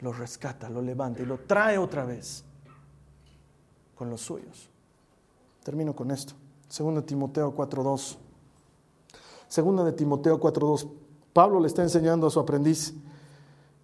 Lo 0.00 0.14
rescata, 0.14 0.70
lo 0.70 0.80
levanta 0.80 1.20
y 1.20 1.26
lo 1.26 1.40
trae 1.40 1.76
otra 1.76 2.06
vez 2.06 2.42
con 3.94 4.08
los 4.08 4.22
suyos. 4.22 4.70
Termino 5.62 5.94
con 5.94 6.10
esto. 6.10 6.32
Segundo 6.70 7.04
Timoteo 7.04 7.54
4.2. 7.54 8.16
Segundo 9.46 9.84
de 9.84 9.92
Timoteo 9.92 10.40
4.2. 10.40 10.90
Pablo 11.34 11.60
le 11.60 11.66
está 11.66 11.82
enseñando 11.82 12.28
a 12.28 12.30
su 12.30 12.40
aprendiz 12.40 12.94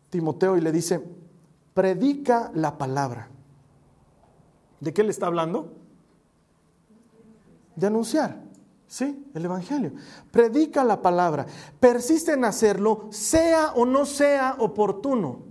Timoteo 0.09 0.57
y 0.57 0.63
le 0.63 0.73
dice, 0.73 1.05
predica 1.75 2.51
la 2.55 2.79
palabra. 2.79 3.29
¿De 4.81 4.95
qué 4.95 5.03
le 5.03 5.11
está 5.11 5.27
hablando? 5.27 5.71
De 7.77 7.89
anunciar, 7.89 8.44
¿sí? 8.87 9.31
El 9.35 9.45
Evangelio. 9.45 9.93
Predica 10.31 10.85
la 10.85 11.01
palabra. 11.01 11.47
Persiste 11.81 12.33
en 12.33 12.45
hacerlo, 12.45 13.09
sea 13.11 13.73
o 13.75 13.85
no 13.85 14.07
sea 14.07 14.57
oportuno. 14.59 15.43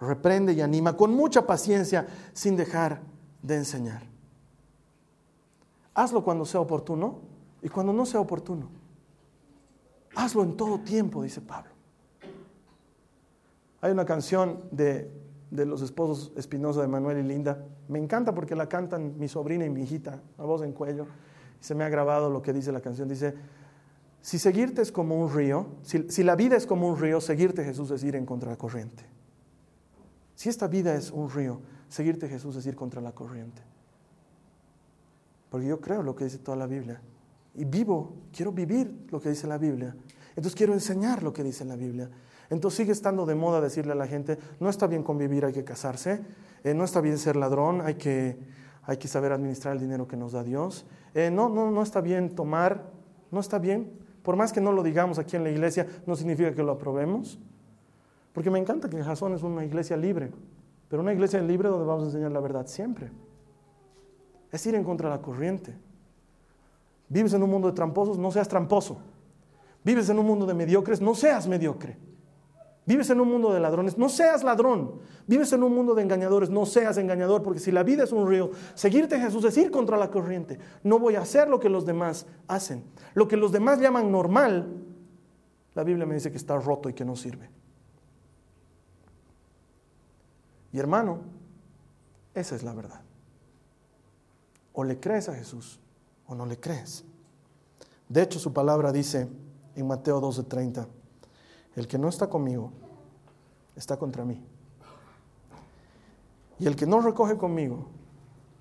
Reprende 0.00 0.54
y 0.54 0.60
anima 0.60 0.96
con 0.96 1.14
mucha 1.14 1.46
paciencia 1.46 2.06
sin 2.32 2.56
dejar 2.56 3.02
de 3.42 3.56
enseñar. 3.56 4.02
Hazlo 5.94 6.24
cuando 6.24 6.44
sea 6.44 6.60
oportuno 6.60 7.20
y 7.62 7.68
cuando 7.68 7.92
no 7.92 8.06
sea 8.06 8.20
oportuno. 8.20 8.68
Hazlo 10.14 10.42
en 10.42 10.56
todo 10.56 10.78
tiempo, 10.80 11.22
dice 11.22 11.40
Pablo. 11.40 11.70
Hay 13.82 13.92
una 13.92 14.04
canción 14.04 14.62
de, 14.70 15.10
los 15.50 15.82
esposos 15.82 16.32
Espinosa 16.36 16.82
de 16.82 16.88
Manuel 16.88 17.18
y 17.18 17.22
Linda. 17.22 17.64
Me 17.88 17.98
encanta 17.98 18.34
porque 18.34 18.54
la 18.54 18.68
cantan 18.68 19.18
mi 19.18 19.28
sobrina 19.28 19.64
y 19.64 19.70
mi 19.70 19.82
hijita, 19.82 20.20
a 20.38 20.44
voz 20.44 20.62
en 20.62 20.72
cuello. 20.72 21.06
Se 21.60 21.74
me 21.74 21.84
ha 21.84 21.88
grabado 21.88 22.30
lo 22.30 22.42
que 22.42 22.52
dice 22.52 22.72
la 22.72 22.80
canción. 22.80 23.08
Dice, 23.08 23.34
si 24.22 24.38
seguirte 24.38 24.82
es 24.82 24.92
como 24.92 25.20
un 25.20 25.32
río, 25.32 25.66
si, 25.82 26.10
si 26.10 26.22
la 26.22 26.36
vida 26.36 26.56
es 26.56 26.66
como 26.66 26.88
un 26.88 26.98
río, 26.98 27.20
seguirte 27.20 27.64
Jesús 27.64 27.90
es 27.90 28.02
ir 28.04 28.16
en 28.16 28.26
contra 28.26 28.50
la 28.50 28.56
corriente. 28.56 29.04
Si 30.34 30.48
esta 30.48 30.68
vida 30.68 30.94
es 30.94 31.10
un 31.10 31.30
río, 31.30 31.60
seguirte 31.88 32.28
Jesús 32.28 32.56
es 32.56 32.66
ir 32.66 32.76
contra 32.76 33.00
la 33.00 33.12
corriente. 33.12 33.62
Porque 35.50 35.66
yo 35.66 35.80
creo 35.80 36.02
lo 36.02 36.14
que 36.14 36.24
dice 36.24 36.38
toda 36.38 36.56
la 36.56 36.66
Biblia. 36.66 37.00
Y 37.54 37.64
vivo, 37.64 38.14
quiero 38.32 38.52
vivir 38.52 39.06
lo 39.10 39.20
que 39.20 39.28
dice 39.28 39.46
la 39.46 39.58
Biblia. 39.58 39.94
Entonces 40.30 40.54
quiero 40.54 40.72
enseñar 40.72 41.22
lo 41.22 41.32
que 41.32 41.42
dice 41.42 41.64
la 41.64 41.76
Biblia. 41.76 42.08
Entonces 42.48 42.78
sigue 42.78 42.92
estando 42.92 43.26
de 43.26 43.34
moda 43.34 43.60
decirle 43.60 43.92
a 43.92 43.96
la 43.96 44.06
gente, 44.06 44.38
no 44.60 44.68
está 44.68 44.86
bien 44.86 45.02
convivir, 45.02 45.44
hay 45.44 45.52
que 45.52 45.64
casarse, 45.64 46.20
eh, 46.64 46.74
no 46.74 46.84
está 46.84 47.00
bien 47.00 47.18
ser 47.18 47.36
ladrón, 47.36 47.80
hay 47.80 47.94
que, 47.94 48.38
hay 48.84 48.96
que 48.96 49.08
saber 49.08 49.32
administrar 49.32 49.74
el 49.74 49.80
dinero 49.80 50.08
que 50.08 50.16
nos 50.16 50.32
da 50.32 50.42
Dios, 50.42 50.84
eh, 51.14 51.30
no, 51.30 51.48
no, 51.48 51.70
no 51.70 51.82
está 51.82 52.00
bien 52.00 52.34
tomar, 52.34 52.90
no 53.30 53.40
está 53.40 53.58
bien, 53.58 53.90
por 54.22 54.36
más 54.36 54.52
que 54.52 54.60
no 54.60 54.72
lo 54.72 54.82
digamos 54.82 55.18
aquí 55.18 55.36
en 55.36 55.44
la 55.44 55.50
iglesia, 55.50 55.86
no 56.06 56.16
significa 56.16 56.54
que 56.54 56.62
lo 56.62 56.72
aprobemos, 56.72 57.38
porque 58.32 58.50
me 58.50 58.58
encanta 58.58 58.88
que 58.88 59.02
Jason 59.02 59.34
es 59.34 59.42
una 59.42 59.64
iglesia 59.64 59.96
libre, 59.96 60.30
pero 60.88 61.02
una 61.02 61.12
iglesia 61.12 61.40
libre 61.40 61.68
donde 61.68 61.86
vamos 61.86 62.04
a 62.04 62.06
enseñar 62.06 62.32
la 62.32 62.40
verdad 62.40 62.66
siempre. 62.66 63.10
Es 64.52 64.64
ir 64.66 64.74
en 64.74 64.84
contra 64.84 65.08
de 65.08 65.16
la 65.16 65.22
corriente. 65.22 65.74
Vives 67.08 67.32
en 67.32 67.42
un 67.42 67.50
mundo 67.50 67.68
de 67.68 67.74
tramposos, 67.74 68.18
no 68.18 68.30
seas 68.30 68.48
tramposo. 68.48 68.98
Vives 69.82 70.08
en 70.10 70.18
un 70.18 70.26
mundo 70.26 70.46
de 70.46 70.54
mediocres, 70.54 71.00
no 71.00 71.14
seas 71.14 71.46
mediocre. 71.46 71.96
Vives 72.90 73.08
en 73.10 73.20
un 73.20 73.28
mundo 73.28 73.52
de 73.52 73.60
ladrones, 73.60 73.96
no 73.96 74.08
seas 74.08 74.42
ladrón. 74.42 74.98
Vives 75.28 75.52
en 75.52 75.62
un 75.62 75.72
mundo 75.72 75.94
de 75.94 76.02
engañadores, 76.02 76.50
no 76.50 76.66
seas 76.66 76.98
engañador, 76.98 77.40
porque 77.40 77.60
si 77.60 77.70
la 77.70 77.84
vida 77.84 78.02
es 78.02 78.10
un 78.10 78.28
río, 78.28 78.50
seguirte 78.74 79.20
Jesús 79.20 79.44
es 79.44 79.56
ir 79.58 79.70
contra 79.70 79.96
la 79.96 80.10
corriente. 80.10 80.58
No 80.82 80.98
voy 80.98 81.14
a 81.14 81.20
hacer 81.20 81.48
lo 81.48 81.60
que 81.60 81.68
los 81.68 81.86
demás 81.86 82.26
hacen. 82.48 82.82
Lo 83.14 83.28
que 83.28 83.36
los 83.36 83.52
demás 83.52 83.78
llaman 83.78 84.10
normal, 84.10 84.74
la 85.74 85.84
Biblia 85.84 86.04
me 86.04 86.14
dice 86.14 86.32
que 86.32 86.36
está 86.36 86.58
roto 86.58 86.88
y 86.88 86.92
que 86.92 87.04
no 87.04 87.14
sirve. 87.14 87.48
Y 90.72 90.80
hermano, 90.80 91.20
esa 92.34 92.56
es 92.56 92.64
la 92.64 92.74
verdad. 92.74 93.02
O 94.72 94.82
le 94.82 94.98
crees 94.98 95.28
a 95.28 95.34
Jesús 95.36 95.78
o 96.26 96.34
no 96.34 96.44
le 96.44 96.58
crees. 96.58 97.04
De 98.08 98.20
hecho, 98.20 98.40
su 98.40 98.52
palabra 98.52 98.90
dice 98.90 99.28
en 99.76 99.86
Mateo 99.86 100.20
12:30, 100.20 100.88
el 101.76 101.86
que 101.86 101.96
no 101.96 102.08
está 102.08 102.26
conmigo 102.28 102.79
está 103.76 103.96
contra 103.96 104.24
mí. 104.24 104.42
Y 106.58 106.66
el 106.66 106.76
que 106.76 106.86
no 106.86 107.00
recoge 107.00 107.36
conmigo, 107.36 107.86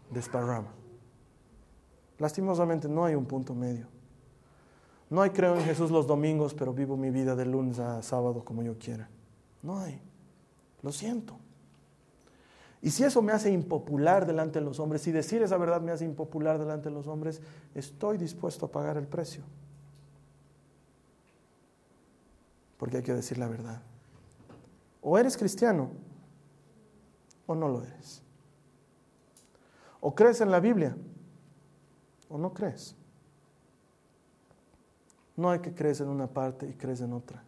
desparrama. 0.09 0.69
Lastimosamente 2.17 2.87
no 2.87 3.05
hay 3.05 3.15
un 3.15 3.25
punto 3.25 3.53
medio. 3.53 3.87
No 5.09 5.21
hay 5.21 5.31
creo 5.31 5.55
en 5.55 5.63
Jesús 5.63 5.91
los 5.91 6.07
domingos, 6.07 6.53
pero 6.53 6.73
vivo 6.73 6.95
mi 6.95 7.09
vida 7.09 7.35
de 7.35 7.45
lunes 7.45 7.79
a 7.79 8.01
sábado 8.01 8.43
como 8.45 8.61
yo 8.63 8.77
quiera. 8.77 9.09
No 9.61 9.79
hay. 9.79 10.01
Lo 10.81 10.91
siento. 10.91 11.37
Y 12.81 12.91
si 12.91 13.03
eso 13.03 13.21
me 13.21 13.33
hace 13.33 13.51
impopular 13.51 14.25
delante 14.25 14.59
de 14.59 14.65
los 14.65 14.79
hombres, 14.79 15.01
si 15.01 15.11
decir 15.11 15.41
esa 15.41 15.57
verdad 15.57 15.81
me 15.81 15.91
hace 15.91 16.05
impopular 16.05 16.57
delante 16.59 16.89
de 16.89 16.95
los 16.95 17.07
hombres, 17.07 17.41
estoy 17.75 18.17
dispuesto 18.17 18.67
a 18.67 18.71
pagar 18.71 18.95
el 18.97 19.07
precio. 19.07 19.43
porque 22.79 22.97
hay 22.97 23.03
que 23.03 23.13
decir 23.13 23.37
la 23.37 23.47
verdad. 23.47 23.81
O 25.01 25.17
eres 25.17 25.37
cristiano 25.37 25.89
o 27.47 27.55
no 27.55 27.67
lo 27.67 27.83
eres. 27.83 28.21
O 30.01 30.13
crees 30.13 30.41
en 30.41 30.51
la 30.51 30.59
Biblia 30.59 30.95
o 32.29 32.37
no 32.37 32.53
crees. 32.53 32.95
No 35.35 35.49
hay 35.49 35.59
que 35.59 35.73
creer 35.73 36.01
en 36.01 36.09
una 36.09 36.27
parte 36.27 36.67
y 36.67 36.73
crees 36.73 37.01
en 37.01 37.13
otra. 37.13 37.43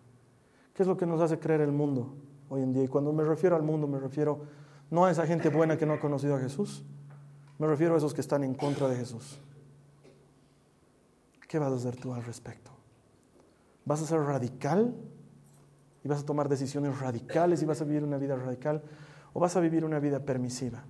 ¿Qué 0.73 0.83
es 0.83 0.87
lo 0.87 0.97
que 0.97 1.05
nos 1.05 1.21
hace 1.21 1.39
creer 1.39 1.61
el 1.61 1.71
mundo 1.71 2.13
hoy 2.49 2.61
en 2.61 2.73
día? 2.73 2.83
Y 2.83 2.87
cuando 2.87 3.11
me 3.13 3.23
refiero 3.23 3.55
al 3.55 3.63
mundo 3.63 3.87
me 3.87 3.99
refiero 3.99 4.41
no 4.89 5.05
a 5.05 5.11
esa 5.11 5.25
gente 5.25 5.49
buena 5.49 5.77
que 5.77 5.85
no 5.85 5.93
ha 5.93 5.99
conocido 5.99 6.35
a 6.35 6.39
Jesús, 6.39 6.83
me 7.59 7.67
refiero 7.67 7.93
a 7.93 7.97
esos 7.97 8.13
que 8.13 8.21
están 8.21 8.43
en 8.43 8.55
contra 8.55 8.87
de 8.87 8.95
Jesús. 8.95 9.39
¿Qué 11.47 11.59
vas 11.59 11.71
a 11.71 11.75
hacer 11.75 11.97
tú 11.97 12.13
al 12.13 12.23
respecto? 12.23 12.71
¿Vas 13.85 14.01
a 14.01 14.05
ser 14.05 14.21
radical 14.21 14.95
y 16.03 16.07
vas 16.07 16.21
a 16.21 16.25
tomar 16.25 16.49
decisiones 16.49 16.99
radicales 16.99 17.61
y 17.61 17.65
vas 17.65 17.81
a 17.81 17.85
vivir 17.85 18.03
una 18.03 18.17
vida 18.17 18.35
radical 18.35 18.81
o 19.33 19.39
vas 19.39 19.55
a 19.55 19.59
vivir 19.59 19.85
una 19.85 19.99
vida 19.99 20.19
permisiva. 20.19 20.83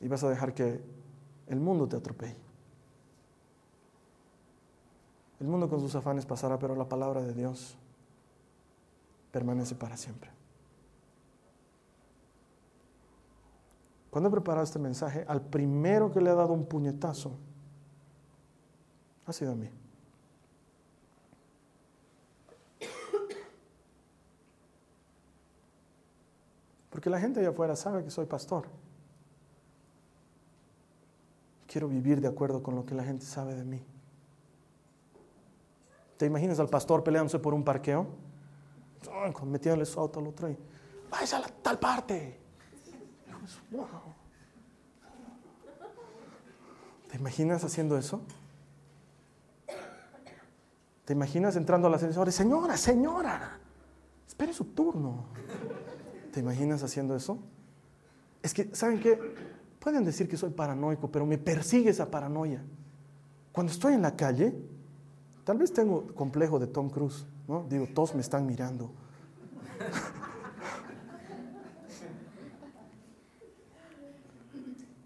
Y 0.00 0.08
vas 0.08 0.22
a 0.24 0.30
dejar 0.30 0.54
que 0.54 0.80
el 1.48 1.60
mundo 1.60 1.88
te 1.88 1.96
atropelle. 1.96 2.36
El 5.40 5.48
mundo 5.48 5.68
con 5.68 5.80
sus 5.80 5.94
afanes 5.94 6.24
pasará, 6.24 6.58
pero 6.58 6.76
la 6.76 6.88
palabra 6.88 7.20
de 7.22 7.34
Dios 7.34 7.76
permanece 9.32 9.74
para 9.74 9.96
siempre. 9.96 10.30
Cuando 14.10 14.28
he 14.28 14.32
preparado 14.32 14.62
este 14.62 14.78
mensaje, 14.78 15.24
al 15.26 15.40
primero 15.40 16.12
que 16.12 16.20
le 16.20 16.30
ha 16.30 16.34
dado 16.34 16.52
un 16.52 16.66
puñetazo 16.66 17.32
ha 19.26 19.32
sido 19.32 19.52
a 19.52 19.54
mí. 19.54 19.70
Porque 27.02 27.10
la 27.10 27.18
gente 27.18 27.40
allá 27.40 27.48
afuera 27.48 27.74
sabe 27.74 28.04
que 28.04 28.10
soy 28.10 28.26
pastor. 28.26 28.68
Quiero 31.66 31.88
vivir 31.88 32.20
de 32.20 32.28
acuerdo 32.28 32.62
con 32.62 32.76
lo 32.76 32.86
que 32.86 32.94
la 32.94 33.02
gente 33.02 33.26
sabe 33.26 33.56
de 33.56 33.64
mí. 33.64 33.84
¿Te 36.16 36.26
imaginas 36.26 36.60
al 36.60 36.68
pastor 36.68 37.02
peleándose 37.02 37.40
por 37.40 37.54
un 37.54 37.64
parqueo? 37.64 38.06
Metiéndole 39.44 39.84
su 39.84 39.98
auto 39.98 40.20
al 40.20 40.28
otro 40.28 40.48
y 40.48 40.56
vais 41.10 41.34
a 41.34 41.42
tal 41.60 41.76
parte. 41.80 42.38
¿Te 47.10 47.16
imaginas 47.16 47.64
haciendo 47.64 47.98
eso? 47.98 48.20
¿Te 51.04 51.14
imaginas 51.14 51.56
entrando 51.56 51.88
al 51.88 51.94
ascensor 51.94 52.28
y 52.28 52.30
señora, 52.30 52.76
señora, 52.76 53.58
espere 54.24 54.52
su 54.52 54.66
turno? 54.66 55.24
¿Te 56.32 56.40
imaginas 56.40 56.82
haciendo 56.82 57.14
eso? 57.14 57.38
Es 58.42 58.54
que, 58.54 58.74
¿saben 58.74 59.00
qué? 59.00 59.18
Pueden 59.78 60.04
decir 60.04 60.28
que 60.28 60.36
soy 60.36 60.50
paranoico, 60.50 61.10
pero 61.10 61.26
me 61.26 61.38
persigue 61.38 61.90
esa 61.90 62.10
paranoia. 62.10 62.62
Cuando 63.52 63.70
estoy 63.70 63.94
en 63.94 64.02
la 64.02 64.16
calle, 64.16 64.54
tal 65.44 65.58
vez 65.58 65.72
tengo 65.72 66.06
complejo 66.14 66.58
de 66.58 66.66
Tom 66.66 66.88
Cruise, 66.88 67.26
¿no? 67.46 67.66
Digo, 67.68 67.86
todos 67.94 68.14
me 68.14 68.22
están 68.22 68.46
mirando. 68.46 68.90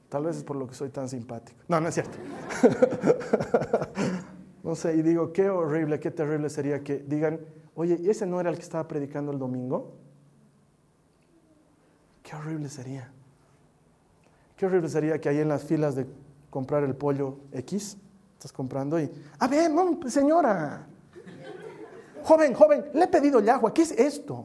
Tal 0.09 0.23
vez 0.23 0.37
es 0.37 0.45
por 0.45 0.57
lo 0.57 0.69
que 0.69 0.75
soy 0.75 0.91
tan 0.91 1.09
simpático. 1.09 1.59
No, 1.67 1.81
no 1.81 1.89
es 1.89 1.95
cierto. 1.95 2.17
no 4.63 4.77
sé, 4.77 4.95
y 4.95 5.03
digo, 5.03 5.33
qué 5.33 5.51
horrible, 5.51 5.99
qué 5.99 6.13
terrible 6.13 6.49
sería 6.49 6.85
que 6.85 7.01
digan, 7.01 7.41
oye, 7.75 7.99
¿y 8.01 8.09
ese 8.09 8.25
no 8.25 8.41
era 8.41 8.49
el 8.49 8.57
que 8.57 8.63
estaba 8.63 8.87
predicando 8.87 9.33
el 9.33 9.41
domingo? 9.41 10.06
Qué 12.27 12.35
horrible 12.35 12.69
sería. 12.69 13.09
Qué 14.57 14.67
horrible 14.67 14.89
sería 14.89 15.21
que 15.21 15.29
ahí 15.29 15.39
en 15.39 15.49
las 15.49 15.63
filas 15.63 15.95
de 15.95 16.09
comprar 16.51 16.83
el 16.83 16.97
pollo 16.97 17.37
X, 17.53 17.97
estás 18.33 18.53
comprando 18.53 18.99
y, 18.99 19.09
a 19.39 19.47
ver, 19.47 19.71
no, 19.71 20.01
señora, 20.09 20.87
joven, 22.25 22.53
joven, 22.53 22.87
le 22.95 23.05
he 23.05 23.07
pedido 23.07 23.39
el 23.39 23.49
agua, 23.49 23.73
¿qué 23.73 23.83
es 23.83 23.93
esto? 23.93 24.45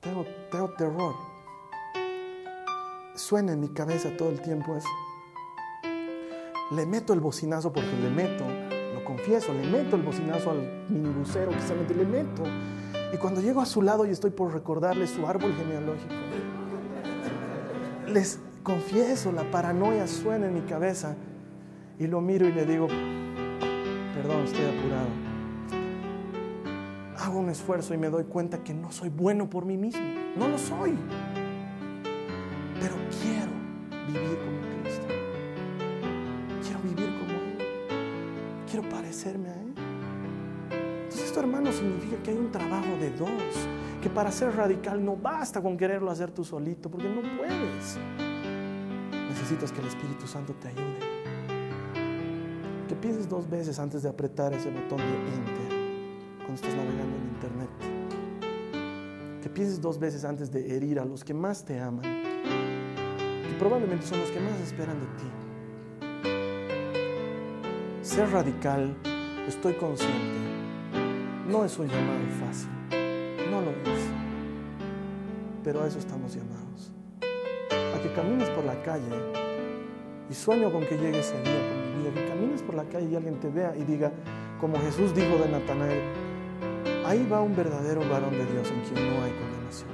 Tengo, 0.00 0.26
tengo 0.50 0.70
terror. 0.70 1.14
Suena 3.14 3.52
en 3.52 3.60
mi 3.60 3.68
cabeza 3.68 4.10
todo 4.16 4.30
el 4.30 4.40
tiempo 4.42 4.74
eso. 4.74 4.88
Le 6.72 6.86
meto 6.86 7.12
el 7.12 7.20
bocinazo 7.20 7.72
porque 7.72 7.92
le 7.92 8.10
meto, 8.10 8.44
lo 8.94 9.04
confieso, 9.04 9.54
le 9.54 9.64
meto 9.70 9.94
el 9.94 10.02
bocinazo 10.02 10.50
al 10.50 10.86
minibusero 10.88 11.52
que 11.52 11.60
se 11.60 11.74
mete, 11.76 11.94
le 11.94 12.04
meto. 12.04 12.42
Y 13.12 13.16
cuando 13.18 13.40
llego 13.40 13.60
a 13.60 13.66
su 13.66 13.82
lado 13.82 14.04
y 14.06 14.10
estoy 14.10 14.30
por 14.30 14.52
recordarle 14.52 15.06
su 15.06 15.26
árbol 15.26 15.54
genealógico, 15.54 16.14
les 18.08 18.40
confieso, 18.62 19.32
la 19.32 19.44
paranoia 19.50 20.06
suena 20.06 20.46
en 20.46 20.54
mi 20.54 20.62
cabeza 20.62 21.16
y 21.98 22.06
lo 22.06 22.20
miro 22.20 22.48
y 22.48 22.52
le 22.52 22.66
digo, 22.66 22.88
perdón, 24.14 24.44
estoy 24.44 24.64
apurado. 24.64 25.08
Hago 27.18 27.38
un 27.38 27.48
esfuerzo 27.48 27.94
y 27.94 27.98
me 27.98 28.10
doy 28.10 28.24
cuenta 28.24 28.58
que 28.58 28.74
no 28.74 28.92
soy 28.92 29.08
bueno 29.08 29.48
por 29.48 29.64
mí 29.64 29.76
mismo, 29.76 30.02
no 30.36 30.48
lo 30.48 30.58
soy. 30.58 30.96
Pero 32.80 32.94
quiero 33.22 33.52
vivir 34.06 34.38
como 34.38 34.82
Cristo. 34.82 35.06
Quiero 36.62 36.80
vivir 36.82 37.18
como 37.18 37.32
Él. 37.32 37.58
Quiero 38.70 38.88
parecerme 38.88 39.48
a 39.48 39.54
Él. 39.54 39.85
Esto, 41.36 41.44
hermano, 41.44 41.70
significa 41.70 42.16
que 42.22 42.30
hay 42.30 42.38
un 42.38 42.50
trabajo 42.50 42.96
de 42.98 43.10
dos. 43.10 43.28
Que 44.02 44.08
para 44.08 44.32
ser 44.32 44.56
radical 44.56 45.04
no 45.04 45.16
basta 45.16 45.60
con 45.60 45.76
quererlo 45.76 46.10
hacer 46.10 46.30
tú 46.30 46.42
solito, 46.42 46.90
porque 46.90 47.10
no 47.10 47.20
puedes. 47.36 47.98
Necesitas 49.28 49.70
que 49.70 49.82
el 49.82 49.88
Espíritu 49.88 50.26
Santo 50.26 50.54
te 50.54 50.68
ayude. 50.68 50.98
Que 52.88 52.94
pienses 52.94 53.28
dos 53.28 53.50
veces 53.50 53.78
antes 53.78 54.02
de 54.02 54.08
apretar 54.08 54.54
ese 54.54 54.70
botón 54.70 54.96
de 54.96 55.04
Enter 55.04 55.76
cuando 56.38 56.54
estás 56.54 56.74
navegando 56.74 57.16
en 57.18 57.24
Internet. 57.28 57.68
Que 59.42 59.50
pienses 59.50 59.78
dos 59.78 59.98
veces 59.98 60.24
antes 60.24 60.50
de 60.50 60.74
herir 60.74 60.98
a 60.98 61.04
los 61.04 61.22
que 61.22 61.34
más 61.34 61.66
te 61.66 61.78
aman, 61.78 62.02
que 62.02 63.56
probablemente 63.58 64.06
son 64.06 64.20
los 64.20 64.30
que 64.30 64.40
más 64.40 64.58
esperan 64.60 64.96
de 65.00 65.06
ti. 65.18 65.28
Ser 68.00 68.30
radical, 68.30 68.96
estoy 69.46 69.74
consciente, 69.74 70.55
no 71.48 71.64
es 71.64 71.78
un 71.78 71.86
llamado 71.86 72.26
fácil, 72.40 72.68
no 73.50 73.60
lo 73.60 73.70
es, 73.70 74.00
pero 75.62 75.82
a 75.82 75.86
eso 75.86 75.98
estamos 75.98 76.34
llamados. 76.34 76.92
A 77.70 78.02
que 78.02 78.12
camines 78.12 78.50
por 78.50 78.64
la 78.64 78.82
calle 78.82 79.14
y 80.28 80.34
sueño 80.34 80.72
con 80.72 80.84
que 80.84 80.96
llegue 80.96 81.20
ese 81.20 81.40
día 81.42 81.68
con 81.68 81.80
mi 81.80 82.02
vida, 82.02 82.12
que 82.14 82.26
camines 82.28 82.62
por 82.62 82.74
la 82.74 82.84
calle 82.84 83.08
y 83.10 83.14
alguien 83.14 83.38
te 83.38 83.48
vea 83.48 83.76
y 83.76 83.84
diga, 83.84 84.12
como 84.60 84.76
Jesús 84.80 85.14
dijo 85.14 85.38
de 85.38 85.48
Natanael, 85.48 86.02
ahí 87.06 87.24
va 87.30 87.40
un 87.40 87.54
verdadero 87.54 88.00
varón 88.08 88.32
de 88.32 88.44
Dios 88.46 88.68
en 88.70 88.80
quien 88.80 89.08
no 89.08 89.22
hay 89.22 89.30
condenación. 89.32 89.90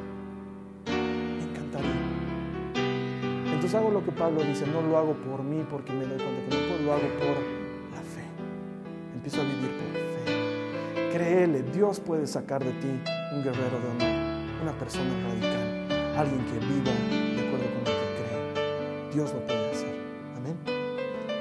Me 0.87 1.43
encantaría. 1.51 2.01
Entonces 3.47 3.75
hago 3.75 3.91
lo 3.91 4.03
que 4.03 4.13
Pablo 4.13 4.43
dice, 4.43 4.67
no 4.67 4.81
lo 4.81 4.97
hago 4.97 5.13
por 5.15 5.43
mí 5.43 5.63
porque 5.69 5.93
me 5.93 6.07
doy 6.07 6.19
cuenta 6.19 6.49
que 6.49 6.57
no 6.57 6.63
puedo, 6.69 6.83
lo 6.83 6.95
hago 6.95 7.09
por 7.19 7.37
la 7.95 8.01
fe. 8.01 8.25
Empiezo 9.15 9.43
a 9.43 9.45
vivir 9.45 9.71
por 9.79 9.93
fe. 9.93 10.02
Créele, 11.23 11.63
Dios 11.63 12.01
puede 12.01 12.27
sacar 12.27 12.65
de 12.65 12.73
ti 12.73 12.89
un 13.33 13.45
guerrero 13.45 13.79
de 13.79 13.87
honor, 13.91 14.61
una 14.61 14.73
persona 14.73 15.09
radical, 15.23 16.19
alguien 16.19 16.45
que 16.47 16.59
viva 16.59 16.91
de 16.91 17.47
acuerdo 17.47 17.67
con 17.71 17.79
lo 17.79 17.85
que 17.85 18.09
cree. 18.19 19.15
Dios 19.15 19.33
lo 19.33 19.47
puede 19.47 19.71
hacer. 19.71 20.01
Amén. 20.37 20.57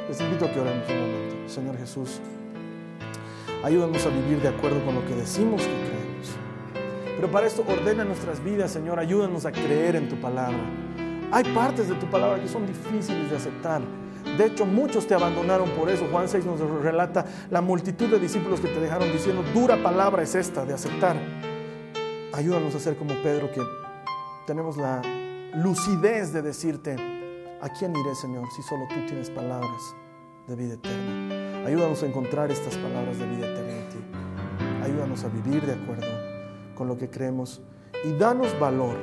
Les 0.07 0.21
invito 0.21 0.45
a 0.45 0.51
que 0.51 0.59
oremos 0.59 0.87
un 0.87 0.99
momento. 0.99 1.49
Señor 1.49 1.77
Jesús, 1.79 2.19
ayúdanos 3.63 4.05
a 4.05 4.09
vivir 4.09 4.39
de 4.43 4.49
acuerdo 4.49 4.85
con 4.85 4.93
lo 4.93 5.05
que 5.07 5.15
decimos 5.15 5.63
que 5.63 5.73
creemos. 5.73 6.35
Pero 7.15 7.31
para 7.31 7.47
esto 7.47 7.65
ordena 7.67 8.05
nuestras 8.05 8.43
vidas, 8.43 8.69
Señor, 8.69 8.99
ayúdanos 8.99 9.47
a 9.47 9.51
creer 9.51 9.95
en 9.95 10.09
tu 10.09 10.15
palabra. 10.17 10.61
Hay 11.31 11.43
partes 11.55 11.89
de 11.89 11.95
tu 11.95 12.05
palabra 12.05 12.39
que 12.39 12.47
son 12.47 12.67
difíciles 12.67 13.31
de 13.31 13.35
aceptar. 13.35 13.81
De 14.37 14.45
hecho, 14.45 14.65
muchos 14.65 15.07
te 15.07 15.13
abandonaron 15.13 15.69
por 15.71 15.89
eso. 15.89 16.07
Juan 16.11 16.27
6 16.27 16.45
nos 16.45 16.59
relata 16.59 17.25
la 17.49 17.61
multitud 17.61 18.07
de 18.07 18.19
discípulos 18.19 18.59
que 18.59 18.67
te 18.67 18.79
dejaron 18.79 19.11
diciendo, 19.11 19.43
dura 19.53 19.81
palabra 19.81 20.23
es 20.23 20.35
esta 20.35 20.65
de 20.65 20.73
aceptar. 20.73 21.17
Ayúdanos 22.33 22.73
a 22.75 22.79
ser 22.79 22.95
como 22.95 23.13
Pedro, 23.21 23.51
que 23.51 23.61
tenemos 24.47 24.77
la 24.77 25.01
lucidez 25.55 26.31
de 26.31 26.41
decirte, 26.41 26.95
¿a 27.61 27.69
quién 27.69 27.95
iré, 27.95 28.15
Señor, 28.15 28.47
si 28.55 28.61
solo 28.63 28.87
tú 28.87 29.05
tienes 29.05 29.29
palabras 29.29 29.95
de 30.47 30.55
vida 30.55 30.73
eterna? 30.75 31.65
Ayúdanos 31.65 32.01
a 32.01 32.07
encontrar 32.07 32.49
estas 32.51 32.75
palabras 32.77 33.19
de 33.19 33.27
vida 33.27 33.47
eterna 33.47 33.73
en 33.73 33.89
ti. 33.89 33.97
Ayúdanos 34.83 35.23
a 35.23 35.27
vivir 35.27 35.65
de 35.65 35.73
acuerdo 35.73 36.07
con 36.73 36.87
lo 36.87 36.97
que 36.97 37.09
creemos 37.09 37.61
y 38.03 38.13
danos 38.13 38.57
valor 38.59 38.97